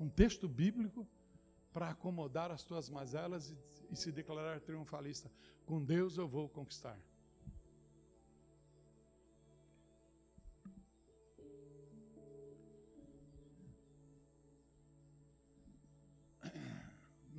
Um 0.01 0.09
texto 0.09 0.49
bíblico 0.49 1.07
para 1.72 1.91
acomodar 1.91 2.51
as 2.51 2.64
tuas 2.64 2.91
mazelas 2.91 3.51
e, 3.51 3.59
e 3.91 3.97
se 3.97 4.11
declarar 4.11 4.61
triunfalista. 4.61 5.31
Com 5.64 5.85
Deus 5.85 6.18
eu 6.18 6.26
vou 6.26 6.49
conquistar. 6.49 6.99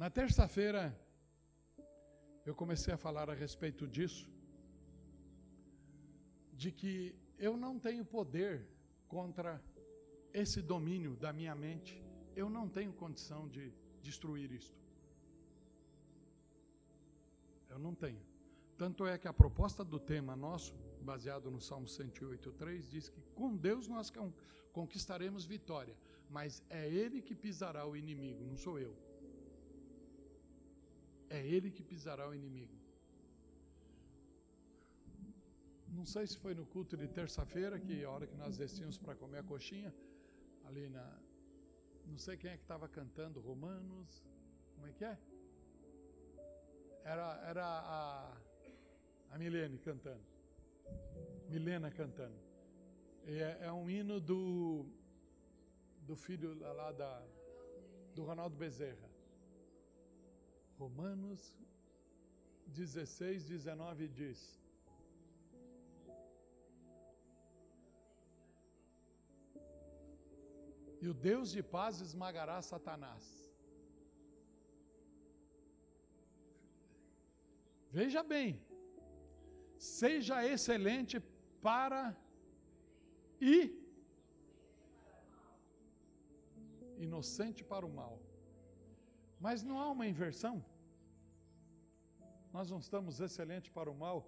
Na 0.02 0.10
terça-feira, 0.10 0.98
eu 2.46 2.56
comecei 2.56 2.94
a 2.94 2.98
falar 2.98 3.30
a 3.30 3.34
respeito 3.34 3.86
disso, 3.86 4.32
de 6.54 6.72
que 6.72 7.14
eu 7.38 7.58
não 7.58 7.78
tenho 7.78 8.06
poder 8.06 8.66
contra 9.10 9.62
esse 10.34 10.62
domínio 10.62 11.18
da 11.18 11.34
minha 11.34 11.54
mente, 11.54 12.02
eu 12.34 12.50
não 12.50 12.70
tenho 12.70 12.94
condição 12.94 13.46
de 13.50 13.74
destruir 14.02 14.50
isto. 14.54 14.80
Eu 17.68 17.78
não 17.78 17.94
tenho. 17.94 18.22
Tanto 18.78 19.06
é 19.06 19.18
que 19.18 19.28
a 19.28 19.34
proposta 19.34 19.84
do 19.84 20.00
tema 20.00 20.34
nosso, 20.34 20.74
baseado 21.02 21.52
no 21.52 21.60
Salmo 21.60 21.88
108:3, 21.88 22.90
diz 22.90 23.10
que 23.10 23.22
com 23.36 23.54
Deus 23.54 23.86
nós 23.90 24.10
conquistaremos 24.72 25.44
vitória, 25.44 25.98
mas 26.30 26.64
é 26.70 26.88
Ele 26.88 27.22
que 27.22 27.36
pisará 27.36 27.86
o 27.86 27.98
inimigo, 27.98 28.46
não 28.46 28.56
sou 28.56 28.80
eu. 28.80 29.09
É 31.30 31.46
Ele 31.46 31.70
que 31.72 31.84
pisará 31.84 32.28
o 32.28 32.34
inimigo. 32.34 32.76
Não 35.92 36.06
sei 36.06 36.26
se 36.28 36.38
foi 36.38 36.54
no 36.54 36.66
culto 36.66 36.96
de 36.96 37.08
terça-feira, 37.08 37.80
que 37.80 38.04
a 38.04 38.10
hora 38.10 38.28
que 38.28 38.36
nós 38.36 38.58
descíamos 38.58 38.98
para 38.98 39.16
comer 39.16 39.40
a 39.40 39.44
coxinha, 39.44 39.94
ali 40.66 40.90
na. 40.90 41.06
Não 42.06 42.18
sei 42.18 42.38
quem 42.38 42.52
é 42.52 42.58
que 42.58 42.64
estava 42.64 42.88
cantando, 42.88 43.40
Romanos. 43.40 44.24
Como 44.76 44.88
é 44.88 44.94
que 44.94 45.04
é? 45.04 45.18
Era, 47.04 47.28
era 47.48 47.66
a, 47.66 48.38
a 49.32 49.38
Milene 49.38 49.78
cantando. 49.80 50.24
Milena 51.50 51.92
cantando. 51.92 52.40
É, 53.26 53.66
é, 53.66 53.72
um 53.72 53.90
hino 53.90 54.20
do, 54.20 54.86
do 56.02 56.16
filho 56.16 56.58
lá 56.60 56.92
da, 56.92 57.24
do 58.16 58.24
Ronaldo 58.24 58.56
Bezerra. 58.56 59.09
Romanos 60.80 61.42
16, 62.68 63.46
19 63.46 64.08
diz: 64.08 64.40
E 71.02 71.08
o 71.08 71.14
Deus 71.14 71.52
de 71.52 71.62
paz 71.62 72.00
esmagará 72.00 72.62
Satanás. 72.62 73.26
Veja 77.92 78.24
bem, 78.24 78.50
seja 79.78 80.46
excelente 80.46 81.20
para 81.62 82.16
e 83.42 83.56
inocente 86.98 87.64
para 87.64 87.86
o 87.86 87.94
mal. 88.02 88.16
Mas 89.40 89.64
não 89.64 89.80
há 89.80 89.90
uma 89.90 90.06
inversão? 90.06 90.56
Nós 92.52 92.70
não 92.72 92.80
estamos 92.80 93.20
excelentes 93.20 93.72
para 93.72 93.92
o 93.92 93.96
mal 93.96 94.28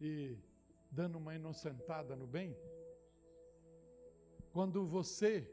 e 0.00 0.36
dando 0.90 1.18
uma 1.18 1.34
inocentada 1.34 2.16
no 2.16 2.26
bem? 2.26 2.56
Quando 4.52 4.84
você 4.84 5.48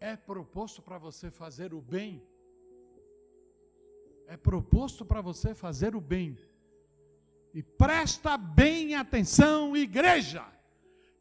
é 0.00 0.16
proposto 0.16 0.82
para 0.82 0.98
você 0.98 1.30
fazer 1.30 1.72
o 1.72 1.80
bem, 1.80 2.26
é 4.26 4.36
proposto 4.36 5.04
para 5.04 5.20
você 5.20 5.54
fazer 5.54 5.94
o 5.94 6.00
bem. 6.00 6.36
E 7.52 7.62
presta 7.62 8.36
bem 8.36 8.96
atenção, 8.96 9.76
igreja, 9.76 10.44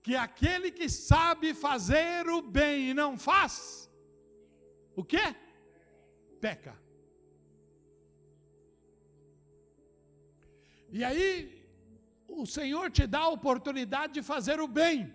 que 0.01 0.15
aquele 0.15 0.71
que 0.71 0.89
sabe 0.89 1.53
fazer 1.53 2.27
o 2.27 2.41
bem 2.41 2.89
e 2.89 2.93
não 2.93 3.17
faz, 3.17 3.87
o 4.95 5.03
quê? 5.03 5.35
Peca. 6.41 6.82
E 10.97 11.03
aí, 11.03 11.27
o 12.27 12.45
Senhor 12.45 12.91
te 12.97 13.05
dá 13.07 13.21
a 13.21 13.29
oportunidade 13.37 14.13
de 14.13 14.21
fazer 14.21 14.59
o 14.59 14.67
bem. 14.67 15.11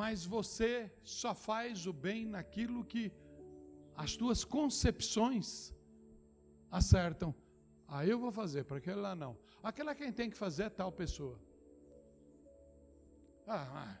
Mas 0.00 0.26
você 0.26 0.92
só 1.02 1.32
faz 1.34 1.86
o 1.86 1.92
bem 2.06 2.26
naquilo 2.26 2.84
que 2.84 3.04
as 3.96 4.14
tuas 4.14 4.44
concepções 4.44 5.72
acertam. 6.70 7.34
Ah, 7.88 8.04
eu 8.04 8.18
vou 8.18 8.30
fazer, 8.30 8.64
para 8.64 8.76
aquele 8.76 9.00
lá 9.06 9.14
não. 9.14 9.32
Aquela 9.62 9.94
quem 9.94 10.12
tem 10.12 10.28
que 10.28 10.36
fazer 10.36 10.64
é 10.64 10.70
tal 10.70 10.92
pessoa. 10.92 11.40
Ah, 13.46 13.66
ah, 13.84 13.98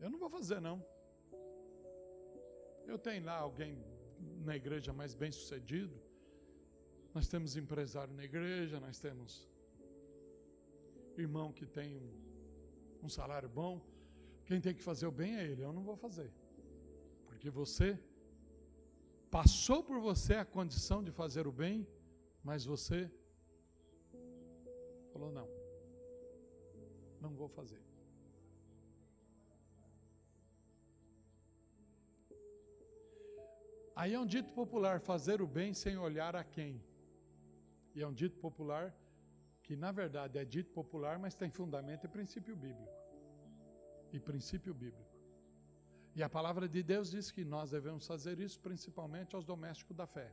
eu 0.00 0.10
não 0.10 0.18
vou 0.18 0.30
fazer 0.30 0.60
não. 0.60 0.84
Eu 2.88 2.98
tenho 2.98 3.24
lá 3.24 3.36
alguém 3.36 3.72
na 4.44 4.56
igreja 4.56 4.92
mais 4.92 5.14
bem 5.14 5.30
sucedido. 5.30 6.09
Nós 7.14 7.26
temos 7.26 7.56
empresário 7.56 8.14
na 8.14 8.24
igreja, 8.24 8.78
nós 8.78 8.98
temos 8.98 9.48
irmão 11.16 11.52
que 11.52 11.66
tem 11.66 11.96
um, 11.96 13.06
um 13.06 13.08
salário 13.08 13.48
bom. 13.48 13.80
Quem 14.46 14.60
tem 14.60 14.74
que 14.74 14.82
fazer 14.82 15.06
o 15.06 15.12
bem 15.12 15.36
é 15.36 15.44
ele, 15.44 15.62
eu 15.62 15.72
não 15.72 15.82
vou 15.82 15.96
fazer. 15.96 16.30
Porque 17.26 17.50
você 17.50 17.98
passou 19.30 19.82
por 19.82 20.00
você 20.00 20.34
a 20.34 20.44
condição 20.44 21.02
de 21.02 21.10
fazer 21.10 21.46
o 21.46 21.52
bem, 21.52 21.86
mas 22.42 22.64
você 22.64 23.10
falou: 25.12 25.32
não, 25.32 25.48
não 27.20 27.34
vou 27.34 27.48
fazer. 27.48 27.82
Aí 33.94 34.14
é 34.14 34.20
um 34.20 34.26
dito 34.26 34.52
popular: 34.52 35.00
fazer 35.00 35.42
o 35.42 35.46
bem 35.46 35.74
sem 35.74 35.96
olhar 35.98 36.34
a 36.34 36.44
quem. 36.44 36.80
E 37.94 38.02
é 38.02 38.06
um 38.06 38.12
dito 38.12 38.38
popular 38.38 38.94
que, 39.62 39.76
na 39.76 39.92
verdade, 39.92 40.38
é 40.38 40.44
dito 40.44 40.72
popular, 40.72 41.18
mas 41.18 41.34
tem 41.34 41.50
fundamento 41.50 42.04
e 42.04 42.08
princípio 42.08 42.56
bíblico. 42.56 42.92
E 44.12 44.18
princípio 44.18 44.74
bíblico. 44.74 45.10
E 46.14 46.22
a 46.22 46.28
palavra 46.28 46.68
de 46.68 46.82
Deus 46.82 47.10
diz 47.10 47.30
que 47.30 47.44
nós 47.44 47.70
devemos 47.70 48.06
fazer 48.06 48.40
isso 48.40 48.58
principalmente 48.60 49.36
aos 49.36 49.44
domésticos 49.44 49.96
da 49.96 50.06
fé. 50.06 50.32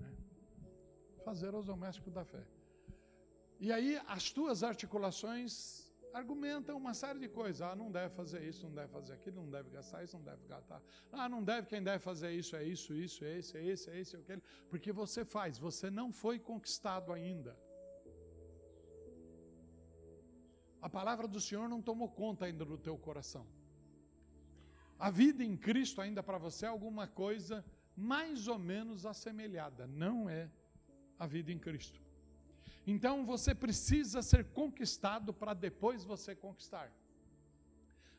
Né? 0.00 0.12
Fazer 1.24 1.54
aos 1.54 1.66
domésticos 1.66 2.12
da 2.12 2.24
fé. 2.24 2.44
E 3.60 3.72
aí 3.72 3.96
as 4.06 4.30
tuas 4.30 4.62
articulações 4.62 5.85
argumentam 6.16 6.76
uma 6.76 6.94
série 6.94 7.18
de 7.18 7.28
coisas. 7.28 7.60
Ah, 7.60 7.76
não 7.76 7.90
deve 7.90 8.14
fazer 8.14 8.42
isso, 8.42 8.66
não 8.66 8.74
deve 8.74 8.88
fazer 8.88 9.12
aquilo, 9.14 9.36
não 9.42 9.50
deve 9.50 9.68
gastar 9.70 10.02
isso, 10.02 10.16
não 10.16 10.24
deve 10.24 10.46
gastar. 10.46 10.82
Ah, 11.12 11.28
não 11.28 11.42
deve, 11.42 11.66
quem 11.66 11.82
deve 11.82 11.98
fazer 11.98 12.30
isso 12.32 12.56
é 12.56 12.64
isso, 12.64 12.94
isso, 12.94 13.24
é 13.24 13.38
esse, 13.38 13.56
é 13.58 13.64
esse, 13.64 13.90
é 13.90 13.98
esse, 14.00 14.16
é 14.16 14.18
aquele. 14.20 14.42
Porque 14.70 14.92
você 14.92 15.24
faz, 15.24 15.58
você 15.58 15.90
não 15.90 16.10
foi 16.12 16.38
conquistado 16.38 17.12
ainda. 17.12 17.56
A 20.80 20.88
palavra 20.88 21.26
do 21.28 21.40
Senhor 21.40 21.68
não 21.68 21.82
tomou 21.82 22.08
conta 22.08 22.46
ainda 22.46 22.64
do 22.64 22.78
teu 22.78 22.96
coração. 22.96 23.46
A 24.98 25.10
vida 25.10 25.44
em 25.44 25.56
Cristo 25.56 26.00
ainda 26.00 26.22
para 26.22 26.38
você 26.38 26.64
é 26.64 26.68
alguma 26.68 27.06
coisa 27.06 27.64
mais 27.94 28.48
ou 28.48 28.58
menos 28.58 29.04
assemelhada, 29.04 29.86
não 29.86 30.28
é 30.28 30.50
a 31.18 31.26
vida 31.26 31.52
em 31.52 31.58
Cristo. 31.58 32.05
Então 32.86 33.26
você 33.26 33.54
precisa 33.54 34.22
ser 34.22 34.44
conquistado 34.44 35.32
para 35.34 35.52
depois 35.54 36.04
você 36.04 36.34
conquistar. 36.34 36.92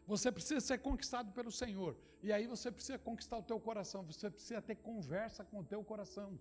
Você 0.05 0.31
precisa 0.31 0.59
ser 0.59 0.79
conquistado 0.79 1.31
pelo 1.31 1.51
Senhor. 1.51 1.95
E 2.21 2.33
aí 2.33 2.47
você 2.47 2.71
precisa 2.71 2.97
conquistar 2.97 3.37
o 3.37 3.43
teu 3.43 3.59
coração, 3.59 4.03
você 4.03 4.29
precisa 4.29 4.61
ter 4.61 4.75
conversa 4.75 5.45
com 5.45 5.59
o 5.59 5.63
teu 5.63 5.83
coração. 5.83 6.37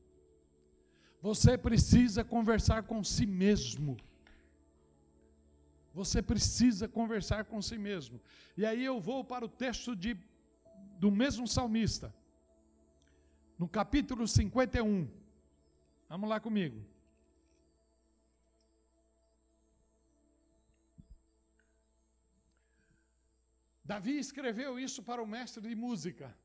Você 1.20 1.56
precisa 1.56 2.24
conversar 2.24 2.82
com 2.82 3.02
si 3.04 3.26
mesmo. 3.26 3.96
Você 5.94 6.20
precisa 6.20 6.86
conversar 6.86 7.44
com 7.44 7.60
si 7.62 7.78
mesmo. 7.78 8.20
E 8.56 8.66
aí 8.66 8.84
eu 8.84 9.00
vou 9.00 9.24
para 9.24 9.44
o 9.44 9.48
texto 9.48 9.96
de, 9.96 10.18
do 10.98 11.10
mesmo 11.10 11.46
salmista, 11.48 12.14
no 13.58 13.66
capítulo 13.66 14.28
51. 14.28 15.08
Vamos 16.08 16.28
lá 16.28 16.38
comigo. 16.38 16.95
Davi 23.90 24.18
escreveu 24.18 24.80
isso 24.80 25.00
para 25.08 25.22
o 25.22 25.26
mestre 25.34 25.62
de 25.68 25.76
música. 25.76 26.36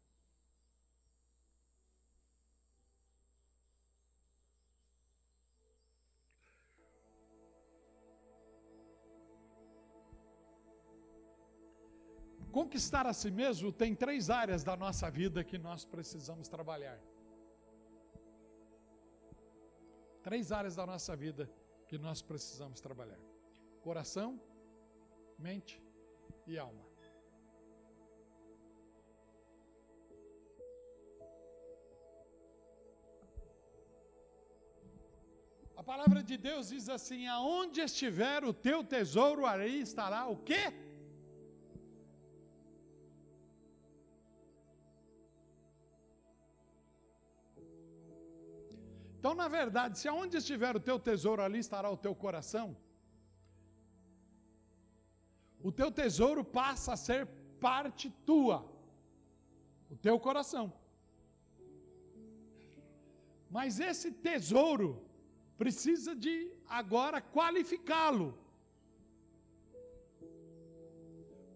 Conquistar 12.52 13.08
a 13.08 13.14
si 13.14 13.32
mesmo 13.32 13.72
tem 13.72 13.96
três 13.96 14.30
áreas 14.30 14.64
da 14.64 14.76
nossa 14.76 15.10
vida 15.10 15.44
que 15.44 15.58
nós 15.58 15.84
precisamos 15.84 16.48
trabalhar. 16.48 17.00
Três 20.22 20.52
áreas 20.52 20.76
da 20.76 20.86
nossa 20.86 21.16
vida 21.16 21.50
que 21.88 21.98
nós 21.98 22.22
precisamos 22.22 22.80
trabalhar: 22.80 23.20
coração, 23.82 24.40
mente 25.40 25.82
e 26.46 26.60
alma. 26.60 26.91
A 35.82 35.84
palavra 35.84 36.22
de 36.30 36.36
Deus 36.38 36.66
diz 36.74 36.88
assim: 36.96 37.22
aonde 37.36 37.80
estiver 37.82 38.40
o 38.50 38.54
teu 38.66 38.80
tesouro, 38.84 39.48
aí 39.48 39.78
estará 39.82 40.20
o 40.34 40.36
quê? 40.48 40.64
Então, 49.18 49.34
na 49.42 49.48
verdade, 49.48 49.98
se 49.98 50.08
aonde 50.08 50.38
estiver 50.44 50.76
o 50.76 50.84
teu 50.88 51.00
tesouro, 51.10 51.42
ali 51.42 51.60
estará 51.66 51.90
o 51.90 52.02
teu 52.06 52.14
coração. 52.14 52.68
O 55.68 55.72
teu 55.72 55.92
tesouro 55.92 56.44
passa 56.62 56.94
a 56.94 57.02
ser 57.08 57.22
parte 57.68 58.08
tua, 58.24 58.58
o 59.90 59.96
teu 60.08 60.20
coração. 60.20 60.66
Mas 63.50 63.80
esse 63.80 64.12
tesouro 64.12 64.90
precisa 65.62 66.12
de 66.16 66.36
agora 66.68 67.18
qualificá-lo. 67.22 68.30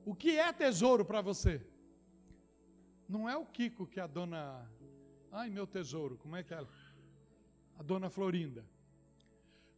O 0.10 0.14
que 0.22 0.32
é 0.38 0.50
tesouro 0.54 1.04
para 1.04 1.22
você? 1.30 1.54
Não 3.14 3.24
é 3.28 3.36
o 3.36 3.48
Kiko 3.56 3.88
que 3.88 4.00
a 4.00 4.06
dona. 4.18 4.42
Ai, 5.32 5.50
meu 5.50 5.66
tesouro, 5.66 6.20
como 6.24 6.36
é 6.36 6.44
que 6.44 6.54
é? 6.54 6.62
a 7.80 7.84
dona 7.92 8.10
Florinda. 8.16 8.64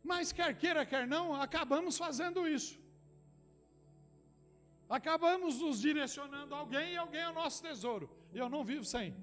Mas 0.03 0.34
quer 0.34 0.51
queira, 0.61 0.86
quer 0.91 1.07
não, 1.15 1.25
acabamos 1.47 1.97
fazendo 2.05 2.45
isso. 2.57 2.75
Acabamos 4.99 5.61
nos 5.61 5.80
direcionando 5.88 6.53
a 6.53 6.59
alguém 6.63 6.88
e 6.93 6.97
alguém 6.97 7.21
é 7.21 7.30
o 7.30 7.38
nosso 7.41 7.61
tesouro. 7.69 8.09
E 8.34 8.38
eu 8.43 8.49
não 8.49 8.63
vivo 8.71 8.84
sem. 8.84 9.15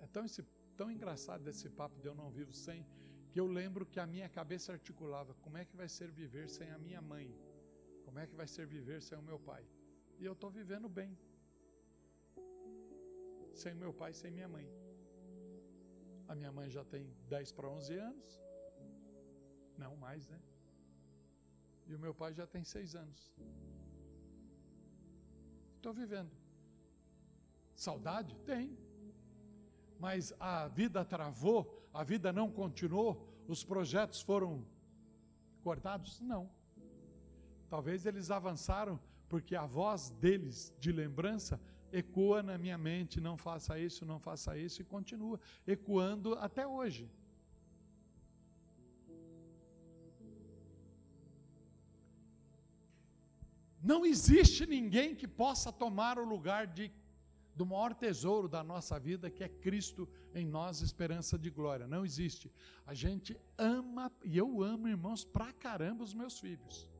É 0.00 0.06
tão, 0.14 0.24
esse, 0.24 0.42
tão 0.78 0.90
engraçado 0.90 1.48
esse 1.48 1.68
papo 1.78 2.00
de 2.00 2.08
eu 2.10 2.14
não 2.14 2.30
vivo 2.30 2.52
sem, 2.52 2.86
que 3.30 3.40
eu 3.40 3.46
lembro 3.46 3.84
que 3.92 4.00
a 4.00 4.06
minha 4.06 4.28
cabeça 4.28 4.72
articulava: 4.72 5.34
como 5.44 5.56
é 5.58 5.64
que 5.64 5.76
vai 5.76 5.88
ser 5.88 6.10
viver 6.10 6.48
sem 6.56 6.70
a 6.70 6.78
minha 6.78 7.02
mãe? 7.12 7.28
Como 8.04 8.18
é 8.18 8.26
que 8.26 8.36
vai 8.40 8.46
ser 8.46 8.66
viver 8.66 9.00
sem 9.02 9.18
o 9.18 9.22
meu 9.22 9.38
pai? 9.38 9.64
E 10.20 10.24
eu 10.24 10.34
estou 10.34 10.50
vivendo 10.50 10.88
bem. 10.88 11.18
Sem 13.52 13.74
meu 13.74 13.92
pai, 13.92 14.12
sem 14.12 14.30
minha 14.30 14.48
mãe. 14.48 14.68
A 16.28 16.34
minha 16.34 16.52
mãe 16.52 16.68
já 16.70 16.84
tem 16.84 17.12
10 17.28 17.52
para 17.52 17.68
11 17.68 17.98
anos. 18.10 18.40
Não 19.76 19.96
mais, 19.96 20.28
né? 20.28 20.40
E 21.86 21.94
o 21.94 21.98
meu 21.98 22.14
pai 22.14 22.32
já 22.32 22.46
tem 22.46 22.64
6 22.64 22.94
anos. 22.94 23.34
Estou 25.76 25.92
vivendo. 25.92 26.30
Saudade? 27.74 28.34
Tem. 28.46 28.78
Mas 30.04 30.34
a 30.38 30.68
vida 30.68 31.02
travou, 31.02 31.60
a 32.00 32.04
vida 32.04 32.30
não 32.30 32.50
continuou, 32.50 33.10
os 33.48 33.64
projetos 33.64 34.20
foram 34.20 34.50
cortados? 35.62 36.20
Não. 36.20 36.50
Talvez 37.70 38.04
eles 38.04 38.30
avançaram 38.30 39.00
porque 39.30 39.56
a 39.56 39.64
voz 39.64 40.10
deles 40.24 40.74
de 40.78 40.92
lembrança 40.92 41.58
ecoa 41.90 42.42
na 42.42 42.58
minha 42.58 42.76
mente, 42.76 43.18
não 43.18 43.36
faça 43.38 43.78
isso, 43.78 44.04
não 44.04 44.18
faça 44.20 44.58
isso, 44.58 44.82
e 44.82 44.84
continua 44.84 45.40
ecoando 45.66 46.34
até 46.34 46.66
hoje. 46.66 47.10
Não 53.82 54.04
existe 54.04 54.66
ninguém 54.66 55.14
que 55.14 55.26
possa 55.26 55.72
tomar 55.72 56.18
o 56.18 56.28
lugar 56.34 56.66
de, 56.66 56.92
do 57.54 57.64
maior 57.64 57.94
tesouro 57.94 58.48
da 58.48 58.62
nossa 58.62 58.98
vida, 58.98 59.30
que 59.30 59.44
é 59.44 59.48
Cristo 59.48 60.08
em 60.34 60.46
nós, 60.46 60.80
esperança 60.80 61.38
de 61.38 61.50
glória. 61.50 61.86
Não 61.86 62.04
existe. 62.04 62.52
A 62.84 62.94
gente 62.94 63.38
ama, 63.56 64.10
e 64.24 64.36
eu 64.36 64.62
amo, 64.62 64.88
irmãos, 64.88 65.24
pra 65.24 65.52
caramba 65.52 66.02
os 66.02 66.14
meus 66.14 66.38
filhos. 66.38 66.90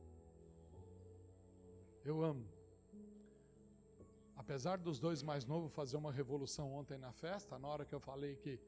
Eu 2.03 2.23
amo. 2.23 2.47
Apesar 4.35 4.77
dos 4.77 4.99
dois 4.99 5.23
mais 5.23 5.45
novos 5.45 5.73
fazer 5.73 5.97
uma 5.97 6.11
revolução 6.11 6.71
ontem 6.73 6.97
na 6.97 7.11
festa, 7.11 7.57
na 7.57 7.67
hora 7.67 7.83
que 7.83 7.95
eu 7.95 7.99
falei 7.99 8.35
que 8.35 8.59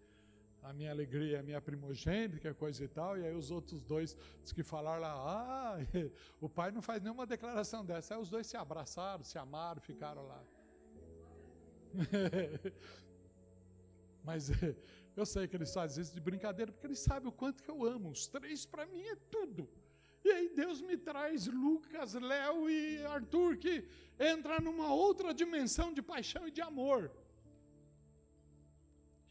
a 0.63 0.73
minha 0.73 0.91
alegria 0.91 1.37
é 1.37 1.39
a 1.39 1.43
minha 1.43 1.61
primogênita, 1.61 2.53
coisa 2.53 2.83
e 2.83 2.87
tal, 2.87 3.17
e 3.17 3.25
aí 3.25 3.35
os 3.35 3.51
outros 3.51 3.83
dois 3.83 4.17
que 4.53 4.63
falaram 4.63 5.01
lá, 5.01 5.13
ah, 5.13 5.77
o 6.41 6.49
pai 6.49 6.71
não 6.71 6.81
faz 6.81 7.01
nenhuma 7.01 7.25
declaração 7.25 7.85
dessa. 7.85 8.15
Aí 8.15 8.19
os 8.19 8.29
dois 8.29 8.47
se 8.47 8.57
abraçaram, 8.57 9.23
se 9.23 9.37
amaram, 9.37 9.79
ficaram 9.79 10.25
lá. 10.25 10.43
Mas 14.23 14.49
eu 15.15 15.25
sei 15.25 15.47
que 15.47 15.55
eles 15.55 15.73
fazem 15.73 16.01
isso 16.01 16.13
de 16.13 16.19
brincadeira, 16.19 16.71
porque 16.71 16.87
eles 16.87 16.99
sabem 16.99 17.29
o 17.29 17.31
quanto 17.31 17.63
que 17.63 17.69
eu 17.69 17.85
amo. 17.85 18.09
Os 18.09 18.27
três 18.27 18.65
para 18.65 18.85
mim 18.85 19.01
é 19.01 19.15
tudo. 19.15 19.69
E 20.23 20.29
aí 20.29 20.49
Deus 20.49 20.81
me 20.81 20.97
traz 20.97 21.47
Lucas, 21.47 22.13
Léo 22.13 22.69
e 22.69 23.03
Arthur, 23.05 23.57
que 23.57 23.87
entra 24.19 24.59
numa 24.59 24.93
outra 24.93 25.33
dimensão 25.33 25.93
de 25.93 26.01
paixão 26.01 26.47
e 26.47 26.51
de 26.51 26.61
amor. 26.61 27.11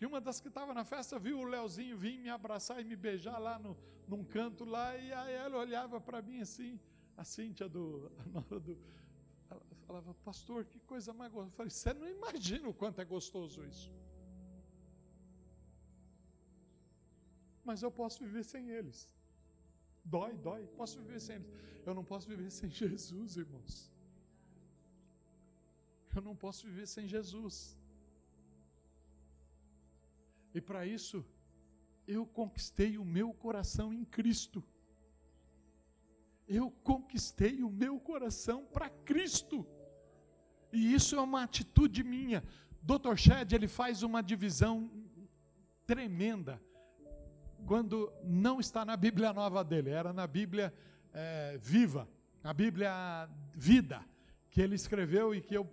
E 0.01 0.07
uma 0.07 0.21
das 0.21 0.41
que 0.41 0.49
estava 0.49 0.75
na 0.75 0.85
festa 0.85 1.19
viu 1.19 1.39
o 1.39 1.45
Leozinho 1.45 1.97
vir 1.97 2.19
me 2.19 2.29
abraçar 2.29 2.81
e 2.81 2.85
me 2.85 2.97
beijar 2.97 3.39
lá 3.39 3.59
no, 3.59 3.77
num 4.07 4.25
canto 4.25 4.64
lá, 4.64 4.97
e 4.97 5.12
aí 5.12 5.35
ela 5.35 5.59
olhava 5.59 6.01
para 6.01 6.23
mim 6.23 6.41
assim, 6.41 6.79
a 7.17 7.25
Cíntia 7.25 7.69
do, 7.69 8.11
a 8.19 8.29
nora 8.29 8.61
do, 8.61 8.79
falava, 9.87 10.12
pastor, 10.28 10.64
que 10.64 10.78
coisa 10.93 11.12
mais 11.12 11.32
gostosa. 11.32 11.53
Eu 11.53 11.57
falei, 11.59 11.70
você 11.70 11.93
não 11.95 12.09
imagina 12.09 12.68
o 12.68 12.74
quanto 12.74 13.01
é 13.01 13.05
gostoso 13.05 13.64
isso. 13.64 13.91
Mas 17.64 17.82
eu 17.82 17.91
posso 18.01 18.18
viver 18.24 18.45
sem 18.45 18.70
eles. 18.78 18.99
Dói, 20.05 20.37
dói. 20.49 20.66
Posso 20.80 21.01
viver 21.03 21.20
sem 21.20 21.37
eles. 21.37 21.51
Eu 21.84 21.95
não 21.95 22.05
posso 22.05 22.28
viver 22.28 22.51
sem 22.51 22.70
Jesus, 22.82 23.37
irmãos. 23.37 23.74
Eu 26.14 26.22
não 26.22 26.37
posso 26.45 26.66
viver 26.66 26.87
sem 26.87 27.07
Jesus. 27.07 27.57
E 30.55 30.61
para 30.61 30.87
isso, 30.87 31.24
eu 32.07 32.24
conquistei 32.24 32.97
o 32.97 33.05
meu 33.05 33.32
coração 33.34 33.93
em 33.93 34.05
Cristo. 34.05 34.62
Eu 36.49 36.70
conquistei 36.91 37.62
o 37.62 37.70
meu 37.70 37.99
coração 37.99 38.64
para 38.64 38.89
Cristo. 38.89 39.66
E 40.77 40.95
isso 40.95 41.16
é 41.16 41.20
uma 41.20 41.43
atitude 41.43 42.05
minha. 42.05 42.45
Dr. 42.83 43.16
Shed, 43.16 43.55
ele 43.55 43.66
faz 43.66 44.03
uma 44.03 44.22
divisão 44.22 44.91
tremenda 45.87 46.61
quando 47.66 48.12
não 48.22 48.61
está 48.61 48.85
na 48.85 48.97
Bíblia 48.97 49.33
nova 49.33 49.64
dele, 49.64 49.91
era 49.91 50.12
na 50.12 50.27
Bíblia 50.27 50.72
é, 51.12 51.59
viva, 51.61 52.09
na 52.43 52.53
Bíblia 52.53 53.29
vida, 53.55 54.05
que 54.51 54.61
ele 54.61 54.74
escreveu 54.74 55.35
e 55.35 55.41
que 55.41 55.55
eu 55.55 55.64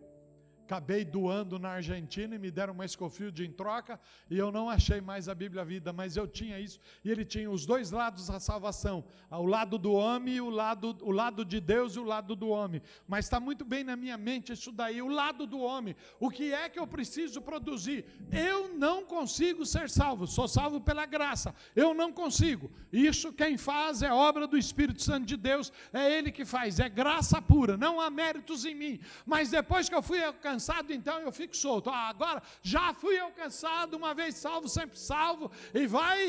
acabei 0.64 1.03
doando 1.03 1.59
na 1.59 1.70
Argentina 1.70 2.36
e 2.36 2.39
me 2.39 2.49
deram 2.49 2.74
uma 2.74 2.88
Scofield 2.88 3.43
em 3.43 3.51
troca 3.51 3.99
e 4.30 4.38
eu 4.38 4.51
não 4.51 4.70
achei 4.70 5.01
mais 5.01 5.28
a 5.28 5.36
Bíblia 5.36 5.64
Vida, 5.66 5.91
mas 5.91 6.16
eu 6.16 6.26
tinha 6.26 6.59
isso 6.59 6.80
e 7.03 7.11
ele 7.11 7.26
tinha 7.26 7.51
os 7.51 7.66
dois 7.66 7.91
lados 7.91 8.28
da 8.28 8.39
salvação, 8.39 9.03
o 9.30 9.45
lado 9.45 9.78
do 9.78 9.91
homem, 9.91 10.39
o 10.39 10.49
lado, 10.49 10.97
o 11.01 11.11
lado 11.11 11.43
de 11.43 11.59
Deus 11.59 11.95
e 11.95 11.99
o 11.99 12.03
lado 12.03 12.36
do 12.36 12.47
homem. 12.47 12.82
Mas 13.07 13.26
está 13.26 13.39
muito 13.39 13.66
bem 13.66 13.84
na 13.84 13.95
minha 13.95 14.18
mente 14.18 14.53
isso 14.53 14.72
daí, 14.72 15.01
o 15.01 15.07
lado 15.07 15.45
do 15.45 15.59
homem. 15.59 15.95
O 16.20 16.30
que 16.30 16.53
é 16.53 16.70
que 16.70 16.80
eu 16.80 16.88
preciso 16.88 17.41
produzir? 17.41 18.05
Eu 18.32 18.74
não 18.74 19.03
consigo 19.03 19.66
ser 19.66 19.89
salvo, 19.89 20.26
sou 20.26 20.47
salvo 20.47 20.80
pela 20.80 21.05
graça. 21.05 21.53
Eu 21.76 21.93
não 21.93 22.11
consigo. 22.11 22.72
Isso 22.91 23.34
quem 23.34 23.57
faz 23.57 24.01
é 24.01 24.11
obra 24.11 24.47
do 24.47 24.57
Espírito 24.57 25.01
Santo 25.01 25.26
de 25.26 25.36
Deus, 25.36 25.74
é 25.91 26.18
ele 26.18 26.32
que 26.32 26.45
faz, 26.45 26.80
é 26.80 26.88
graça 26.88 27.41
pura, 27.41 27.76
não 27.76 27.99
há 27.99 28.09
méritos 28.09 28.64
em 28.66 28.74
mim. 28.74 28.99
Mas 29.26 29.49
depois 29.49 29.89
que 29.89 29.95
eu 29.95 30.01
fui 30.01 30.24
alcançado 30.24 30.53
cansado, 30.54 30.93
então 30.93 31.20
eu 31.20 31.32
fico 31.32 31.56
solto. 31.56 31.89
Ah, 31.89 32.10
agora 32.10 32.41
já 32.62 32.93
fui 32.93 33.18
alcançado, 33.18 33.95
uma 33.95 34.14
vez 34.14 34.36
salvo, 34.36 34.68
sempre 34.68 34.97
salvo, 34.97 35.51
e 35.74 35.86
vai 35.88 36.24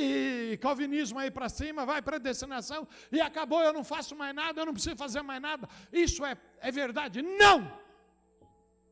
e 0.53 0.59
calvinismo 0.59 1.19
aí 1.19 1.31
para 1.31 1.49
cima, 1.49 1.85
vai 1.85 2.01
predestinação, 2.01 2.87
e 3.13 3.21
acabou, 3.21 3.63
eu 3.63 3.73
não 3.73 3.85
faço 3.85 4.17
mais 4.17 4.35
nada, 4.35 4.61
eu 4.61 4.67
não 4.67 4.73
preciso 4.73 4.97
fazer 4.97 5.23
mais 5.23 5.41
nada. 5.41 5.69
Isso 5.93 6.25
é, 6.25 6.37
é 6.61 6.71
verdade? 6.71 7.23
Não! 7.23 7.59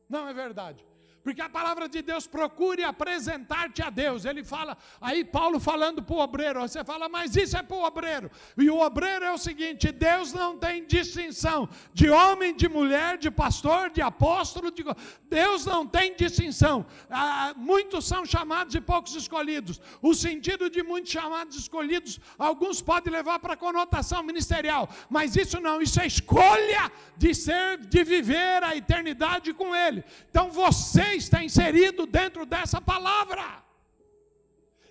Não 0.07 0.27
é 0.27 0.33
verdade. 0.33 0.85
Porque 1.23 1.41
a 1.41 1.49
palavra 1.49 1.87
de 1.87 2.01
Deus 2.01 2.27
procure 2.27 2.83
apresentar-te 2.83 3.81
a 3.81 3.89
Deus. 3.89 4.25
Ele 4.25 4.43
fala, 4.43 4.77
aí 4.99 5.23
Paulo 5.23 5.59
falando 5.59 6.03
para 6.03 6.15
o 6.15 6.19
obreiro, 6.19 6.59
você 6.59 6.83
fala, 6.83 7.07
mas 7.07 7.35
isso 7.35 7.55
é 7.55 7.63
para 7.63 7.77
o 7.77 7.83
obreiro. 7.83 8.29
E 8.57 8.69
o 8.69 8.79
obreiro 8.79 9.23
é 9.23 9.31
o 9.31 9.37
seguinte: 9.37 9.91
Deus 9.91 10.33
não 10.33 10.57
tem 10.57 10.85
distinção 10.85 11.69
de 11.93 12.09
homem, 12.09 12.53
de 12.53 12.67
mulher, 12.67 13.17
de 13.17 13.31
pastor, 13.31 13.89
de 13.89 14.01
apóstolo. 14.01 14.69
De... 14.69 14.83
Deus 15.29 15.65
não 15.65 15.87
tem 15.87 16.13
distinção. 16.13 16.85
Ah, 17.09 17.53
muitos 17.55 18.05
são 18.05 18.25
chamados 18.25 18.75
e 18.75 18.81
poucos 18.81 19.15
escolhidos. 19.15 19.79
O 20.01 20.13
sentido 20.13 20.69
de 20.69 20.83
muitos 20.83 21.11
chamados 21.11 21.55
escolhidos, 21.57 22.19
alguns 22.37 22.81
podem 22.81 23.13
levar 23.13 23.39
para 23.39 23.55
conotação 23.55 24.21
ministerial, 24.23 24.89
mas 25.09 25.37
isso 25.37 25.59
não, 25.61 25.81
isso 25.81 26.01
é 26.01 26.07
escolha 26.07 26.91
de 27.15 27.33
ser, 27.33 27.77
de 27.77 28.03
viver 28.03 28.61
a 28.61 28.75
eternidade 28.75 29.53
com 29.53 29.73
Ele. 29.73 30.03
Então 30.29 30.51
você 30.51 31.12
está 31.15 31.43
inserido 31.43 32.05
dentro 32.05 32.45
dessa 32.45 32.81
palavra. 32.81 33.63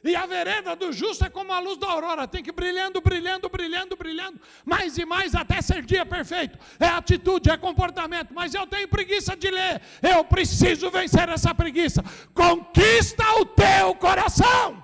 E 0.05 0.17
a 0.17 0.27
vereda 0.27 0.75
do 0.75 0.93
justo 0.93 1.25
é 1.25 1.31
como 1.31 1.53
a 1.53 1.61
luz 1.61 1.79
da 1.79 1.87
aurora, 1.87 2.27
tem 2.27 2.43
que 2.43 2.51
ir 2.51 2.53
brilhando, 2.53 3.01
brilhando, 3.01 3.49
brilhando, 3.49 3.97
brilhando, 3.97 4.41
mais 4.65 4.99
e 4.99 5.05
mais 5.05 5.33
até 5.33 5.63
ser 5.63 5.83
dia 5.83 6.05
perfeito. 6.05 6.59
É 6.81 6.87
atitude, 6.87 7.51
é 7.51 7.57
comportamento, 7.57 8.35
mas 8.35 8.53
eu 8.53 8.67
tenho 8.67 8.89
preguiça 8.89 9.37
de 9.37 9.49
ler. 9.49 9.81
Eu 10.03 10.25
preciso 10.25 10.91
vencer 10.91 11.29
essa 11.29 11.55
preguiça. 11.55 12.03
Conquista 12.35 13.25
o 13.41 13.47
teu 13.47 13.95
coração. 13.95 14.82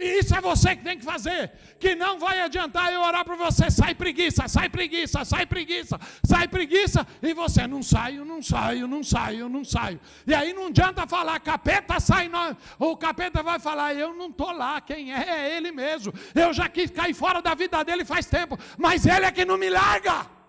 E 0.00 0.18
isso 0.18 0.34
é 0.34 0.40
você 0.40 0.74
que 0.74 0.82
tem 0.82 0.96
que 0.98 1.04
fazer. 1.04 1.52
Que 1.78 1.94
não 1.94 2.18
vai 2.18 2.40
adiantar 2.40 2.90
eu 2.90 3.02
orar 3.02 3.22
para 3.22 3.36
você. 3.36 3.70
Sai 3.70 3.94
preguiça, 3.94 4.48
sai 4.48 4.70
preguiça, 4.70 5.26
sai 5.26 5.44
preguiça, 5.44 6.00
sai 6.24 6.48
preguiça. 6.48 7.06
E 7.20 7.34
você 7.34 7.66
não 7.66 7.82
saio, 7.82 8.24
não 8.24 8.40
saio, 8.42 8.88
não 8.88 9.02
saio, 9.02 9.46
não 9.46 9.62
saio. 9.62 10.00
E 10.26 10.32
aí 10.32 10.54
não 10.54 10.68
adianta 10.68 11.06
falar, 11.06 11.38
capeta 11.40 12.00
sai. 12.00 12.30
Não. 12.30 12.56
O 12.78 12.96
capeta 12.96 13.42
vai 13.42 13.58
falar, 13.60 13.94
eu 13.94 14.14
não 14.14 14.28
estou 14.28 14.52
lá. 14.52 14.80
Quem 14.80 15.12
é? 15.12 15.22
É 15.28 15.56
ele 15.58 15.70
mesmo. 15.70 16.14
Eu 16.34 16.54
já 16.54 16.66
quis 16.66 16.90
cair 16.90 17.12
fora 17.12 17.42
da 17.42 17.54
vida 17.54 17.84
dele 17.84 18.02
faz 18.02 18.24
tempo. 18.24 18.58
Mas 18.78 19.04
ele 19.04 19.26
é 19.26 19.30
que 19.30 19.44
não 19.44 19.58
me 19.58 19.68
larga. 19.68 20.26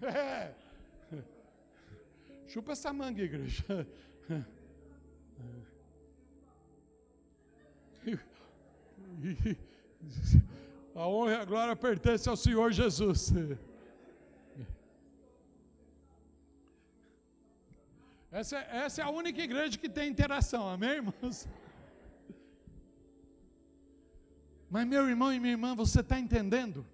É. 0.00 0.52
Chupa 2.46 2.72
essa 2.72 2.92
manga, 2.92 3.20
igreja. 3.20 3.64
A 10.94 11.06
honra 11.06 11.32
e 11.32 11.36
a 11.36 11.44
glória 11.44 11.76
pertencem 11.76 12.30
ao 12.30 12.36
Senhor 12.36 12.72
Jesus. 12.72 13.32
Essa, 18.30 18.58
é, 18.58 18.76
essa 18.84 19.00
é 19.00 19.04
a 19.04 19.10
única 19.10 19.40
igreja 19.40 19.78
que 19.78 19.88
tem 19.88 20.08
interação, 20.08 20.68
amém, 20.68 20.90
irmãos? 20.90 21.48
Mas, 24.70 24.86
meu 24.86 25.08
irmão 25.08 25.32
e 25.32 25.40
minha 25.40 25.52
irmã, 25.52 25.74
você 25.74 26.00
está 26.00 26.18
entendendo? 26.18 26.84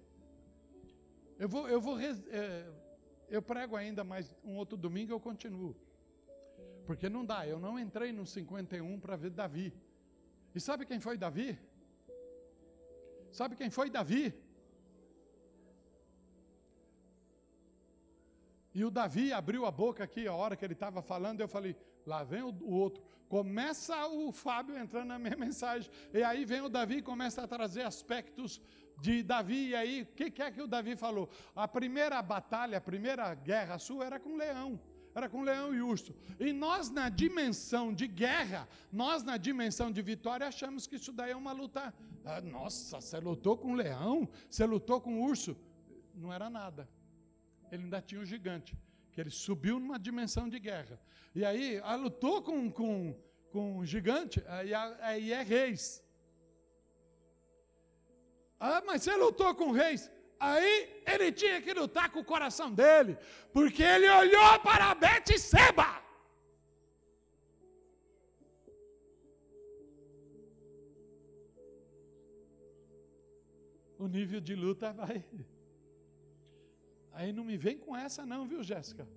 Eu 1.37 1.49
vou, 1.49 1.67
eu 1.67 1.81
vou, 1.81 1.99
é, 1.99 2.65
eu 3.27 3.41
prego 3.41 3.75
ainda 3.75 4.03
mais 4.03 4.33
um 4.45 4.55
outro 4.55 4.77
domingo, 4.77 5.11
eu 5.11 5.19
continuo. 5.19 5.75
Porque 6.85 7.09
não 7.09 7.25
dá, 7.25 7.45
eu 7.45 7.59
não 7.59 7.77
entrei 7.77 8.13
no 8.13 8.25
51 8.25 8.99
para 8.99 9.17
ver 9.17 9.31
Davi. 9.31 9.73
E 10.53 10.59
sabe 10.59 10.85
quem 10.85 10.99
foi 11.01 11.17
Davi? 11.17 11.59
Sabe 13.39 13.57
quem 13.59 13.69
foi 13.69 13.89
Davi? 13.89 14.33
E 18.73 18.81
o 18.85 18.89
Davi 18.89 19.33
abriu 19.33 19.65
a 19.65 19.71
boca 19.71 20.05
aqui, 20.05 20.25
a 20.25 20.33
hora 20.33 20.55
que 20.55 20.63
ele 20.63 20.73
estava 20.73 21.01
falando, 21.01 21.41
eu 21.41 21.47
falei, 21.47 21.75
lá 22.05 22.23
vem 22.23 22.41
o, 22.41 22.71
outro. 22.83 23.03
Começa 23.27 24.07
o 24.07 24.31
Fábio 24.31 24.77
entrando 24.77 25.07
na 25.07 25.19
minha 25.19 25.35
mensagem. 25.45 25.91
E 26.13 26.23
aí 26.23 26.45
vem 26.45 26.61
o 26.61 26.69
Davi 26.69 26.97
e 26.97 27.01
começa 27.01 27.43
a 27.43 27.47
trazer 27.47 27.81
aspectos 27.81 28.61
de 29.01 29.21
Davi. 29.21 29.69
E 29.71 29.75
aí, 29.75 30.01
o 30.03 30.05
que, 30.05 30.31
que 30.31 30.41
é 30.41 30.49
que 30.49 30.61
o 30.61 30.67
Davi 30.67 30.95
falou? 30.95 31.29
A 31.53 31.67
primeira 31.67 32.21
batalha, 32.21 32.77
a 32.77 32.81
primeira 32.81 33.33
guerra 33.35 33.77
sua 33.77 34.05
era 34.05 34.17
com 34.17 34.37
leão 34.37 34.79
era 35.15 35.29
com 35.29 35.41
leão 35.43 35.73
e 35.73 35.81
urso. 35.81 36.13
E 36.37 36.51
nós, 36.51 36.89
na 36.89 37.07
dimensão 37.07 37.93
de 37.93 38.05
guerra, 38.05 38.67
nós, 38.91 39.23
na 39.23 39.37
dimensão 39.37 39.89
de 39.89 40.01
vitória, 40.01 40.45
achamos 40.45 40.85
que 40.85 40.97
isso 40.97 41.13
daí 41.13 41.31
é 41.31 41.35
uma 41.35 41.53
luta. 41.53 41.93
Ah, 42.25 42.41
nossa, 42.41 42.99
você 42.99 43.17
lutou 43.17 43.57
com 43.57 43.73
leão? 43.73 44.27
Você 44.49 44.65
lutou 44.65 44.99
com 44.99 45.23
urso? 45.23 45.55
Não 46.13 46.33
era 46.33 46.49
nada. 46.49 46.89
Ele 47.71 47.83
ainda 47.83 48.01
tinha 48.01 48.19
um 48.19 48.25
gigante, 48.25 48.77
que 49.13 49.21
ele 49.21 49.29
subiu 49.29 49.79
numa 49.79 49.97
dimensão 49.97 50.49
de 50.49 50.59
guerra. 50.59 50.99
E 51.33 51.45
aí, 51.45 51.79
ah, 51.83 51.95
lutou 51.95 52.41
com, 52.41 52.69
com, 52.69 53.15
com 53.51 53.77
um 53.77 53.85
gigante, 53.85 54.43
aí, 54.47 55.31
é 55.31 55.41
reis. 55.41 56.03
Ah, 58.59 58.83
mas 58.85 59.03
você 59.03 59.15
lutou 59.15 59.55
com 59.55 59.71
reis? 59.71 60.11
Aí 60.39 61.01
ele 61.05 61.31
tinha 61.31 61.61
que 61.61 61.73
lutar 61.73 62.11
com 62.11 62.19
o 62.19 62.25
coração 62.25 62.71
dele, 62.71 63.17
porque 63.53 63.83
ele 63.83 64.09
olhou 64.09 64.59
para 64.59 64.93
Betseba. 64.95 66.03
O 73.97 74.07
nível 74.07 74.41
de 74.41 74.55
luta 74.55 74.91
vai. 74.91 75.23
Aí 77.13 77.31
não 77.31 77.45
me 77.45 77.57
vem 77.57 77.77
com 77.77 77.95
essa, 77.95 78.25
não, 78.25 78.45
viu, 78.45 78.61
Jéssica? 78.61 79.07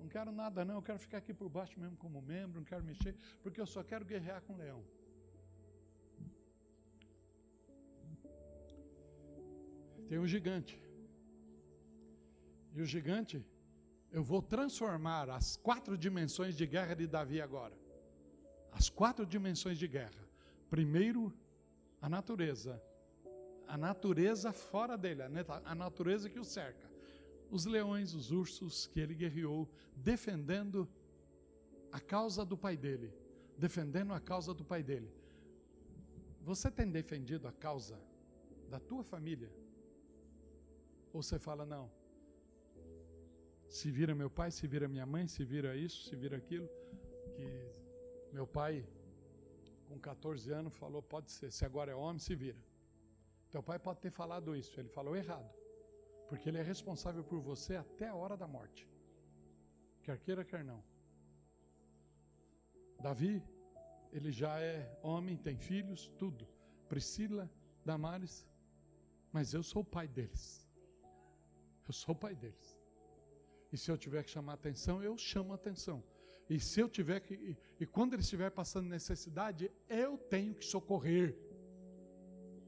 Não 0.00 0.08
quero 0.08 0.32
nada, 0.32 0.64
não. 0.64 0.76
Eu 0.76 0.82
quero 0.82 0.98
ficar 0.98 1.18
aqui 1.18 1.32
por 1.32 1.48
baixo 1.48 1.78
mesmo 1.78 1.96
como 1.96 2.20
membro, 2.20 2.58
não 2.58 2.64
quero 2.64 2.82
mexer, 2.82 3.14
porque 3.42 3.60
eu 3.60 3.66
só 3.66 3.84
quero 3.84 4.04
guerrear 4.04 4.42
com 4.42 4.54
o 4.54 4.56
leão. 4.56 4.84
Tem 10.08 10.18
um 10.18 10.26
gigante. 10.26 10.80
E 12.74 12.80
o 12.80 12.84
gigante, 12.84 13.44
eu 14.12 14.22
vou 14.22 14.42
transformar 14.42 15.28
as 15.30 15.56
quatro 15.56 15.96
dimensões 15.96 16.54
de 16.54 16.66
guerra 16.66 16.94
de 16.94 17.06
Davi 17.06 17.40
agora. 17.40 17.74
As 18.70 18.88
quatro 18.88 19.24
dimensões 19.24 19.78
de 19.78 19.88
guerra. 19.88 20.28
Primeiro, 20.68 21.32
a 22.00 22.08
natureza. 22.08 22.82
A 23.66 23.76
natureza 23.76 24.52
fora 24.52 24.96
dele, 24.96 25.22
a 25.64 25.74
natureza 25.74 26.28
que 26.28 26.38
o 26.38 26.44
cerca. 26.44 26.86
Os 27.50 27.64
leões, 27.64 28.14
os 28.14 28.30
ursos 28.30 28.86
que 28.86 29.00
ele 29.00 29.14
guerreou, 29.14 29.68
defendendo 29.96 30.88
a 31.90 31.98
causa 31.98 32.44
do 32.44 32.56
pai 32.56 32.76
dele. 32.76 33.12
Defendendo 33.56 34.12
a 34.12 34.20
causa 34.20 34.52
do 34.52 34.64
pai 34.64 34.82
dele. 34.82 35.10
Você 36.42 36.70
tem 36.70 36.88
defendido 36.90 37.48
a 37.48 37.52
causa 37.52 37.98
da 38.68 38.78
tua 38.78 39.02
família? 39.02 39.50
Ou 41.12 41.22
você 41.22 41.38
fala, 41.38 41.64
não, 41.64 41.90
se 43.68 43.90
vira 43.90 44.14
meu 44.14 44.30
pai, 44.30 44.50
se 44.50 44.66
vira 44.66 44.88
minha 44.88 45.06
mãe, 45.06 45.26
se 45.26 45.44
vira 45.44 45.76
isso, 45.76 46.08
se 46.08 46.16
vira 46.16 46.36
aquilo, 46.36 46.68
que 47.34 47.46
meu 48.32 48.46
pai, 48.46 48.86
com 49.88 49.98
14 49.98 50.50
anos, 50.52 50.76
falou, 50.76 51.02
pode 51.02 51.30
ser, 51.30 51.50
se 51.50 51.64
agora 51.64 51.90
é 51.90 51.94
homem, 51.94 52.18
se 52.18 52.34
vira. 52.34 52.58
Teu 53.50 53.62
pai 53.62 53.78
pode 53.78 54.00
ter 54.00 54.10
falado 54.10 54.54
isso, 54.54 54.78
ele 54.78 54.88
falou 54.88 55.16
errado, 55.16 55.50
porque 56.28 56.48
ele 56.48 56.58
é 56.58 56.62
responsável 56.62 57.24
por 57.24 57.40
você 57.40 57.76
até 57.76 58.08
a 58.08 58.14
hora 58.14 58.36
da 58.36 58.46
morte, 58.46 58.88
quer 60.02 60.18
queira, 60.18 60.44
quer 60.44 60.64
não. 60.64 60.82
Davi, 63.00 63.42
ele 64.12 64.32
já 64.32 64.60
é 64.60 64.98
homem, 65.02 65.36
tem 65.36 65.56
filhos, 65.56 66.08
tudo. 66.18 66.48
Priscila, 66.88 67.50
Damares, 67.84 68.46
mas 69.32 69.52
eu 69.52 69.62
sou 69.62 69.82
o 69.82 69.84
pai 69.84 70.08
deles. 70.08 70.65
Eu 71.86 71.92
sou 71.92 72.14
o 72.14 72.18
pai 72.18 72.34
deles. 72.34 72.78
E 73.72 73.76
se 73.76 73.90
eu 73.90 73.96
tiver 73.96 74.22
que 74.22 74.30
chamar 74.30 74.54
atenção, 74.54 75.02
eu 75.02 75.16
chamo 75.16 75.52
atenção. 75.52 76.02
E 76.48 76.60
se 76.60 76.80
eu 76.80 76.88
tiver 76.88 77.20
que. 77.20 77.34
E, 77.34 77.58
e 77.80 77.86
quando 77.86 78.14
eles 78.14 78.26
estiver 78.26 78.50
passando 78.50 78.88
necessidade, 78.88 79.70
eu 79.88 80.16
tenho 80.16 80.54
que 80.54 80.64
socorrer. 80.64 81.36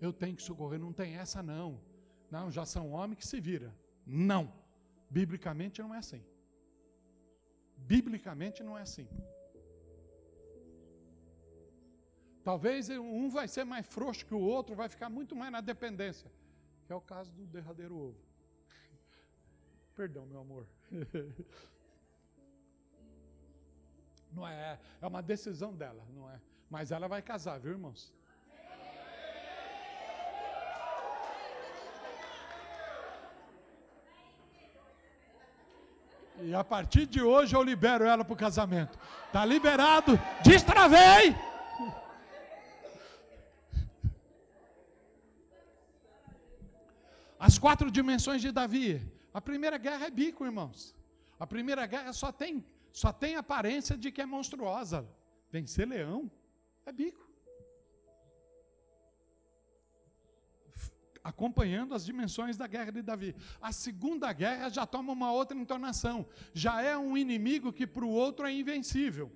Eu 0.01 0.13
tenho 0.13 0.37
que 0.37 0.43
socorrer. 0.43 0.79
Não 0.79 0.93
tem 0.93 1.17
essa, 1.17 1.43
não. 1.43 1.81
Não, 2.31 2.51
já 2.51 2.65
são 2.67 2.93
homens 2.93 3.19
que 3.19 3.27
se 3.27 3.41
vira. 3.41 3.75
Não. 4.07 4.53
Biblicamente 5.09 5.81
não 5.81 5.95
é 5.95 5.99
assim. 5.99 6.23
Biblicamente 7.77 8.63
não 8.63 8.77
é 8.77 8.83
assim. 8.83 9.09
Talvez 12.43 12.89
um 12.91 13.29
vai 13.29 13.47
ser 13.47 13.65
mais 13.65 13.87
frouxo 13.87 14.27
que 14.27 14.35
o 14.35 14.41
outro, 14.41 14.75
vai 14.75 14.89
ficar 14.89 15.09
muito 15.09 15.37
mais 15.37 15.53
na 15.53 15.61
dependência. 15.61 16.31
Que 16.87 16.93
é 16.93 16.97
o 16.97 17.01
caso 17.01 17.33
do 17.33 17.47
derradeiro 17.47 17.97
ovo. 17.97 18.28
Perdão, 19.99 20.25
meu 20.27 20.41
amor. 20.43 20.65
Não 24.31 24.47
é, 24.47 24.79
é 25.01 25.07
uma 25.07 25.21
decisão 25.21 25.75
dela, 25.75 26.07
não 26.15 26.31
é? 26.31 26.39
Mas 26.71 26.93
ela 26.93 27.09
vai 27.09 27.21
casar, 27.21 27.59
viu, 27.59 27.73
irmãos? 27.73 28.15
E 36.43 36.55
a 36.55 36.63
partir 36.63 37.07
de 37.07 37.21
hoje 37.21 37.57
eu 37.57 37.63
libero 37.65 38.05
ela 38.05 38.25
para 38.25 38.35
o 38.35 38.37
casamento. 38.37 38.97
Está 39.27 39.45
liberado. 39.45 40.13
Destravei! 40.45 41.35
As 47.37 47.59
quatro 47.59 47.91
dimensões 47.91 48.41
de 48.41 48.53
Davi. 48.53 49.18
A 49.39 49.41
primeira 49.41 49.79
guerra 49.79 50.07
é 50.07 50.11
bico, 50.11 50.45
irmãos. 50.45 50.97
A 51.39 51.47
primeira 51.47 51.87
guerra 51.87 52.13
só 52.13 52.33
tem, 52.33 52.65
só 52.93 53.13
tem 53.13 53.37
aparência 53.37 53.97
de 53.97 54.11
que 54.11 54.21
é 54.21 54.27
monstruosa. 54.27 55.09
Vencer 55.53 55.87
leão 55.87 56.29
é 56.85 56.91
bico. 56.91 57.25
acompanhando 61.23 61.95
as 61.95 62.07
dimensões 62.07 62.57
da 62.57 62.67
guerra 62.67 62.91
de 62.91 63.03
Davi. 63.03 63.37
A 63.61 63.71
segunda 63.71 64.33
guerra 64.33 64.71
já 64.71 64.87
toma 64.87 65.13
uma 65.13 65.31
outra 65.31 65.57
entonação. 65.57 66.27
Já 66.55 66.81
é 66.81 66.97
um 66.97 67.19
inimigo 67.19 67.71
que 67.71 67.87
para 67.87 68.05
o 68.05 68.09
outro 68.09 68.47
é 68.47 68.53
invencível. 68.53 69.31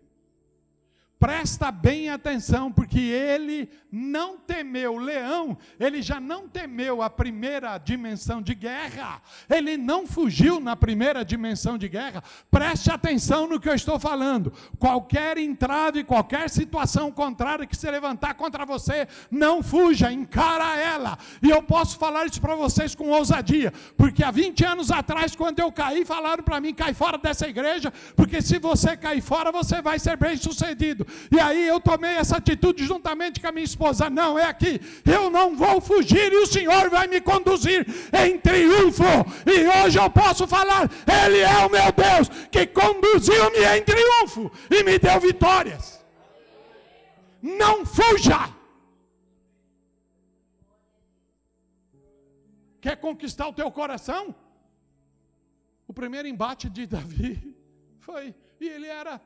Presta 1.22 1.70
bem 1.70 2.10
atenção, 2.10 2.72
porque 2.72 2.98
ele 2.98 3.70
não 3.92 4.38
temeu 4.38 4.96
leão, 4.96 5.56
ele 5.78 6.02
já 6.02 6.18
não 6.18 6.48
temeu 6.48 7.00
a 7.00 7.08
primeira 7.08 7.78
dimensão 7.78 8.42
de 8.42 8.56
guerra, 8.56 9.22
ele 9.48 9.76
não 9.76 10.04
fugiu 10.04 10.58
na 10.58 10.74
primeira 10.74 11.24
dimensão 11.24 11.78
de 11.78 11.88
guerra. 11.88 12.24
Preste 12.50 12.90
atenção 12.90 13.46
no 13.46 13.60
que 13.60 13.68
eu 13.68 13.74
estou 13.74 14.00
falando. 14.00 14.52
Qualquer 14.80 15.38
entrave, 15.38 16.02
qualquer 16.02 16.50
situação 16.50 17.12
contrária 17.12 17.68
que 17.68 17.76
se 17.76 17.88
levantar 17.88 18.34
contra 18.34 18.66
você, 18.66 19.06
não 19.30 19.62
fuja, 19.62 20.10
encara 20.10 20.76
ela. 20.76 21.16
E 21.40 21.50
eu 21.50 21.62
posso 21.62 21.98
falar 21.98 22.26
isso 22.26 22.40
para 22.40 22.56
vocês 22.56 22.96
com 22.96 23.10
ousadia, 23.10 23.72
porque 23.96 24.24
há 24.24 24.32
20 24.32 24.64
anos 24.64 24.90
atrás, 24.90 25.36
quando 25.36 25.60
eu 25.60 25.70
caí, 25.70 26.04
falaram 26.04 26.42
para 26.42 26.60
mim: 26.60 26.74
cai 26.74 26.92
fora 26.92 27.16
dessa 27.16 27.46
igreja, 27.46 27.92
porque 28.16 28.42
se 28.42 28.58
você 28.58 28.96
cair 28.96 29.20
fora, 29.20 29.52
você 29.52 29.80
vai 29.80 30.00
ser 30.00 30.16
bem 30.16 30.36
sucedido. 30.36 31.06
E 31.30 31.38
aí 31.38 31.66
eu 31.66 31.80
tomei 31.80 32.16
essa 32.16 32.36
atitude 32.36 32.84
juntamente 32.84 33.40
com 33.40 33.48
a 33.48 33.52
minha 33.52 33.64
esposa. 33.64 34.10
Não, 34.10 34.38
é 34.38 34.44
aqui. 34.44 34.80
Eu 35.04 35.30
não 35.30 35.56
vou 35.56 35.80
fugir 35.80 36.32
e 36.32 36.36
o 36.36 36.46
Senhor 36.46 36.90
vai 36.90 37.06
me 37.06 37.20
conduzir 37.20 37.86
em 38.12 38.38
triunfo. 38.38 39.04
E 39.46 39.66
hoje 39.66 39.98
eu 39.98 40.10
posso 40.10 40.46
falar: 40.46 40.90
Ele 41.24 41.38
é 41.38 41.66
o 41.66 41.70
meu 41.70 41.92
Deus 41.92 42.28
que 42.50 42.66
conduziu-me 42.66 43.64
em 43.76 43.82
triunfo 43.82 44.50
e 44.70 44.82
me 44.82 44.98
deu 44.98 45.20
vitórias. 45.20 46.04
Não 47.42 47.84
fuja. 47.84 48.52
Quer 52.80 52.96
conquistar 52.96 53.48
o 53.48 53.52
teu 53.52 53.70
coração? 53.70 54.34
O 55.86 55.92
primeiro 55.92 56.26
embate 56.26 56.68
de 56.68 56.86
Davi 56.86 57.56
foi, 58.00 58.34
e 58.60 58.68
ele 58.68 58.86
era 58.86 59.20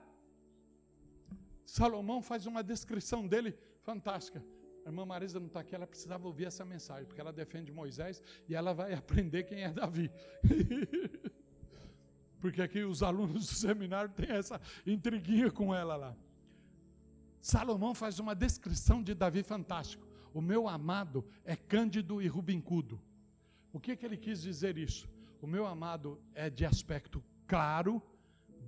Salomão 1.77 2.23
faz 2.23 2.47
uma 2.47 2.63
descrição 2.63 3.27
dele 3.27 3.55
fantástica. 3.83 4.43
A 4.83 4.89
irmã 4.89 5.05
Marisa 5.05 5.39
não 5.39 5.47
está 5.47 5.61
aqui, 5.61 5.75
ela 5.75 5.87
precisava 5.87 6.27
ouvir 6.27 6.47
essa 6.47 6.65
mensagem, 6.65 7.05
porque 7.05 7.21
ela 7.21 7.35
defende 7.35 7.71
Moisés 7.71 8.23
e 8.49 8.55
ela 8.55 8.73
vai 8.73 8.95
aprender 8.95 9.43
quem 9.43 9.63
é 9.63 9.71
Davi. 9.71 10.11
porque 12.41 12.63
aqui 12.63 12.83
os 12.83 13.03
alunos 13.03 13.47
do 13.49 13.55
seminário 13.55 14.11
têm 14.11 14.31
essa 14.31 14.59
intriguinha 14.87 15.51
com 15.51 15.75
ela 15.75 15.97
lá. 15.97 16.17
Salomão 17.43 17.95
faz 17.95 18.19
uma 18.19 18.35
descrição 18.35 19.03
de 19.03 19.13
Davi 19.13 19.43
fantástico. 19.43 20.09
O 20.33 20.41
meu 20.41 20.67
amado 20.67 21.27
é 21.45 21.55
cândido 21.55 22.23
e 22.23 22.27
rubincudo. 22.27 22.99
O 23.71 23.79
que, 23.79 23.95
que 23.97 24.07
ele 24.07 24.17
quis 24.17 24.41
dizer 24.41 24.79
isso? 24.79 25.07
O 25.43 25.47
meu 25.47 25.67
amado 25.67 26.19
é 26.35 26.49
de 26.49 26.65
aspecto 26.65 27.23
claro, 27.47 28.03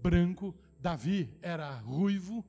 branco. 0.03 0.55
Davi 0.79 1.35
era 1.41 1.71
ruivo, 1.79 2.45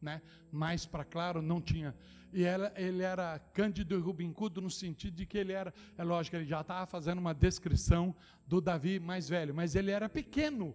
né? 0.00 0.22
mais 0.50 0.86
para 0.86 1.04
claro, 1.04 1.42
não 1.42 1.60
tinha. 1.60 1.94
E 2.32 2.44
ela, 2.44 2.72
ele 2.76 3.02
era 3.02 3.38
cândido 3.52 3.94
e 3.94 4.00
rubincudo 4.00 4.60
no 4.60 4.70
sentido 4.70 5.16
de 5.16 5.26
que 5.26 5.36
ele 5.36 5.52
era, 5.52 5.74
é 5.98 6.04
lógico, 6.04 6.36
ele 6.36 6.46
já 6.46 6.60
estava 6.60 6.86
fazendo 6.86 7.18
uma 7.18 7.34
descrição 7.34 8.14
do 8.46 8.60
Davi 8.60 9.00
mais 9.00 9.28
velho, 9.28 9.54
mas 9.54 9.74
ele 9.74 9.90
era 9.90 10.08
pequeno. 10.08 10.74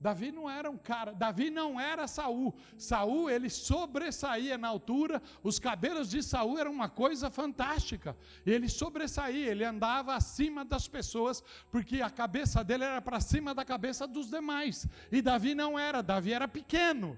Davi 0.00 0.30
não 0.30 0.50
era 0.50 0.70
um 0.70 0.76
cara, 0.76 1.12
Davi 1.12 1.48
não 1.48 1.80
era 1.80 2.06
Saul. 2.06 2.54
Saul, 2.76 3.30
ele 3.30 3.48
sobressaía 3.48 4.58
na 4.58 4.68
altura, 4.68 5.22
os 5.42 5.58
cabelos 5.58 6.10
de 6.10 6.22
Saul 6.22 6.58
eram 6.58 6.72
uma 6.72 6.90
coisa 6.90 7.30
fantástica. 7.30 8.14
Ele 8.44 8.68
sobressaía, 8.68 9.50
ele 9.50 9.64
andava 9.64 10.14
acima 10.14 10.62
das 10.62 10.86
pessoas, 10.86 11.42
porque 11.70 12.02
a 12.02 12.10
cabeça 12.10 12.62
dele 12.62 12.84
era 12.84 13.00
para 13.00 13.18
cima 13.18 13.54
da 13.54 13.64
cabeça 13.64 14.06
dos 14.06 14.28
demais. 14.28 14.86
E 15.10 15.22
Davi 15.22 15.54
não 15.54 15.78
era, 15.78 16.02
Davi 16.02 16.34
era 16.34 16.46
pequeno. 16.46 17.16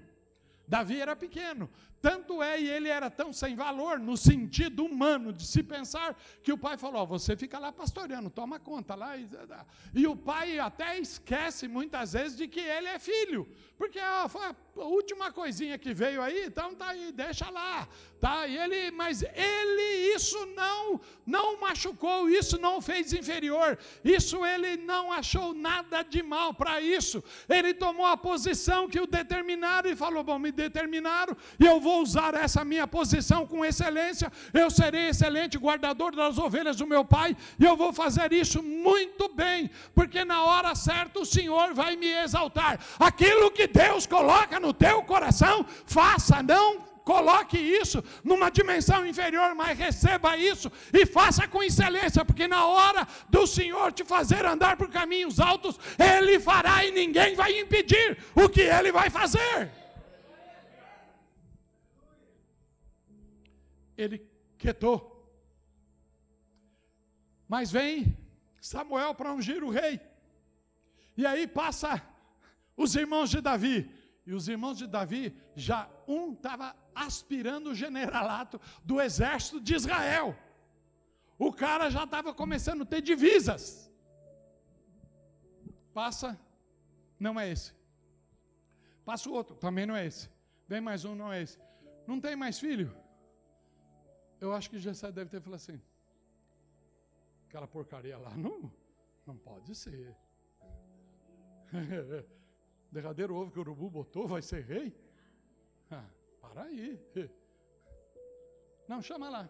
Davi 0.67 0.99
era 0.99 1.15
pequeno, 1.15 1.69
tanto 2.01 2.43
é, 2.43 2.59
e 2.61 2.69
ele 2.69 2.89
era 2.89 3.09
tão 3.09 3.33
sem 3.33 3.55
valor, 3.55 3.99
no 3.99 4.15
sentido 4.15 4.85
humano 4.85 5.33
de 5.33 5.45
se 5.45 5.63
pensar, 5.63 6.15
que 6.43 6.53
o 6.53 6.57
pai 6.57 6.77
falou: 6.77 7.03
oh, 7.03 7.07
você 7.07 7.35
fica 7.35 7.57
lá 7.57 7.71
pastoreando, 7.71 8.29
toma 8.29 8.59
conta 8.59 8.95
lá. 8.95 9.13
E, 9.93 10.05
o 10.07 10.15
pai 10.15 10.59
até 10.59 10.99
esquece 10.99 11.67
muitas 11.67 12.13
vezes 12.13 12.37
de 12.37 12.47
que 12.47 12.59
ele 12.59 12.87
é 12.87 12.99
filho, 12.99 13.47
porque 13.77 13.99
foi 14.29 14.41
a 14.45 14.55
última 14.85 15.31
coisinha 15.31 15.77
que 15.77 15.93
veio 15.93 16.21
aí, 16.21 16.45
então 16.45 16.75
tá 16.75 16.89
aí, 16.89 17.11
deixa 17.11 17.49
lá. 17.49 17.87
Tá? 18.19 18.47
E 18.47 18.57
ele, 18.57 18.89
mas 18.91 19.21
ele 19.21 20.15
isso 20.15 20.43
não 20.55 20.99
não 21.25 21.59
machucou, 21.59 22.27
isso 22.29 22.59
não 22.59 22.81
fez 22.81 23.13
inferior, 23.13 23.77
isso 24.03 24.43
ele 24.45 24.77
não 24.77 25.11
achou 25.11 25.53
nada 25.53 26.01
de 26.01 26.23
mal 26.23 26.53
para 26.53 26.81
isso. 26.81 27.23
Ele 27.47 27.73
tomou 27.73 28.05
a 28.05 28.17
posição 28.17 28.87
que 28.87 28.99
o 28.99 29.05
determinaram 29.05 29.89
e 29.89 29.95
falou: 29.95 30.23
bom, 30.23 30.39
me 30.39 30.51
determinaram, 30.51 31.35
e 31.59 31.65
eu 31.65 31.79
usar 32.01 32.33
essa 32.35 32.63
minha 32.63 32.87
posição 32.87 33.45
com 33.45 33.63
excelência, 33.63 34.31
eu 34.53 34.69
serei 34.69 35.09
excelente 35.09 35.57
guardador 35.57 36.15
das 36.15 36.37
ovelhas 36.37 36.75
do 36.75 36.87
meu 36.87 37.03
pai, 37.03 37.35
e 37.59 37.65
eu 37.65 37.75
vou 37.75 37.91
fazer 37.93 38.31
isso 38.33 38.61
muito 38.63 39.29
bem, 39.33 39.69
porque 39.93 40.23
na 40.25 40.43
hora 40.43 40.75
certa 40.75 41.19
o 41.19 41.25
Senhor 41.25 41.73
vai 41.73 41.95
me 41.95 42.07
exaltar. 42.07 42.79
Aquilo 42.99 43.51
que 43.51 43.67
Deus 43.67 44.05
coloca 44.05 44.59
no 44.59 44.73
teu 44.73 45.03
coração, 45.03 45.65
faça, 45.85 46.41
não 46.43 46.87
coloque 47.07 47.57
isso 47.57 48.03
numa 48.21 48.49
dimensão 48.49 49.07
inferior, 49.07 49.55
mas 49.55 49.79
receba 49.79 50.35
isso 50.35 50.69
e 50.91 51.05
faça 51.05 51.47
com 51.47 51.63
excelência, 51.63 52.25
porque 52.25 52.49
na 52.49 52.65
hora 52.65 53.07
do 53.29 53.47
Senhor 53.47 53.93
te 53.93 54.03
fazer 54.03 54.45
andar 54.45 54.75
por 54.75 54.89
caminhos 54.89 55.39
altos, 55.39 55.79
Ele 55.97 56.37
fará 56.37 56.83
e 56.83 56.91
ninguém 56.91 57.33
vai 57.33 57.57
impedir 57.57 58.17
o 58.35 58.49
que 58.49 58.61
Ele 58.61 58.91
vai 58.91 59.09
fazer. 59.09 59.86
Ele 63.97 64.25
quietou. 64.57 64.99
Mas 67.47 67.71
vem 67.71 68.17
Samuel 68.61 69.15
para 69.15 69.33
ungir 69.33 69.63
o 69.63 69.69
rei. 69.69 69.99
E 71.15 71.25
aí 71.25 71.47
passa 71.47 72.01
os 72.75 72.95
irmãos 72.95 73.29
de 73.29 73.41
Davi. 73.41 73.89
E 74.25 74.33
os 74.33 74.47
irmãos 74.49 74.77
de 74.77 74.85
Davi, 74.85 75.33
já 75.55 75.89
um 76.07 76.33
estava 76.33 76.75
aspirando 76.93 77.69
o 77.69 77.75
generalato 77.75 78.59
do 78.83 78.99
exército 78.99 79.59
de 79.61 79.73
Israel. 79.73 80.37
O 81.39 81.53
cara 81.53 81.89
já 81.89 82.03
estava 82.03 82.33
começando 82.33 82.81
a 82.81 82.85
ter 82.85 83.01
divisas. 83.01 83.89
Passa, 85.93 86.37
não 87.17 87.39
é 87.39 87.49
esse. 87.49 87.73
Passa 89.05 89.29
o 89.29 89.33
outro, 89.33 89.55
também 89.55 89.85
não 89.85 89.95
é 89.95 90.05
esse. 90.05 90.29
Vem 90.67 90.81
mais 90.81 91.05
um, 91.05 91.15
não 91.15 91.31
é 91.31 91.41
esse. 91.41 91.57
Não 92.05 92.19
tem 92.19 92.35
mais 92.35 92.59
filho? 92.59 92.93
Eu 94.39 94.53
acho 94.53 94.69
que 94.69 94.79
Jessé 94.79 95.11
deve 95.11 95.29
ter 95.29 95.41
falado 95.41 95.59
assim: 95.61 95.81
aquela 97.47 97.67
porcaria 97.67 98.17
lá 98.17 98.35
não, 98.35 98.71
não 99.25 99.37
pode 99.37 99.73
ser. 99.75 100.15
Derradeiro 102.91 103.35
ovo 103.35 103.51
que 103.51 103.57
o 103.59 103.61
urubu 103.61 103.89
botou 103.89 104.27
vai 104.27 104.41
ser 104.41 104.63
rei? 104.63 104.95
Ah, 105.91 106.09
para 106.39 106.63
aí. 106.63 106.99
Não, 108.87 109.01
chama 109.01 109.29
lá. 109.29 109.49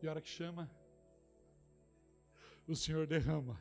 E 0.00 0.06
a 0.06 0.10
hora 0.10 0.20
que 0.20 0.28
chama, 0.28 0.70
o 2.66 2.74
Senhor 2.74 3.06
derrama 3.06 3.60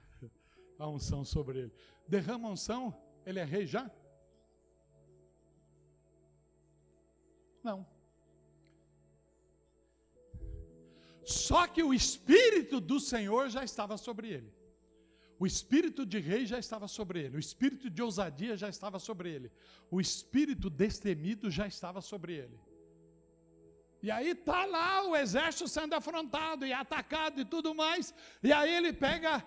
a 0.78 0.88
unção 0.88 1.26
sobre 1.26 1.60
ele. 1.60 1.74
Derrama 2.08 2.48
a 2.48 2.52
unção, 2.52 2.94
ele 3.26 3.40
é 3.40 3.44
rei 3.44 3.66
já? 3.66 3.90
Não. 7.64 7.93
Só 11.26 11.68
que 11.68 11.82
o 11.84 11.94
Espírito 11.94 12.80
do 12.80 13.00
Senhor 13.00 13.50
já 13.50 13.64
estava 13.64 13.98
sobre 13.98 14.30
ele. 14.30 14.54
O 15.40 15.46
espírito 15.46 16.06
de 16.06 16.20
rei 16.20 16.46
já 16.46 16.58
estava 16.58 16.88
sobre 16.88 17.22
ele, 17.22 17.36
o 17.36 17.40
espírito 17.40 17.90
de 17.90 18.02
ousadia 18.02 18.56
já 18.56 18.70
estava 18.70 18.98
sobre 18.98 19.30
ele, 19.30 19.52
o 19.92 20.00
espírito 20.00 20.70
destemido 20.70 21.50
já 21.52 21.68
estava 21.68 22.00
sobre 22.02 22.34
ele. 22.34 22.58
E 24.02 24.12
aí 24.12 24.36
tá 24.36 24.66
lá 24.66 25.04
o 25.06 25.16
exército 25.16 25.68
sendo 25.68 25.96
afrontado 25.96 26.66
e 26.66 26.72
atacado 26.72 27.42
e 27.42 27.46
tudo 27.46 27.74
mais, 27.74 28.14
e 28.42 28.54
aí 28.54 28.74
ele 28.74 28.94
pega 28.94 29.44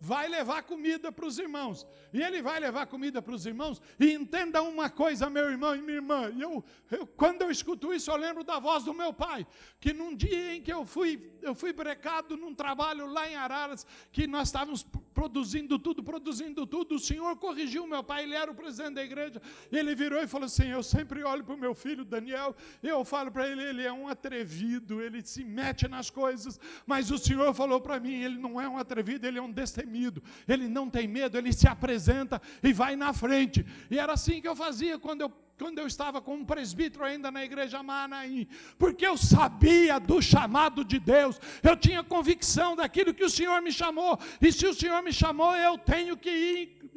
vai 0.00 0.28
levar 0.28 0.62
comida 0.62 1.10
para 1.10 1.26
os 1.26 1.38
irmãos. 1.38 1.86
E 2.12 2.22
ele 2.22 2.40
vai 2.40 2.60
levar 2.60 2.86
comida 2.86 3.20
para 3.20 3.34
os 3.34 3.46
irmãos. 3.46 3.80
E 3.98 4.12
entenda 4.12 4.62
uma 4.62 4.88
coisa, 4.88 5.28
meu 5.28 5.50
irmão 5.50 5.74
e 5.74 5.82
minha 5.82 5.96
irmã. 5.96 6.32
Eu, 6.38 6.64
eu, 6.90 7.06
quando 7.06 7.42
eu 7.42 7.50
escuto 7.50 7.92
isso, 7.92 8.10
eu 8.10 8.16
lembro 8.16 8.44
da 8.44 8.58
voz 8.58 8.84
do 8.84 8.94
meu 8.94 9.12
pai. 9.12 9.46
Que 9.80 9.92
num 9.92 10.14
dia 10.14 10.54
em 10.54 10.62
que 10.62 10.72
eu 10.72 10.84
fui, 10.84 11.32
eu 11.42 11.54
fui 11.54 11.72
brecado 11.72 12.36
num 12.36 12.54
trabalho 12.54 13.06
lá 13.06 13.28
em 13.28 13.36
Araras, 13.36 13.86
que 14.12 14.26
nós 14.26 14.48
estávamos 14.48 14.86
produzindo 15.18 15.80
tudo, 15.80 16.00
produzindo 16.00 16.64
tudo. 16.64 16.94
O 16.94 16.98
Senhor 17.00 17.36
corrigiu 17.36 17.88
meu 17.88 18.04
pai, 18.04 18.22
ele 18.22 18.36
era 18.36 18.52
o 18.52 18.54
presidente 18.54 18.94
da 18.94 19.02
igreja. 19.02 19.42
Ele 19.72 19.92
virou 19.92 20.22
e 20.22 20.28
falou 20.28 20.46
assim: 20.46 20.68
Eu 20.68 20.80
sempre 20.80 21.24
olho 21.24 21.42
para 21.42 21.56
o 21.56 21.58
meu 21.58 21.74
filho 21.74 22.04
Daniel, 22.04 22.54
eu 22.80 23.04
falo 23.04 23.28
para 23.32 23.48
ele: 23.48 23.60
ele 23.64 23.82
é 23.82 23.92
um 23.92 24.06
atrevido, 24.06 25.02
ele 25.02 25.20
se 25.26 25.42
mete 25.42 25.88
nas 25.88 26.08
coisas. 26.08 26.60
Mas 26.86 27.10
o 27.10 27.18
Senhor 27.18 27.52
falou 27.52 27.80
para 27.80 27.98
mim: 27.98 28.14
ele 28.22 28.38
não 28.38 28.60
é 28.60 28.68
um 28.68 28.78
atrevido, 28.78 29.26
ele 29.26 29.40
é 29.40 29.42
um 29.42 29.50
destemido. 29.50 30.22
Ele 30.46 30.68
não 30.68 30.88
tem 30.88 31.08
medo, 31.08 31.36
ele 31.36 31.52
se 31.52 31.66
apresenta 31.66 32.40
e 32.62 32.72
vai 32.72 32.94
na 32.94 33.12
frente. 33.12 33.66
E 33.90 33.98
era 33.98 34.12
assim 34.12 34.40
que 34.40 34.46
eu 34.46 34.54
fazia 34.54 35.00
quando 35.00 35.22
eu 35.22 35.32
quando 35.58 35.80
eu 35.80 35.86
estava 35.86 36.20
como 36.20 36.46
presbítero 36.46 37.04
ainda 37.04 37.30
na 37.30 37.44
igreja 37.44 37.82
Manaim, 37.82 38.46
porque 38.78 39.04
eu 39.04 39.16
sabia 39.16 39.98
do 39.98 40.22
chamado 40.22 40.84
de 40.84 40.98
Deus, 41.00 41.40
eu 41.62 41.76
tinha 41.76 42.02
convicção 42.04 42.76
daquilo 42.76 43.12
que 43.12 43.24
o 43.24 43.30
Senhor 43.30 43.60
me 43.60 43.72
chamou, 43.72 44.18
e 44.40 44.52
se 44.52 44.66
o 44.66 44.72
Senhor 44.72 45.02
me 45.02 45.12
chamou, 45.12 45.56
eu 45.56 45.76
tenho 45.76 46.16
que 46.16 46.30
ir, 46.30 46.90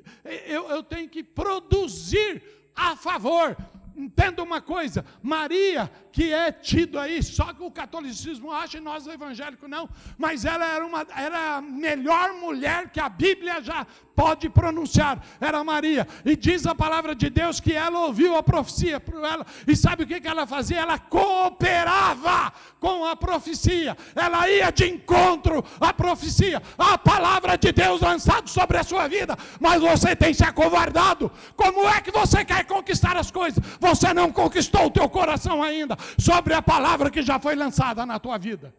eu, 0.45 0.69
eu 0.69 0.83
tenho 0.83 1.09
que 1.09 1.23
produzir 1.23 2.43
a 2.75 2.95
favor. 2.95 3.57
Entenda 3.95 4.41
uma 4.41 4.61
coisa, 4.61 5.05
Maria, 5.21 5.91
que 6.11 6.31
é 6.31 6.51
tido 6.51 6.97
aí, 6.97 7.21
só 7.21 7.53
que 7.53 7.61
o 7.61 7.71
catolicismo 7.71 8.51
acha 8.51 8.77
e 8.77 8.81
nós 8.81 9.05
evangélicos 9.05 9.69
não, 9.69 9.89
mas 10.17 10.45
ela 10.45 10.65
era, 10.65 10.85
uma, 10.85 11.05
era 11.15 11.57
a 11.57 11.61
melhor 11.61 12.33
mulher 12.33 12.89
que 12.89 12.99
a 12.99 13.09
Bíblia 13.09 13.61
já 13.61 13.85
pode 14.15 14.49
pronunciar, 14.49 15.23
era 15.39 15.63
Maria. 15.63 16.07
E 16.23 16.35
diz 16.35 16.65
a 16.65 16.75
palavra 16.75 17.15
de 17.15 17.29
Deus 17.29 17.59
que 17.59 17.73
ela 17.73 17.99
ouviu 17.99 18.35
a 18.35 18.43
profecia 18.43 18.99
por 18.99 19.23
ela, 19.23 19.45
e 19.67 19.75
sabe 19.75 20.03
o 20.03 20.07
que, 20.07 20.21
que 20.21 20.27
ela 20.27 20.45
fazia? 20.47 20.79
Ela 20.79 20.97
cooperava 20.97 22.53
com 22.79 23.05
a 23.05 23.15
profecia, 23.15 23.97
ela 24.15 24.49
ia 24.49 24.71
de 24.71 24.89
encontro 24.89 25.63
à 25.79 25.93
profecia, 25.93 26.61
a 26.77 26.97
palavra 26.97 27.57
de 27.57 27.71
Deus 27.71 28.01
lançada 28.01 28.47
sobre 28.47 28.77
a 28.77 28.83
sua 28.83 29.07
vida, 29.07 29.37
mas 29.59 29.81
você 29.81 30.15
tem 30.15 30.33
se 30.33 30.43
acovardado. 30.43 31.31
Como 31.55 31.87
é 31.87 31.99
que 32.01 32.11
você 32.11 32.45
quer 32.45 32.65
conquistar 32.65 33.17
as 33.17 33.31
coisas? 33.31 33.63
Você 33.87 34.13
não 34.13 34.31
conquistou 34.31 34.85
o 34.85 34.91
teu 34.91 35.09
coração 35.09 35.61
ainda 35.63 35.97
sobre 36.17 36.53
a 36.53 36.61
palavra 36.61 37.09
que 37.09 37.21
já 37.23 37.39
foi 37.39 37.55
lançada 37.55 38.05
na 38.05 38.19
tua 38.19 38.37
vida. 38.37 38.73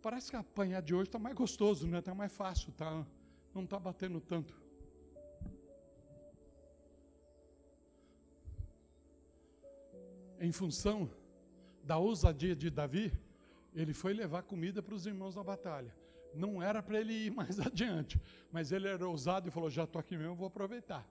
Parece 0.00 0.30
que 0.30 0.36
apanhar 0.36 0.80
de 0.80 0.94
hoje 0.94 1.08
está 1.08 1.18
mais 1.18 1.34
gostoso, 1.34 1.86
né? 1.86 1.98
Está 1.98 2.14
mais 2.14 2.32
fácil, 2.32 2.72
tá? 2.72 3.04
não 3.54 3.64
está 3.64 3.78
batendo 3.78 4.20
tanto. 4.20 4.54
Em 10.38 10.52
função 10.52 11.10
da 11.82 11.98
ousadia 11.98 12.54
de 12.56 12.70
Davi, 12.70 13.12
ele 13.74 13.92
foi 13.92 14.14
levar 14.14 14.42
comida 14.42 14.80
para 14.82 14.94
os 14.94 15.06
irmãos 15.06 15.34
da 15.34 15.42
batalha. 15.42 15.94
Não 16.34 16.62
era 16.62 16.82
para 16.82 17.00
ele 17.00 17.12
ir 17.12 17.30
mais 17.34 17.58
adiante, 17.58 18.20
mas 18.52 18.72
ele 18.72 18.88
era 18.88 19.06
ousado 19.08 19.48
e 19.48 19.50
falou: 19.50 19.70
Já 19.70 19.84
estou 19.84 19.98
aqui 20.00 20.16
mesmo, 20.16 20.34
vou 20.34 20.46
aproveitar. 20.46 21.06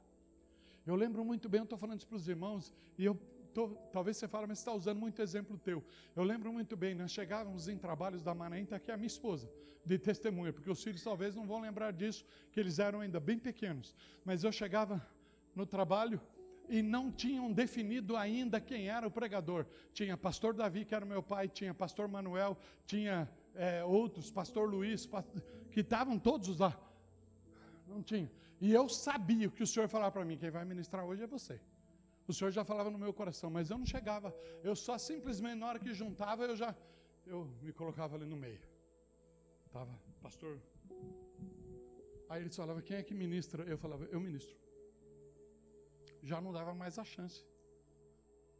Eu 0.85 0.95
lembro 0.95 1.23
muito 1.23 1.47
bem, 1.47 1.59
eu 1.59 1.63
estou 1.63 1.77
falando 1.77 1.97
isso 1.99 2.07
para 2.07 2.17
os 2.17 2.27
irmãos, 2.27 2.73
e 2.97 3.05
eu 3.05 3.19
tô, 3.53 3.69
talvez 3.91 4.17
você 4.17 4.27
fale, 4.27 4.47
mas 4.47 4.59
está 4.59 4.73
usando 4.73 4.97
muito 4.97 5.21
exemplo 5.21 5.57
teu. 5.57 5.83
Eu 6.15 6.23
lembro 6.23 6.51
muito 6.51 6.75
bem, 6.75 6.95
nós 6.95 7.11
chegávamos 7.11 7.67
em 7.67 7.77
trabalhos 7.77 8.23
da 8.23 8.33
Manaim, 8.33 8.63
está 8.63 8.77
aqui 8.77 8.91
a 8.91 8.97
minha 8.97 9.07
esposa, 9.07 9.49
de 9.85 9.97
testemunha, 9.97 10.53
porque 10.53 10.69
os 10.69 10.83
filhos 10.83 11.03
talvez 11.03 11.35
não 11.35 11.45
vão 11.45 11.61
lembrar 11.61 11.91
disso, 11.91 12.25
que 12.51 12.59
eles 12.59 12.79
eram 12.79 13.01
ainda 13.01 13.19
bem 13.19 13.37
pequenos. 13.37 13.95
Mas 14.23 14.43
eu 14.43 14.51
chegava 14.51 15.05
no 15.55 15.65
trabalho 15.65 16.19
e 16.67 16.81
não 16.81 17.11
tinham 17.11 17.51
definido 17.51 18.15
ainda 18.15 18.61
quem 18.61 18.89
era 18.89 19.07
o 19.07 19.11
pregador. 19.11 19.65
Tinha 19.93 20.15
pastor 20.15 20.53
Davi, 20.53 20.85
que 20.85 20.93
era 20.93 21.05
meu 21.05 21.23
pai, 21.23 21.47
tinha 21.47 21.73
pastor 21.73 22.07
Manuel, 22.07 22.57
tinha 22.85 23.29
é, 23.65 23.83
outros, 23.83 24.31
pastor 24.39 24.65
Luiz, 24.73 25.01
que 25.73 25.81
estavam 25.81 26.17
todos 26.17 26.59
lá. 26.63 26.73
Não 27.87 28.01
tinha. 28.01 28.31
E 28.61 28.71
eu 28.79 28.85
sabia 28.87 29.49
que 29.49 29.63
o 29.63 29.67
senhor 29.67 29.87
falava 29.95 30.11
para 30.17 30.25
mim: 30.29 30.37
quem 30.37 30.51
vai 30.57 30.63
ministrar 30.73 31.03
hoje 31.05 31.23
é 31.23 31.27
você. 31.27 31.59
O 32.29 32.33
Senhor 32.37 32.51
já 32.51 32.63
falava 32.63 32.89
no 32.95 32.99
meu 33.03 33.11
coração, 33.19 33.49
mas 33.49 33.71
eu 33.71 33.77
não 33.81 33.87
chegava. 33.87 34.29
Eu 34.63 34.75
só 34.75 34.95
simplesmente, 34.99 35.55
na 35.61 35.67
hora 35.69 35.79
que 35.79 35.91
juntava, 36.01 36.43
eu 36.45 36.55
já 36.55 36.75
eu 37.25 37.39
me 37.63 37.71
colocava 37.79 38.15
ali 38.15 38.27
no 38.33 38.37
meio. 38.37 38.61
Tava, 39.71 39.93
pastor. 40.21 40.59
Aí 42.29 42.41
eles 42.43 42.55
falavam, 42.55 42.83
quem 42.83 42.97
é 42.97 43.03
que 43.03 43.15
ministra? 43.23 43.63
Eu 43.63 43.77
falava, 43.79 44.03
eu 44.05 44.19
ministro. 44.19 44.55
Já 46.21 46.39
não 46.39 46.53
dava 46.53 46.73
mais 46.75 46.99
a 46.99 47.03
chance 47.03 47.43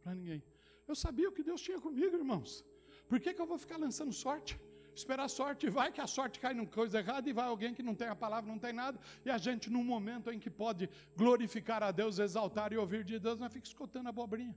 para 0.02 0.16
ninguém. 0.16 0.41
Eu 0.88 0.95
sabia 0.95 1.30
o 1.30 1.32
que 1.32 1.43
Deus 1.43 1.62
tinha 1.62 1.80
comigo, 1.80 2.16
irmãos. 2.24 2.66
Por 3.08 3.20
que, 3.20 3.34
que 3.36 3.41
eu 3.41 3.45
vou 3.45 3.60
ficar 3.66 3.78
lançando 3.78 4.12
sorte? 4.12 4.60
Esperar 5.00 5.26
a 5.26 5.30
sorte, 5.30 5.70
vai 5.70 5.91
que 5.91 6.02
a 6.02 6.08
sorte 6.08 6.39
cai 6.39 6.54
numa 6.54 6.68
coisa 6.68 7.00
errada 7.00 7.30
e 7.30 7.34
vai 7.34 7.47
alguém 7.47 7.74
que 7.74 7.84
não 7.84 7.95
tem 7.95 8.08
a 8.08 8.16
palavra, 8.16 8.52
não 8.52 8.60
tem 8.60 8.74
nada, 8.74 9.00
e 9.26 9.30
a 9.30 9.38
gente, 9.38 9.70
num 9.70 9.84
momento 9.84 10.32
em 10.32 10.39
que 10.39 10.50
pode 10.50 10.89
glorificar 11.16 11.82
a 11.84 11.91
Deus, 11.91 12.20
exaltar 12.20 12.72
e 12.74 12.78
ouvir 12.78 13.04
de 13.04 13.18
Deus, 13.20 13.39
não 13.39 13.50
fica 13.50 13.68
escutando 13.68 14.08
abobrinha. 14.08 14.56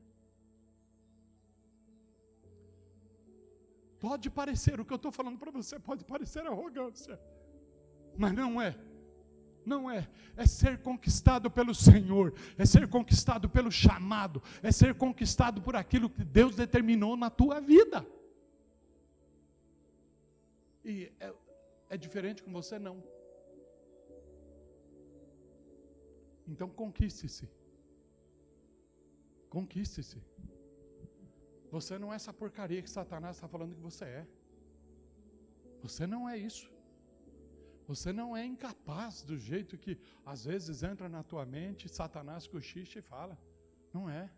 Pode 4.00 4.28
parecer, 4.30 4.80
o 4.80 4.84
que 4.84 4.92
eu 4.92 4.96
estou 4.96 5.12
falando 5.12 5.38
para 5.38 5.52
você 5.52 5.78
pode 5.78 6.04
parecer 6.04 6.44
arrogância, 6.46 7.20
mas 8.16 8.32
não 8.32 8.60
é. 8.60 8.76
Não 9.64 9.88
é, 9.88 10.08
é 10.36 10.44
ser 10.44 10.78
conquistado 10.82 11.48
pelo 11.48 11.72
Senhor, 11.72 12.34
é 12.58 12.66
ser 12.66 12.88
conquistado 12.88 13.48
pelo 13.48 13.70
chamado, 13.70 14.42
é 14.60 14.72
ser 14.72 14.92
conquistado 14.96 15.62
por 15.62 15.76
aquilo 15.76 16.10
que 16.10 16.24
Deus 16.24 16.56
determinou 16.56 17.16
na 17.16 17.30
tua 17.30 17.60
vida. 17.60 18.04
E 20.84 21.12
é, 21.20 21.32
é 21.90 21.96
diferente 21.96 22.42
com 22.42 22.52
você? 22.52 22.78
Não. 22.78 23.02
Então 26.46 26.68
conquiste-se. 26.68 27.48
Conquiste-se. 29.48 30.20
Você 31.70 31.98
não 31.98 32.12
é 32.12 32.16
essa 32.16 32.32
porcaria 32.32 32.82
que 32.82 32.90
Satanás 32.90 33.36
está 33.36 33.48
falando 33.48 33.74
que 33.74 33.80
você 33.80 34.04
é. 34.04 34.26
Você 35.82 36.06
não 36.06 36.28
é 36.28 36.36
isso. 36.36 36.70
Você 37.86 38.12
não 38.12 38.36
é 38.36 38.44
incapaz 38.44 39.22
do 39.22 39.36
jeito 39.36 39.76
que 39.76 39.98
às 40.24 40.44
vezes 40.44 40.82
entra 40.82 41.08
na 41.08 41.22
tua 41.22 41.44
mente, 41.44 41.88
Satanás 41.88 42.46
cochicha 42.46 42.98
e 42.98 43.02
fala. 43.02 43.38
Não 43.92 44.08
é. 44.08 44.30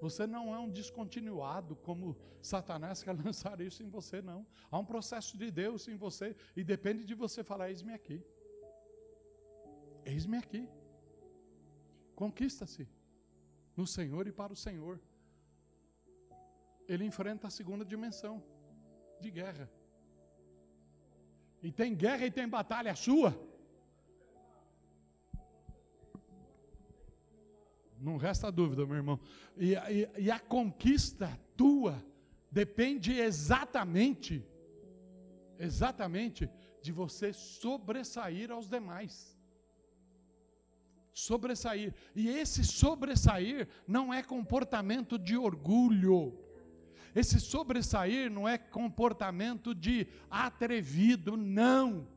Você 0.00 0.26
não 0.26 0.54
é 0.54 0.58
um 0.58 0.70
descontinuado 0.70 1.74
como 1.76 2.16
Satanás 2.40 3.02
quer 3.02 3.16
lançar 3.24 3.60
isso 3.60 3.82
em 3.82 3.88
você, 3.88 4.22
não. 4.22 4.46
Há 4.70 4.78
um 4.78 4.84
processo 4.84 5.36
de 5.36 5.50
Deus 5.50 5.88
em 5.88 5.96
você 5.96 6.36
e 6.56 6.62
depende 6.62 7.04
de 7.04 7.14
você 7.14 7.42
falar: 7.42 7.70
eis-me 7.70 7.92
aqui. 7.92 8.24
Eis-me 10.04 10.38
aqui. 10.38 10.68
Conquista-se 12.14 12.88
no 13.76 13.86
Senhor 13.86 14.26
e 14.26 14.32
para 14.32 14.52
o 14.52 14.56
Senhor. 14.56 15.00
Ele 16.88 17.04
enfrenta 17.04 17.46
a 17.48 17.50
segunda 17.50 17.84
dimensão 17.84 18.42
de 19.20 19.30
guerra. 19.30 19.70
E 21.62 21.70
tem 21.72 21.94
guerra 21.94 22.24
e 22.26 22.30
tem 22.30 22.48
batalha 22.48 22.94
sua. 22.94 23.36
Não 28.08 28.16
resta 28.16 28.50
dúvida, 28.50 28.86
meu 28.86 28.96
irmão. 28.96 29.20
E, 29.54 29.74
e, 29.74 30.08
e 30.16 30.30
a 30.30 30.40
conquista 30.40 31.38
tua 31.54 32.02
depende 32.50 33.12
exatamente, 33.12 34.42
exatamente 35.58 36.48
de 36.80 36.90
você 36.90 37.34
sobressair 37.34 38.50
aos 38.50 38.66
demais. 38.66 39.36
Sobressair. 41.12 41.94
E 42.16 42.30
esse 42.30 42.64
sobressair 42.64 43.68
não 43.86 44.14
é 44.14 44.22
comportamento 44.22 45.18
de 45.18 45.36
orgulho. 45.36 46.32
Esse 47.14 47.38
sobressair 47.38 48.30
não 48.30 48.48
é 48.48 48.56
comportamento 48.56 49.74
de 49.74 50.06
atrevido, 50.30 51.36
não. 51.36 52.08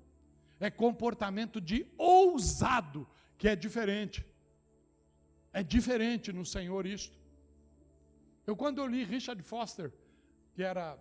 É 0.58 0.70
comportamento 0.70 1.60
de 1.60 1.86
ousado, 1.98 3.06
que 3.38 3.50
é 3.50 3.58
diferente. 3.58 4.26
É 5.53 5.61
diferente 5.61 6.32
no 6.32 6.45
Senhor 6.45 6.86
isto. 6.86 7.18
Eu 8.48 8.56
quando 8.56 8.80
eu 8.80 8.88
li 8.88 9.03
Richard 9.03 9.41
Foster, 9.44 9.91
que 10.53 10.64
era 10.64 10.98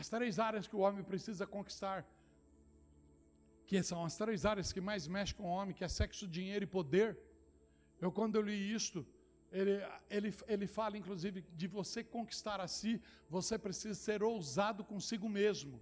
As 0.00 0.08
três 0.08 0.38
áreas 0.38 0.66
que 0.68 0.76
o 0.76 0.82
homem 0.86 1.02
precisa 1.02 1.44
conquistar, 1.46 1.98
que 3.66 3.82
são 3.82 4.04
as 4.04 4.16
três 4.16 4.44
áreas 4.50 4.72
que 4.72 4.80
mais 4.80 5.06
mexem 5.16 5.36
com 5.36 5.44
o 5.48 5.54
homem, 5.56 5.74
que 5.74 5.84
é 5.84 5.88
sexo, 5.88 6.28
dinheiro 6.28 6.64
e 6.64 6.74
poder. 6.78 7.18
Eu, 8.00 8.10
quando 8.18 8.36
eu 8.36 8.42
li 8.42 8.58
isto, 8.72 9.04
ele, 9.50 9.74
ele, 10.08 10.34
ele 10.46 10.66
fala, 10.66 10.96
inclusive, 10.96 11.44
de 11.60 11.66
você 11.66 12.02
conquistar 12.04 12.60
a 12.60 12.68
si, 12.68 12.92
você 13.28 13.58
precisa 13.58 13.94
ser 13.94 14.22
ousado 14.22 14.84
consigo 14.84 15.28
mesmo 15.28 15.80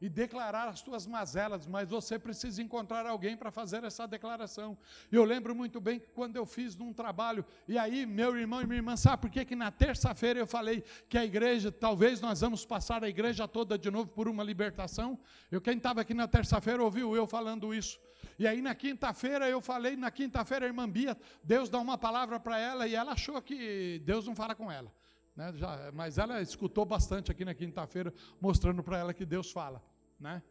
e 0.00 0.08
declarar 0.08 0.68
as 0.68 0.80
tuas 0.80 1.06
mazelas, 1.06 1.66
mas 1.66 1.90
você 1.90 2.18
precisa 2.18 2.62
encontrar 2.62 3.06
alguém 3.06 3.36
para 3.36 3.50
fazer 3.50 3.84
essa 3.84 4.06
declaração. 4.06 4.76
Eu 5.12 5.24
lembro 5.24 5.54
muito 5.54 5.80
bem 5.80 6.00
que 6.00 6.08
quando 6.08 6.36
eu 6.36 6.46
fiz 6.46 6.74
num 6.74 6.92
trabalho, 6.92 7.44
e 7.68 7.76
aí 7.76 8.06
meu 8.06 8.36
irmão 8.36 8.62
e 8.62 8.66
minha 8.66 8.78
irmã, 8.78 8.96
sabe 8.96 9.22
por 9.22 9.30
que, 9.30 9.44
que 9.44 9.54
na 9.54 9.70
terça-feira 9.70 10.40
eu 10.40 10.46
falei 10.46 10.82
que 11.08 11.18
a 11.18 11.24
igreja, 11.24 11.70
talvez 11.70 12.20
nós 12.20 12.40
vamos 12.40 12.64
passar 12.64 13.04
a 13.04 13.08
igreja 13.08 13.46
toda 13.46 13.78
de 13.78 13.90
novo 13.90 14.10
por 14.10 14.26
uma 14.26 14.42
libertação? 14.42 15.18
Eu, 15.50 15.60
quem 15.60 15.76
estava 15.76 16.00
aqui 16.00 16.14
na 16.14 16.26
terça-feira 16.26 16.82
ouviu 16.82 17.14
eu 17.14 17.26
falando 17.26 17.74
isso. 17.74 18.00
E 18.38 18.46
aí 18.46 18.62
na 18.62 18.74
quinta-feira 18.74 19.48
eu 19.48 19.60
falei, 19.60 19.96
na 19.96 20.10
quinta-feira 20.10 20.64
a 20.64 20.68
irmã 20.68 20.88
Bia, 20.88 21.16
Deus 21.44 21.68
dá 21.68 21.78
uma 21.78 21.98
palavra 21.98 22.40
para 22.40 22.58
ela 22.58 22.86
e 22.86 22.94
ela 22.94 23.12
achou 23.12 23.40
que 23.42 24.00
Deus 24.04 24.26
não 24.26 24.34
fala 24.34 24.54
com 24.54 24.72
ela. 24.72 24.90
Né? 25.36 25.52
Já, 25.56 25.90
mas 25.92 26.18
ela 26.18 26.40
escutou 26.40 26.84
bastante 26.84 27.30
aqui 27.30 27.44
na 27.44 27.54
quinta-feira, 27.54 28.12
mostrando 28.40 28.82
para 28.82 28.98
ela 28.98 29.14
que 29.14 29.24
Deus 29.24 29.50
fala. 29.50 29.82
Né? 30.20 30.42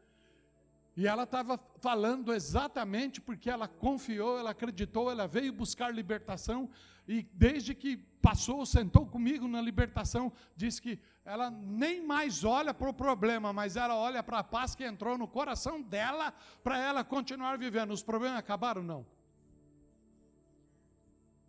E 0.98 1.08
ela 1.08 1.24
estava 1.24 1.58
falando 1.80 2.34
exatamente 2.34 3.22
porque 3.22 3.50
ela 3.50 3.68
confiou, 3.68 4.38
ela 4.38 4.52
acreditou, 4.52 5.10
ela 5.10 5.28
veio 5.28 5.54
buscar 5.54 5.94
libertação 5.94 6.70
e 7.08 7.24
desde 7.34 7.74
que 7.74 7.98
passou, 8.22 8.66
sentou 8.66 9.06
comigo 9.08 9.48
na 9.48 9.62
libertação, 9.62 10.32
disse 10.56 10.82
que 10.82 11.00
ela 11.24 11.50
nem 11.50 12.06
mais 12.06 12.44
olha 12.44 12.74
para 12.74 12.90
o 12.90 12.94
problema, 12.94 13.54
mas 13.54 13.76
ela 13.76 13.96
olha 13.96 14.22
para 14.22 14.40
a 14.40 14.44
paz 14.44 14.76
que 14.76 14.84
entrou 14.84 15.18
no 15.18 15.28
coração 15.28 15.82
dela 15.82 16.34
para 16.64 16.78
ela 16.78 17.04
continuar 17.04 17.58
vivendo. 17.58 17.92
Os 17.92 18.04
problemas 18.04 18.38
acabaram? 18.38 18.84
Não. 18.84 19.06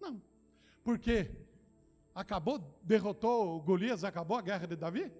Não. 0.01 0.23
Porque 0.85 1.31
acabou, 2.15 2.59
derrotou 2.83 3.61
Golias, 3.61 4.05
acabou 4.05 4.39
a 4.39 4.43
guerra 4.43 4.67
de 4.67 4.77
Davi? 4.77 5.13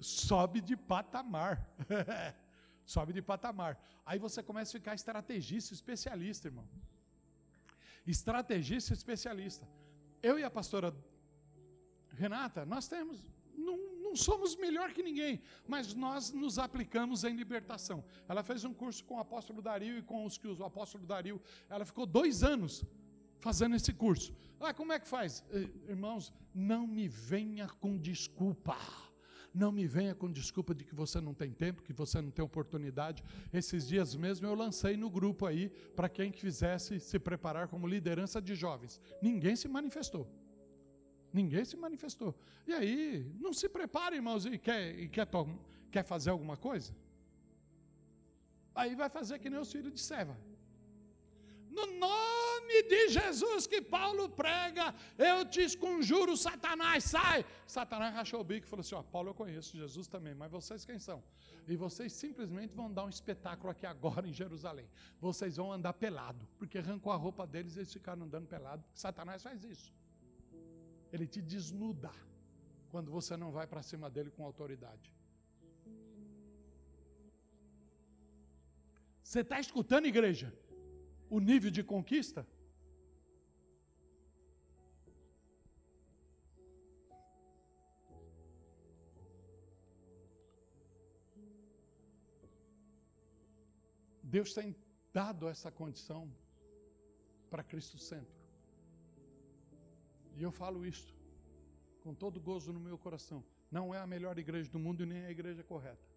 Sobe 0.00 0.60
de 0.60 0.76
patamar. 0.76 1.68
Sobe 2.84 3.12
de 3.12 3.22
patamar. 3.22 3.78
Aí 4.04 4.18
você 4.18 4.42
começa 4.42 4.70
a 4.70 4.80
ficar 4.80 4.94
estrategista, 4.94 5.74
especialista, 5.74 6.48
irmão 6.48 6.66
estrategista 8.10 8.92
especialista. 8.92 9.68
Eu 10.22 10.38
e 10.38 10.44
a 10.44 10.50
pastora 10.50 10.94
Renata, 12.16 12.64
nós 12.64 12.88
temos, 12.88 13.24
não, 13.56 13.76
não, 14.02 14.16
somos 14.16 14.56
melhor 14.56 14.92
que 14.92 15.02
ninguém, 15.02 15.40
mas 15.66 15.94
nós 15.94 16.32
nos 16.32 16.58
aplicamos 16.58 17.22
em 17.22 17.36
libertação. 17.36 18.04
Ela 18.28 18.42
fez 18.42 18.64
um 18.64 18.74
curso 18.74 19.04
com 19.04 19.16
o 19.16 19.20
apóstolo 19.20 19.60
Dario 19.62 19.98
e 19.98 20.02
com 20.02 20.24
os 20.24 20.38
que 20.38 20.48
o 20.48 20.64
apóstolo 20.64 21.06
Dario, 21.06 21.40
ela 21.68 21.84
ficou 21.84 22.06
dois 22.06 22.42
anos 22.42 22.84
fazendo 23.38 23.76
esse 23.76 23.92
curso. 23.92 24.34
Ah, 24.58 24.74
como 24.74 24.92
é 24.92 24.98
que 24.98 25.06
faz? 25.06 25.44
Eh, 25.50 25.68
irmãos, 25.88 26.32
não 26.52 26.86
me 26.86 27.06
venha 27.06 27.68
com 27.68 27.96
desculpa. 27.96 28.76
Não 29.54 29.72
me 29.72 29.86
venha 29.86 30.14
com 30.14 30.30
desculpa 30.30 30.74
de 30.74 30.84
que 30.84 30.94
você 30.94 31.20
não 31.20 31.34
tem 31.34 31.52
tempo, 31.52 31.82
que 31.82 31.92
você 31.92 32.20
não 32.20 32.30
tem 32.30 32.44
oportunidade. 32.44 33.24
Esses 33.52 33.86
dias 33.88 34.14
mesmo 34.14 34.46
eu 34.46 34.54
lancei 34.54 34.96
no 34.96 35.10
grupo 35.10 35.46
aí 35.46 35.70
para 35.96 36.08
quem 36.08 36.30
quisesse 36.30 37.00
se 37.00 37.18
preparar 37.18 37.68
como 37.68 37.86
liderança 37.86 38.40
de 38.40 38.54
jovens. 38.54 39.00
Ninguém 39.22 39.56
se 39.56 39.66
manifestou. 39.68 40.28
Ninguém 41.32 41.64
se 41.64 41.76
manifestou. 41.76 42.34
E 42.66 42.72
aí, 42.72 43.30
não 43.40 43.52
se 43.52 43.68
prepare, 43.68 44.16
irmãos, 44.16 44.46
e 44.46 44.58
quer, 44.58 44.98
e 44.98 45.08
quer, 45.08 45.28
quer 45.90 46.02
fazer 46.02 46.30
alguma 46.30 46.56
coisa? 46.56 46.94
Aí 48.74 48.94
vai 48.94 49.08
fazer 49.08 49.38
que 49.38 49.50
nem 49.50 49.58
os 49.58 49.70
filhos 49.72 49.92
de 49.92 50.00
Seva. 50.00 50.38
No 51.78 51.86
nome 51.98 52.82
de 52.92 53.08
Jesus 53.08 53.66
que 53.72 53.80
Paulo 53.80 54.28
prega, 54.28 54.86
eu 55.16 55.44
te 55.44 55.64
conjuro, 55.76 56.36
Satanás, 56.36 57.04
sai! 57.04 57.44
Satanás 57.66 58.12
rachou 58.14 58.40
o 58.40 58.44
bico 58.44 58.66
e 58.66 58.70
falou 58.70 58.80
assim: 58.80 58.96
Ó, 58.96 59.02
Paulo 59.02 59.30
eu 59.30 59.34
conheço, 59.34 59.76
Jesus 59.76 60.08
também, 60.08 60.34
mas 60.34 60.50
vocês 60.50 60.84
quem 60.84 60.98
são? 60.98 61.22
E 61.66 61.76
vocês 61.76 62.12
simplesmente 62.12 62.74
vão 62.74 62.90
dar 62.92 63.04
um 63.04 63.08
espetáculo 63.08 63.70
aqui 63.70 63.86
agora 63.86 64.26
em 64.26 64.32
Jerusalém. 64.32 64.88
Vocês 65.20 65.56
vão 65.56 65.72
andar 65.72 65.92
pelado, 65.92 66.48
porque 66.58 66.78
arrancou 66.78 67.12
a 67.12 67.16
roupa 67.16 67.46
deles 67.46 67.76
e 67.76 67.80
eles 67.80 67.92
ficaram 67.92 68.22
andando 68.24 68.46
pelado. 68.46 68.82
Satanás 68.92 69.42
faz 69.42 69.62
isso. 69.64 69.92
Ele 71.12 71.26
te 71.26 71.40
desnuda 71.40 72.10
quando 72.90 73.10
você 73.10 73.36
não 73.36 73.50
vai 73.52 73.66
para 73.66 73.82
cima 73.82 74.10
dele 74.10 74.30
com 74.30 74.44
autoridade. 74.44 75.12
Você 79.22 79.40
está 79.40 79.60
escutando, 79.60 80.06
igreja? 80.06 80.52
O 81.30 81.40
nível 81.40 81.70
de 81.70 81.82
conquista? 81.82 82.46
Deus 94.22 94.52
tem 94.52 94.76
dado 95.12 95.48
essa 95.48 95.70
condição 95.70 96.30
para 97.50 97.62
Cristo 97.64 97.98
Centro. 97.98 98.38
E 100.36 100.42
eu 100.42 100.52
falo 100.52 100.84
isto 100.86 101.14
com 102.02 102.14
todo 102.14 102.40
gozo 102.40 102.72
no 102.72 102.80
meu 102.80 102.98
coração. 102.98 103.42
Não 103.70 103.94
é 103.94 103.98
a 103.98 104.06
melhor 104.06 104.38
igreja 104.38 104.70
do 104.70 104.78
mundo 104.78 105.02
e 105.02 105.06
nem 105.06 105.24
a 105.24 105.30
igreja 105.30 105.62
correta. 105.64 106.07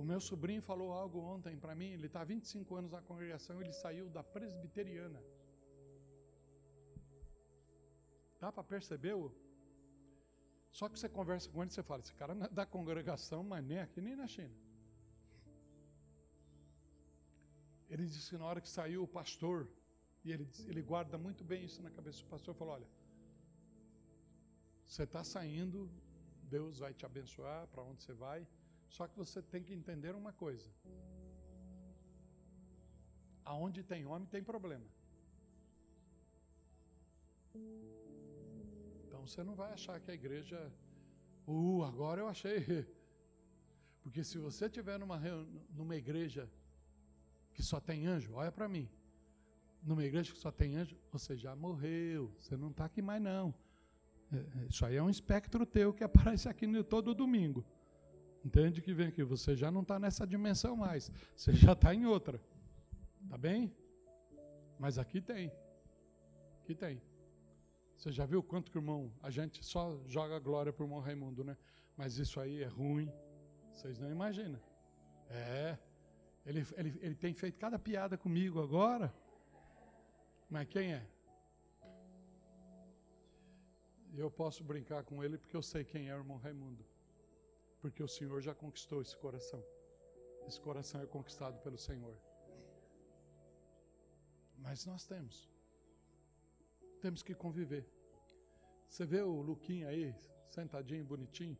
O 0.00 0.04
meu 0.10 0.20
sobrinho 0.20 0.62
falou 0.62 0.92
algo 0.92 1.18
ontem 1.34 1.56
para 1.56 1.74
mim, 1.74 1.90
ele 1.94 2.06
está 2.06 2.20
há 2.20 2.24
25 2.24 2.76
anos 2.76 2.92
na 2.92 3.02
congregação, 3.02 3.60
ele 3.60 3.72
saiu 3.72 4.08
da 4.08 4.22
presbiteriana. 4.22 5.20
Dá 8.38 8.52
para 8.52 8.62
perceber? 8.62 9.14
-o? 9.14 9.32
Só 10.70 10.88
que 10.88 10.96
você 10.98 11.08
conversa 11.08 11.50
com 11.50 11.60
ele 11.62 11.72
você 11.72 11.82
fala, 11.82 12.00
esse 12.02 12.14
cara 12.14 12.32
é 12.32 12.48
da 12.60 12.64
congregação, 12.64 13.42
mas 13.42 13.64
nem 13.64 13.80
aqui 13.80 14.00
nem 14.00 14.14
na 14.14 14.28
China. 14.28 14.54
Ele 17.90 18.04
disse 18.06 18.30
que 18.30 18.38
na 18.38 18.46
hora 18.50 18.60
que 18.60 18.68
saiu 18.68 19.02
o 19.02 19.08
pastor, 19.08 19.68
e 20.24 20.30
ele, 20.30 20.46
ele 20.70 20.82
guarda 20.92 21.18
muito 21.18 21.42
bem 21.42 21.64
isso 21.64 21.82
na 21.82 21.90
cabeça, 21.90 22.22
o 22.22 22.26
pastor 22.26 22.54
falou, 22.54 22.74
olha, 22.74 22.88
você 24.86 25.02
está 25.02 25.24
saindo, 25.24 25.90
Deus 26.44 26.78
vai 26.78 26.94
te 26.94 27.04
abençoar 27.04 27.66
para 27.68 27.82
onde 27.82 28.00
você 28.04 28.14
vai, 28.26 28.46
só 28.88 29.06
que 29.06 29.16
você 29.16 29.42
tem 29.42 29.62
que 29.62 29.74
entender 29.74 30.14
uma 30.14 30.32
coisa: 30.32 30.68
aonde 33.44 33.82
tem 33.82 34.06
homem 34.06 34.28
tem 34.28 34.42
problema. 34.42 34.86
Então 39.06 39.26
você 39.26 39.42
não 39.42 39.54
vai 39.54 39.72
achar 39.72 40.00
que 40.00 40.10
a 40.10 40.14
igreja, 40.14 40.72
uh, 41.46 41.82
agora 41.82 42.20
eu 42.20 42.28
achei. 42.28 42.64
Porque 44.02 44.22
se 44.24 44.38
você 44.38 44.70
tiver 44.70 44.98
numa, 44.98 45.20
numa 45.70 45.96
igreja 45.96 46.48
que 47.52 47.62
só 47.62 47.80
tem 47.80 48.06
anjo, 48.06 48.34
olha 48.34 48.52
para 48.52 48.68
mim. 48.68 48.88
Numa 49.82 50.04
igreja 50.04 50.32
que 50.32 50.38
só 50.38 50.50
tem 50.50 50.76
anjo, 50.76 50.96
você 51.10 51.36
já 51.36 51.54
morreu, 51.54 52.32
você 52.38 52.56
não 52.56 52.70
está 52.70 52.84
aqui 52.84 53.02
mais 53.02 53.20
não. 53.20 53.54
É, 54.32 54.36
é, 54.36 54.66
isso 54.66 54.84
aí 54.84 54.96
é 54.96 55.02
um 55.02 55.10
espectro 55.10 55.64
teu 55.66 55.92
que 55.92 56.04
aparece 56.04 56.48
aqui 56.48 56.66
todo 56.84 57.14
domingo. 57.14 57.64
Entende 58.44 58.80
que 58.80 58.94
vem 58.94 59.08
aqui, 59.08 59.22
você 59.22 59.56
já 59.56 59.70
não 59.70 59.82
está 59.82 59.98
nessa 59.98 60.26
dimensão 60.26 60.76
mais, 60.76 61.10
você 61.34 61.52
já 61.52 61.72
está 61.72 61.94
em 61.94 62.06
outra. 62.06 62.40
Tá 63.28 63.36
bem? 63.36 63.74
Mas 64.78 64.98
aqui 64.98 65.20
tem. 65.20 65.52
Aqui 66.62 66.74
tem. 66.74 67.02
Você 67.96 68.12
já 68.12 68.24
viu 68.24 68.42
quanto 68.42 68.70
que 68.70 68.78
irmão, 68.78 69.12
a 69.20 69.28
gente 69.28 69.64
só 69.64 70.00
joga 70.06 70.38
glória 70.38 70.72
para 70.72 70.84
o 70.84 70.86
irmão 70.86 71.00
Raimundo, 71.00 71.42
né? 71.42 71.56
Mas 71.96 72.16
isso 72.16 72.38
aí 72.38 72.62
é 72.62 72.66
ruim. 72.66 73.12
Vocês 73.74 73.98
não 73.98 74.10
imaginam. 74.10 74.60
É. 75.28 75.76
Ele, 76.46 76.64
ele, 76.76 76.98
ele 77.02 77.14
tem 77.16 77.34
feito 77.34 77.58
cada 77.58 77.78
piada 77.78 78.16
comigo 78.16 78.62
agora. 78.62 79.12
Mas 80.48 80.68
quem 80.68 80.94
é? 80.94 81.06
Eu 84.16 84.30
posso 84.30 84.64
brincar 84.64 85.02
com 85.04 85.22
ele 85.22 85.36
porque 85.36 85.56
eu 85.56 85.62
sei 85.62 85.84
quem 85.84 86.08
é 86.08 86.14
o 86.14 86.18
irmão 86.18 86.38
Raimundo. 86.38 86.84
Porque 87.80 88.02
o 88.02 88.08
Senhor 88.08 88.40
já 88.40 88.54
conquistou 88.54 89.00
esse 89.00 89.16
coração. 89.16 89.64
Esse 90.46 90.60
coração 90.60 91.00
é 91.00 91.06
conquistado 91.06 91.58
pelo 91.60 91.78
Senhor. 91.78 92.16
Mas 94.56 94.84
nós 94.86 95.06
temos. 95.06 95.48
Temos 97.00 97.22
que 97.22 97.34
conviver. 97.34 97.86
Você 98.88 99.04
vê 99.04 99.22
o 99.22 99.40
Luquinha 99.42 99.88
aí, 99.88 100.14
sentadinho, 100.48 101.04
bonitinho? 101.04 101.56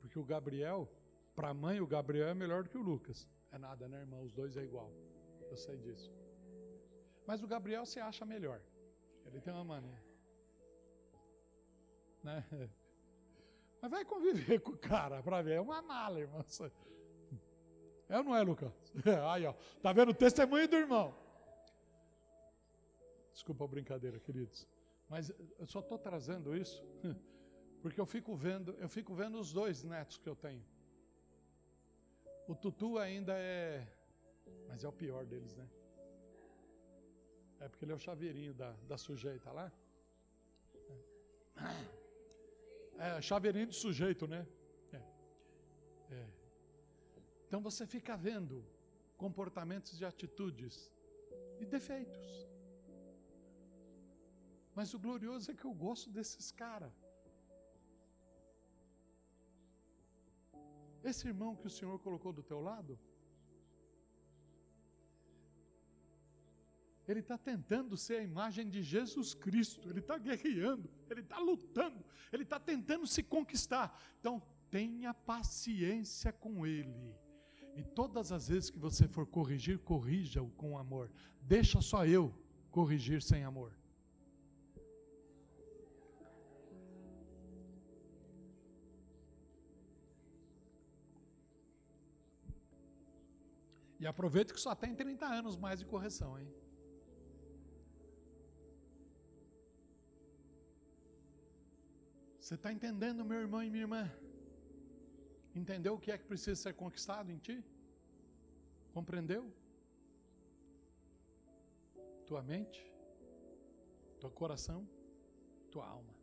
Porque 0.00 0.18
o 0.18 0.24
Gabriel, 0.24 0.90
para 1.34 1.48
a 1.50 1.54
mãe, 1.54 1.80
o 1.80 1.86
Gabriel 1.86 2.28
é 2.28 2.34
melhor 2.34 2.64
do 2.64 2.70
que 2.70 2.76
o 2.76 2.82
Lucas. 2.82 3.28
É 3.52 3.58
nada, 3.58 3.88
né, 3.88 4.00
irmão? 4.00 4.22
Os 4.22 4.32
dois 4.32 4.56
é 4.56 4.62
igual. 4.62 4.92
Eu 5.50 5.56
sei 5.56 5.78
disso. 5.78 6.12
Mas 7.26 7.42
o 7.42 7.46
Gabriel 7.46 7.86
se 7.86 8.00
acha 8.00 8.24
melhor. 8.26 8.60
Ele 9.24 9.40
tem 9.40 9.52
uma 9.52 9.64
mania. 9.64 10.02
Né? 12.22 12.44
Mas 13.82 13.90
vai 13.90 14.04
conviver 14.04 14.60
com 14.60 14.70
o 14.70 14.78
cara 14.78 15.20
para 15.20 15.42
ver. 15.42 15.54
É 15.54 15.60
uma 15.60 15.82
mala, 15.82 16.20
irmão. 16.20 16.44
É 18.08 18.16
ou 18.18 18.22
não 18.22 18.36
é, 18.36 18.42
Lucas? 18.42 18.72
Aí, 19.32 19.44
ó. 19.44 19.52
Tá 19.82 19.92
vendo 19.92 20.10
o 20.10 20.14
testemunho 20.14 20.68
do 20.68 20.76
irmão? 20.76 21.12
Desculpa 23.32 23.64
a 23.64 23.66
brincadeira, 23.66 24.20
queridos. 24.20 24.68
Mas 25.08 25.32
eu 25.58 25.66
só 25.66 25.80
estou 25.80 25.98
trazendo 25.98 26.56
isso 26.56 26.80
porque 27.82 28.00
eu 28.00 28.06
fico 28.06 28.36
vendo, 28.36 28.72
eu 28.78 28.88
fico 28.88 29.14
vendo 29.14 29.40
os 29.40 29.52
dois 29.52 29.82
netos 29.82 30.16
que 30.16 30.28
eu 30.28 30.36
tenho. 30.36 30.64
O 32.46 32.54
Tutu 32.54 32.98
ainda 32.98 33.34
é, 33.34 33.84
mas 34.68 34.84
é 34.84 34.88
o 34.88 34.92
pior 34.92 35.26
deles, 35.26 35.56
né? 35.56 35.68
É 37.58 37.68
porque 37.68 37.84
ele 37.84 37.92
é 37.92 37.94
o 37.96 37.98
chaveirinho 37.98 38.54
da, 38.54 38.70
da 38.86 38.96
sujeita 38.96 39.50
lá. 39.50 39.72
É, 41.56 42.01
chaveirinho 43.20 43.66
de 43.66 43.76
sujeito, 43.76 44.26
né? 44.26 44.46
É. 44.92 45.02
é. 46.14 46.28
Então 47.46 47.60
você 47.60 47.86
fica 47.86 48.16
vendo 48.16 48.64
comportamentos 49.16 50.00
e 50.00 50.04
atitudes 50.04 50.90
e 51.60 51.66
defeitos. 51.66 52.28
Mas 54.74 54.94
o 54.94 54.98
glorioso 54.98 55.50
é 55.50 55.54
que 55.54 55.64
eu 55.64 55.74
gosto 55.74 56.10
desses 56.10 56.50
caras. 56.50 56.92
Esse 61.04 61.26
irmão 61.28 61.56
que 61.56 61.66
o 61.66 61.70
Senhor 61.70 61.98
colocou 61.98 62.32
do 62.32 62.42
teu 62.42 62.60
lado, 62.60 62.98
ele 67.06 67.20
está 67.20 67.36
tentando 67.36 67.96
ser 67.96 68.16
a 68.16 68.22
imagem 68.22 68.68
de 68.68 68.82
Jesus 68.82 69.34
Cristo, 69.34 69.88
ele 69.88 69.98
está 69.98 70.16
guerreando, 70.18 70.88
ele 71.10 71.20
está 71.20 71.38
lutando, 71.38 72.04
ele 72.32 72.44
está 72.44 72.60
tentando 72.60 73.06
se 73.06 73.22
conquistar. 73.22 74.00
Então, 74.20 74.42
tenha 74.70 75.12
paciência 75.12 76.32
com 76.32 76.66
ele. 76.66 77.14
E 77.74 77.82
todas 77.82 78.30
as 78.30 78.48
vezes 78.48 78.70
que 78.70 78.78
você 78.78 79.08
for 79.08 79.26
corrigir, 79.26 79.78
corrija-o 79.78 80.50
com 80.50 80.78
amor. 80.78 81.10
Deixa 81.40 81.80
só 81.80 82.06
eu 82.06 82.32
corrigir 82.70 83.22
sem 83.22 83.44
amor. 83.44 83.72
E 93.98 94.06
aproveita 94.06 94.52
que 94.52 94.60
só 94.60 94.74
tem 94.74 94.94
30 94.96 95.24
anos 95.26 95.56
mais 95.56 95.78
de 95.78 95.86
correção, 95.86 96.36
hein? 96.36 96.52
Você 102.52 102.56
está 102.56 102.70
entendendo, 102.70 103.24
meu 103.24 103.40
irmão 103.40 103.62
e 103.64 103.70
minha 103.70 103.84
irmã? 103.84 104.12
Entendeu 105.54 105.94
o 105.94 105.98
que 105.98 106.12
é 106.12 106.18
que 106.18 106.26
precisa 106.26 106.54
ser 106.54 106.74
conquistado 106.74 107.32
em 107.32 107.38
ti? 107.38 107.64
Compreendeu? 108.92 109.50
Tua 112.26 112.42
mente, 112.42 112.92
teu 114.20 114.30
coração, 114.30 114.86
tua 115.70 115.86
alma. 115.86 116.14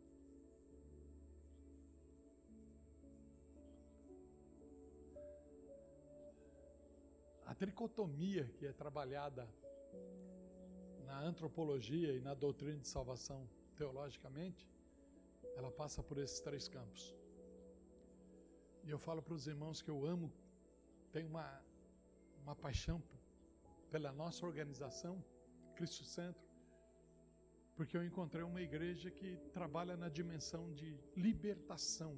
A 7.44 7.56
tricotomia 7.56 8.44
que 8.56 8.66
é 8.66 8.72
trabalhada 8.72 9.48
na 11.04 11.18
antropologia 11.22 12.12
e 12.12 12.20
na 12.20 12.34
doutrina 12.34 12.78
de 12.78 12.86
salvação 12.86 13.50
teologicamente, 13.74 14.70
ela 15.56 15.70
passa 15.70 16.02
por 16.02 16.18
esses 16.18 16.40
três 16.40 16.68
campos. 16.68 17.14
E 18.84 18.90
eu 18.90 18.98
falo 18.98 19.22
para 19.22 19.34
os 19.34 19.46
irmãos 19.46 19.82
que 19.82 19.90
eu 19.90 20.04
amo, 20.06 20.32
tenho 21.12 21.28
uma, 21.28 21.62
uma 22.42 22.56
paixão 22.56 23.02
pela 23.90 24.12
nossa 24.12 24.46
organização, 24.46 25.22
Cristo 25.74 26.04
Centro, 26.04 26.48
porque 27.76 27.96
eu 27.96 28.04
encontrei 28.04 28.42
uma 28.42 28.60
igreja 28.60 29.10
que 29.10 29.36
trabalha 29.52 29.96
na 29.96 30.08
dimensão 30.08 30.72
de 30.72 30.98
libertação 31.16 32.16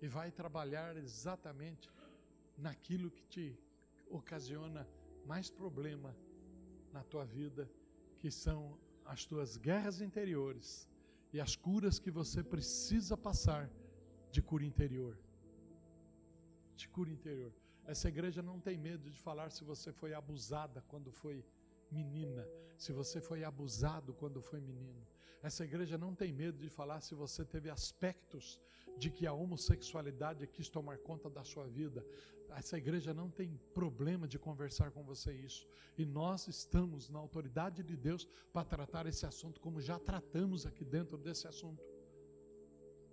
e 0.00 0.08
vai 0.08 0.30
trabalhar 0.30 0.96
exatamente 0.96 1.90
naquilo 2.56 3.10
que 3.10 3.24
te 3.26 3.58
ocasiona 4.08 4.86
mais 5.24 5.50
problema 5.50 6.16
na 6.92 7.02
tua 7.02 7.24
vida, 7.24 7.70
que 8.18 8.30
são 8.30 8.78
as 9.04 9.24
tuas 9.24 9.56
guerras 9.56 10.00
interiores 10.00 10.88
e 11.32 11.40
as 11.40 11.56
curas 11.56 11.98
que 11.98 12.10
você 12.10 12.42
precisa 12.42 13.16
passar 13.16 13.70
de 14.30 14.40
cura 14.42 14.64
interior. 14.64 15.18
De 16.76 16.88
cura 16.88 17.10
interior. 17.10 17.52
Essa 17.84 18.08
igreja 18.08 18.42
não 18.42 18.58
tem 18.60 18.76
medo 18.76 19.10
de 19.10 19.18
falar 19.20 19.50
se 19.50 19.64
você 19.64 19.92
foi 19.92 20.12
abusada 20.12 20.82
quando 20.88 21.10
foi 21.12 21.44
menina, 21.90 22.46
se 22.76 22.92
você 22.92 23.20
foi 23.20 23.44
abusado 23.44 24.12
quando 24.14 24.40
foi 24.42 24.60
menino. 24.60 25.06
Essa 25.46 25.64
igreja 25.64 25.96
não 25.96 26.12
tem 26.12 26.32
medo 26.32 26.58
de 26.58 26.68
falar 26.68 27.00
se 27.00 27.14
você 27.14 27.44
teve 27.44 27.70
aspectos 27.70 28.60
de 28.98 29.08
que 29.16 29.24
a 29.28 29.32
homossexualidade 29.32 30.44
quis 30.48 30.68
tomar 30.68 30.98
conta 30.98 31.30
da 31.30 31.44
sua 31.44 31.66
vida. 31.68 32.04
Essa 32.60 32.76
igreja 32.76 33.14
não 33.14 33.28
tem 33.30 33.50
problema 33.72 34.26
de 34.26 34.40
conversar 34.40 34.90
com 34.90 35.04
você 35.04 35.32
isso. 35.32 35.64
E 35.96 36.04
nós 36.04 36.48
estamos 36.48 37.08
na 37.08 37.20
autoridade 37.20 37.84
de 37.84 37.96
Deus 37.96 38.26
para 38.52 38.64
tratar 38.64 39.06
esse 39.06 39.24
assunto 39.24 39.60
como 39.60 39.80
já 39.80 40.00
tratamos 40.00 40.66
aqui 40.66 40.84
dentro 40.84 41.16
desse 41.16 41.46
assunto. 41.46 41.84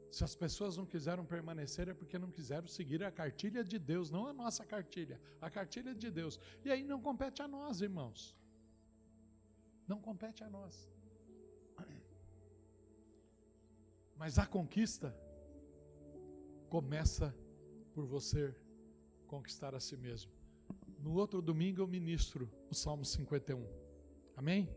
Se 0.10 0.24
as 0.24 0.36
pessoas 0.36 0.76
não 0.76 0.88
quiseram 0.88 1.24
permanecer 1.36 1.88
é 1.88 1.94
porque 1.94 2.18
não 2.18 2.32
quiseram 2.32 2.68
seguir 2.68 3.04
a 3.04 3.12
cartilha 3.12 3.64
de 3.64 3.78
Deus, 3.78 4.10
não 4.10 4.26
a 4.26 4.34
nossa 4.34 4.66
cartilha, 4.66 5.22
a 5.40 5.52
cartilha 5.52 5.94
de 5.94 6.10
Deus. 6.10 6.40
E 6.66 6.72
aí 6.72 6.84
não 6.84 7.00
compete 7.00 7.44
a 7.44 7.48
nós, 7.48 7.82
irmãos. 7.82 8.36
Não 9.88 10.02
compete 10.02 10.44
a 10.44 10.50
nós. 10.50 10.93
Mas 14.24 14.40
a 14.40 14.46
conquista 14.46 15.14
começa 16.70 17.36
por 17.94 18.06
você 18.06 18.56
conquistar 19.28 19.76
a 19.76 19.82
si 19.82 19.98
mesmo. 19.98 20.32
No 20.98 21.12
outro 21.16 21.42
domingo 21.42 21.82
eu 21.82 21.88
ministro 21.88 22.50
o 22.72 22.74
Salmo 22.74 23.04
51. 23.04 23.68
Amém? 24.38 24.74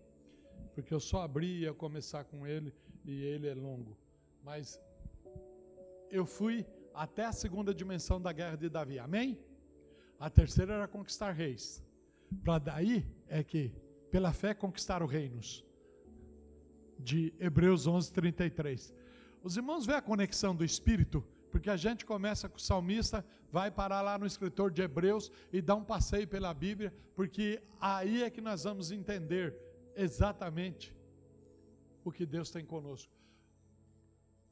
Porque 0.74 0.92
eu 0.92 0.98
só 0.98 1.22
abri 1.22 1.46
e 1.46 1.60
ia 1.60 1.72
começar 1.72 2.24
com 2.24 2.44
ele 2.44 2.74
e 3.04 3.22
ele 3.22 3.46
é 3.46 3.54
longo. 3.54 3.96
Mas 4.42 4.80
eu 6.10 6.26
fui 6.26 6.66
até 6.92 7.26
a 7.26 7.32
segunda 7.32 7.72
dimensão 7.72 8.20
da 8.20 8.32
guerra 8.32 8.56
de 8.56 8.68
Davi. 8.68 8.98
Amém? 8.98 9.38
A 10.18 10.28
terceira 10.28 10.74
era 10.74 10.88
conquistar 10.88 11.30
reis. 11.30 11.84
Para 12.42 12.58
daí 12.58 13.06
é 13.28 13.44
que, 13.44 13.70
pela 14.10 14.32
fé, 14.32 14.52
conquistaram 14.54 15.06
reinos. 15.06 15.64
De 16.98 17.32
Hebreus 17.38 17.86
11, 17.86 18.12
33. 18.12 19.05
Os 19.46 19.56
irmãos 19.56 19.86
vê 19.86 19.94
a 19.94 20.02
conexão 20.02 20.56
do 20.56 20.64
Espírito 20.64 21.24
porque 21.52 21.70
a 21.70 21.76
gente 21.76 22.04
começa 22.04 22.48
com 22.48 22.56
o 22.56 22.60
salmista, 22.60 23.24
vai 23.48 23.70
parar 23.70 24.02
lá 24.02 24.18
no 24.18 24.26
escritor 24.26 24.72
de 24.72 24.82
Hebreus 24.82 25.30
e 25.52 25.62
dá 25.62 25.76
um 25.76 25.84
passeio 25.84 26.26
pela 26.26 26.52
Bíblia, 26.52 26.92
porque 27.14 27.62
aí 27.80 28.24
é 28.24 28.28
que 28.28 28.40
nós 28.40 28.64
vamos 28.64 28.90
entender 28.90 29.56
exatamente 29.94 30.92
o 32.04 32.10
que 32.10 32.26
Deus 32.26 32.50
tem 32.50 32.64
conosco. 32.64 33.12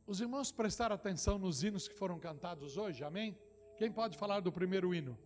Os 0.07 0.21
irmãos 0.21 0.53
prestaram 0.53 0.95
atenção 0.95 1.39
nos 1.39 1.65
hinos 1.65 1.89
que 1.89 1.95
foram 1.97 2.16
cantados 2.21 2.77
hoje, 2.77 3.03
amém? 3.03 3.37
Quem 3.77 3.91
pode 3.91 4.16
falar 4.16 4.39
do 4.39 4.53
primeiro 4.53 4.95
hino? 4.95 5.19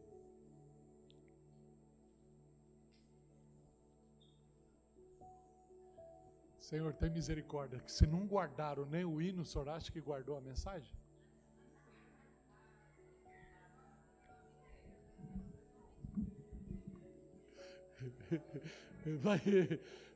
Senhor, 6.68 6.92
tem 6.92 7.08
misericórdia, 7.08 7.80
que 7.80 7.90
se 7.90 8.06
não 8.06 8.26
guardaram 8.26 8.84
nem 8.84 9.02
o 9.02 9.22
hino, 9.22 9.40
o 9.40 9.44
senhor 9.46 9.70
acha 9.70 9.90
que 9.90 10.02
guardou 10.02 10.36
a 10.36 10.40
mensagem? 10.42 10.92
vai, 19.22 19.40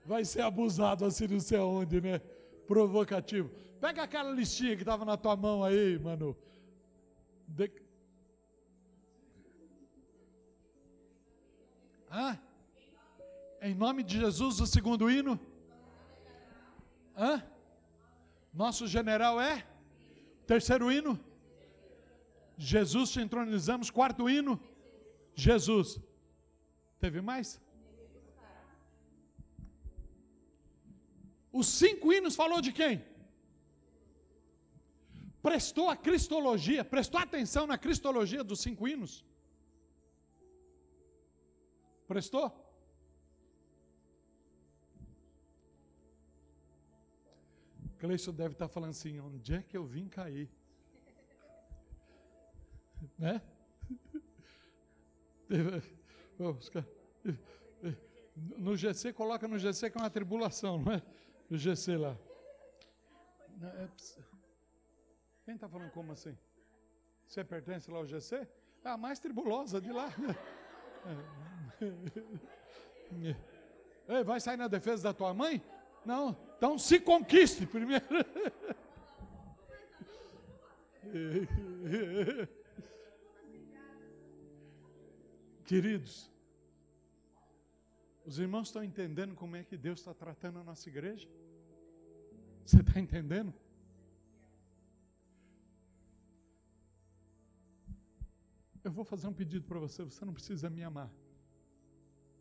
vai 0.05 0.27
ser 0.27 0.43
abusado 0.43 1.07
assim 1.07 1.27
não 1.27 1.41
sei 1.41 1.57
aonde, 1.57 2.03
né? 2.03 2.19
Provocativo. 2.67 3.49
Pega 3.81 4.03
aquela 4.03 4.31
listinha 4.31 4.77
que 4.77 4.83
estava 4.83 5.07
na 5.07 5.17
tua 5.17 5.35
mão 5.35 5.65
aí, 5.65 5.99
mano. 5.99 6.37
De... 7.49 7.73
Hã? 12.11 12.39
Em 13.63 13.75
nome 13.75 14.03
de 14.03 14.19
Jesus, 14.19 14.61
o 14.61 14.67
segundo 14.67 15.11
hino? 15.11 15.41
Hã? 17.17 17.43
Nosso 18.53 18.87
general 18.87 19.41
é? 19.41 19.67
Terceiro 20.47 20.91
hino? 20.91 21.19
Jesus 22.57 23.11
te 23.11 23.21
entronizamos. 23.21 23.91
Quarto 23.91 24.29
hino? 24.29 24.61
Jesus. 25.35 26.01
Teve 26.99 27.21
mais? 27.21 27.61
Os 31.53 31.67
cinco 31.67 32.13
hinos 32.13 32.35
falou 32.35 32.61
de 32.61 32.73
quem? 32.73 33.05
Prestou 35.43 35.91
a 35.91 35.97
cristologia, 35.97 36.85
prestou 36.85 37.21
atenção 37.21 37.67
na 37.67 37.77
cristologia 37.77 38.45
dos 38.45 38.61
cinco 38.61 38.87
hinos? 38.87 39.25
Prestou? 42.07 42.62
Cleison 48.03 48.35
deve 48.35 48.55
estar 48.55 48.67
falando 48.67 48.91
assim: 48.91 49.21
onde 49.21 49.55
é 49.55 49.63
que 49.63 49.77
eu 49.77 49.87
vim 49.87 50.09
cair? 50.09 50.51
né? 53.17 53.41
No 58.57 58.75
GC, 58.75 59.13
coloca 59.13 59.47
no 59.47 59.59
GC 59.59 59.91
que 59.91 59.99
é 59.99 60.01
uma 60.01 60.09
tribulação, 60.09 60.79
não 60.79 60.93
é? 60.93 61.03
O 61.51 61.57
GC 61.57 61.99
lá. 61.99 62.17
É 63.63 63.89
Quem 65.45 65.55
está 65.55 65.69
falando 65.69 65.91
como 65.91 66.13
assim? 66.13 66.35
Você 67.27 67.45
pertence 67.45 67.91
lá 67.91 67.99
ao 67.99 68.07
GC? 68.07 68.49
É 68.83 68.89
a 68.89 68.97
mais 68.97 69.19
tribulosa 69.19 69.83
de 69.83 69.93
lá. 69.93 70.09
Ei, 74.09 74.25
vai 74.25 74.41
sair 74.41 74.57
na 74.57 74.67
defesa 74.67 75.03
da 75.03 75.13
tua 75.13 75.35
mãe? 75.35 75.63
Não, 76.05 76.37
então 76.57 76.79
se 76.79 77.01
conquiste 77.01 77.67
primeiro. 77.67 78.05
Queridos, 85.65 86.31
os 88.25 88.39
irmãos 88.39 88.69
estão 88.69 88.83
entendendo 88.83 89.35
como 89.35 89.57
é 89.57 89.65
que 89.65 89.77
Deus 89.77 90.01
está 90.01 90.15
tratando 90.15 90.59
a 90.59 90.65
nossa 90.65 90.89
igreja? 90.89 91.29
Você 92.65 92.81
está 92.81 92.99
entendendo? 93.01 93.53
Eu 98.85 98.91
vou 98.91 99.05
fazer 99.05 99.29
um 99.29 99.33
pedido 99.33 99.65
para 99.67 99.79
você, 99.79 100.03
você 100.03 100.25
não 100.25 100.35
precisa 100.35 100.69
me 100.69 100.83
amar. 100.83 101.11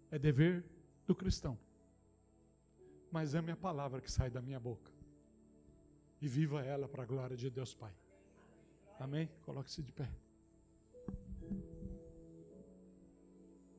É 0.10 0.18
dever 0.18 0.66
do 1.06 1.16
cristão. 1.16 1.58
Mas 3.12 3.36
ame 3.36 3.52
a 3.52 3.58
palavra 3.58 4.00
que 4.00 4.12
sai 4.12 4.30
da 4.30 4.42
minha 4.42 4.60
boca. 4.60 4.92
E 6.22 6.28
viva 6.28 6.64
ela 6.64 6.88
para 6.88 7.04
a 7.04 7.06
glória 7.06 7.36
de 7.36 7.50
Deus 7.50 7.74
Pai. 7.74 7.94
Amém? 9.00 9.30
Coloque-se 9.44 9.82
de 9.82 9.92
pé. 9.92 10.10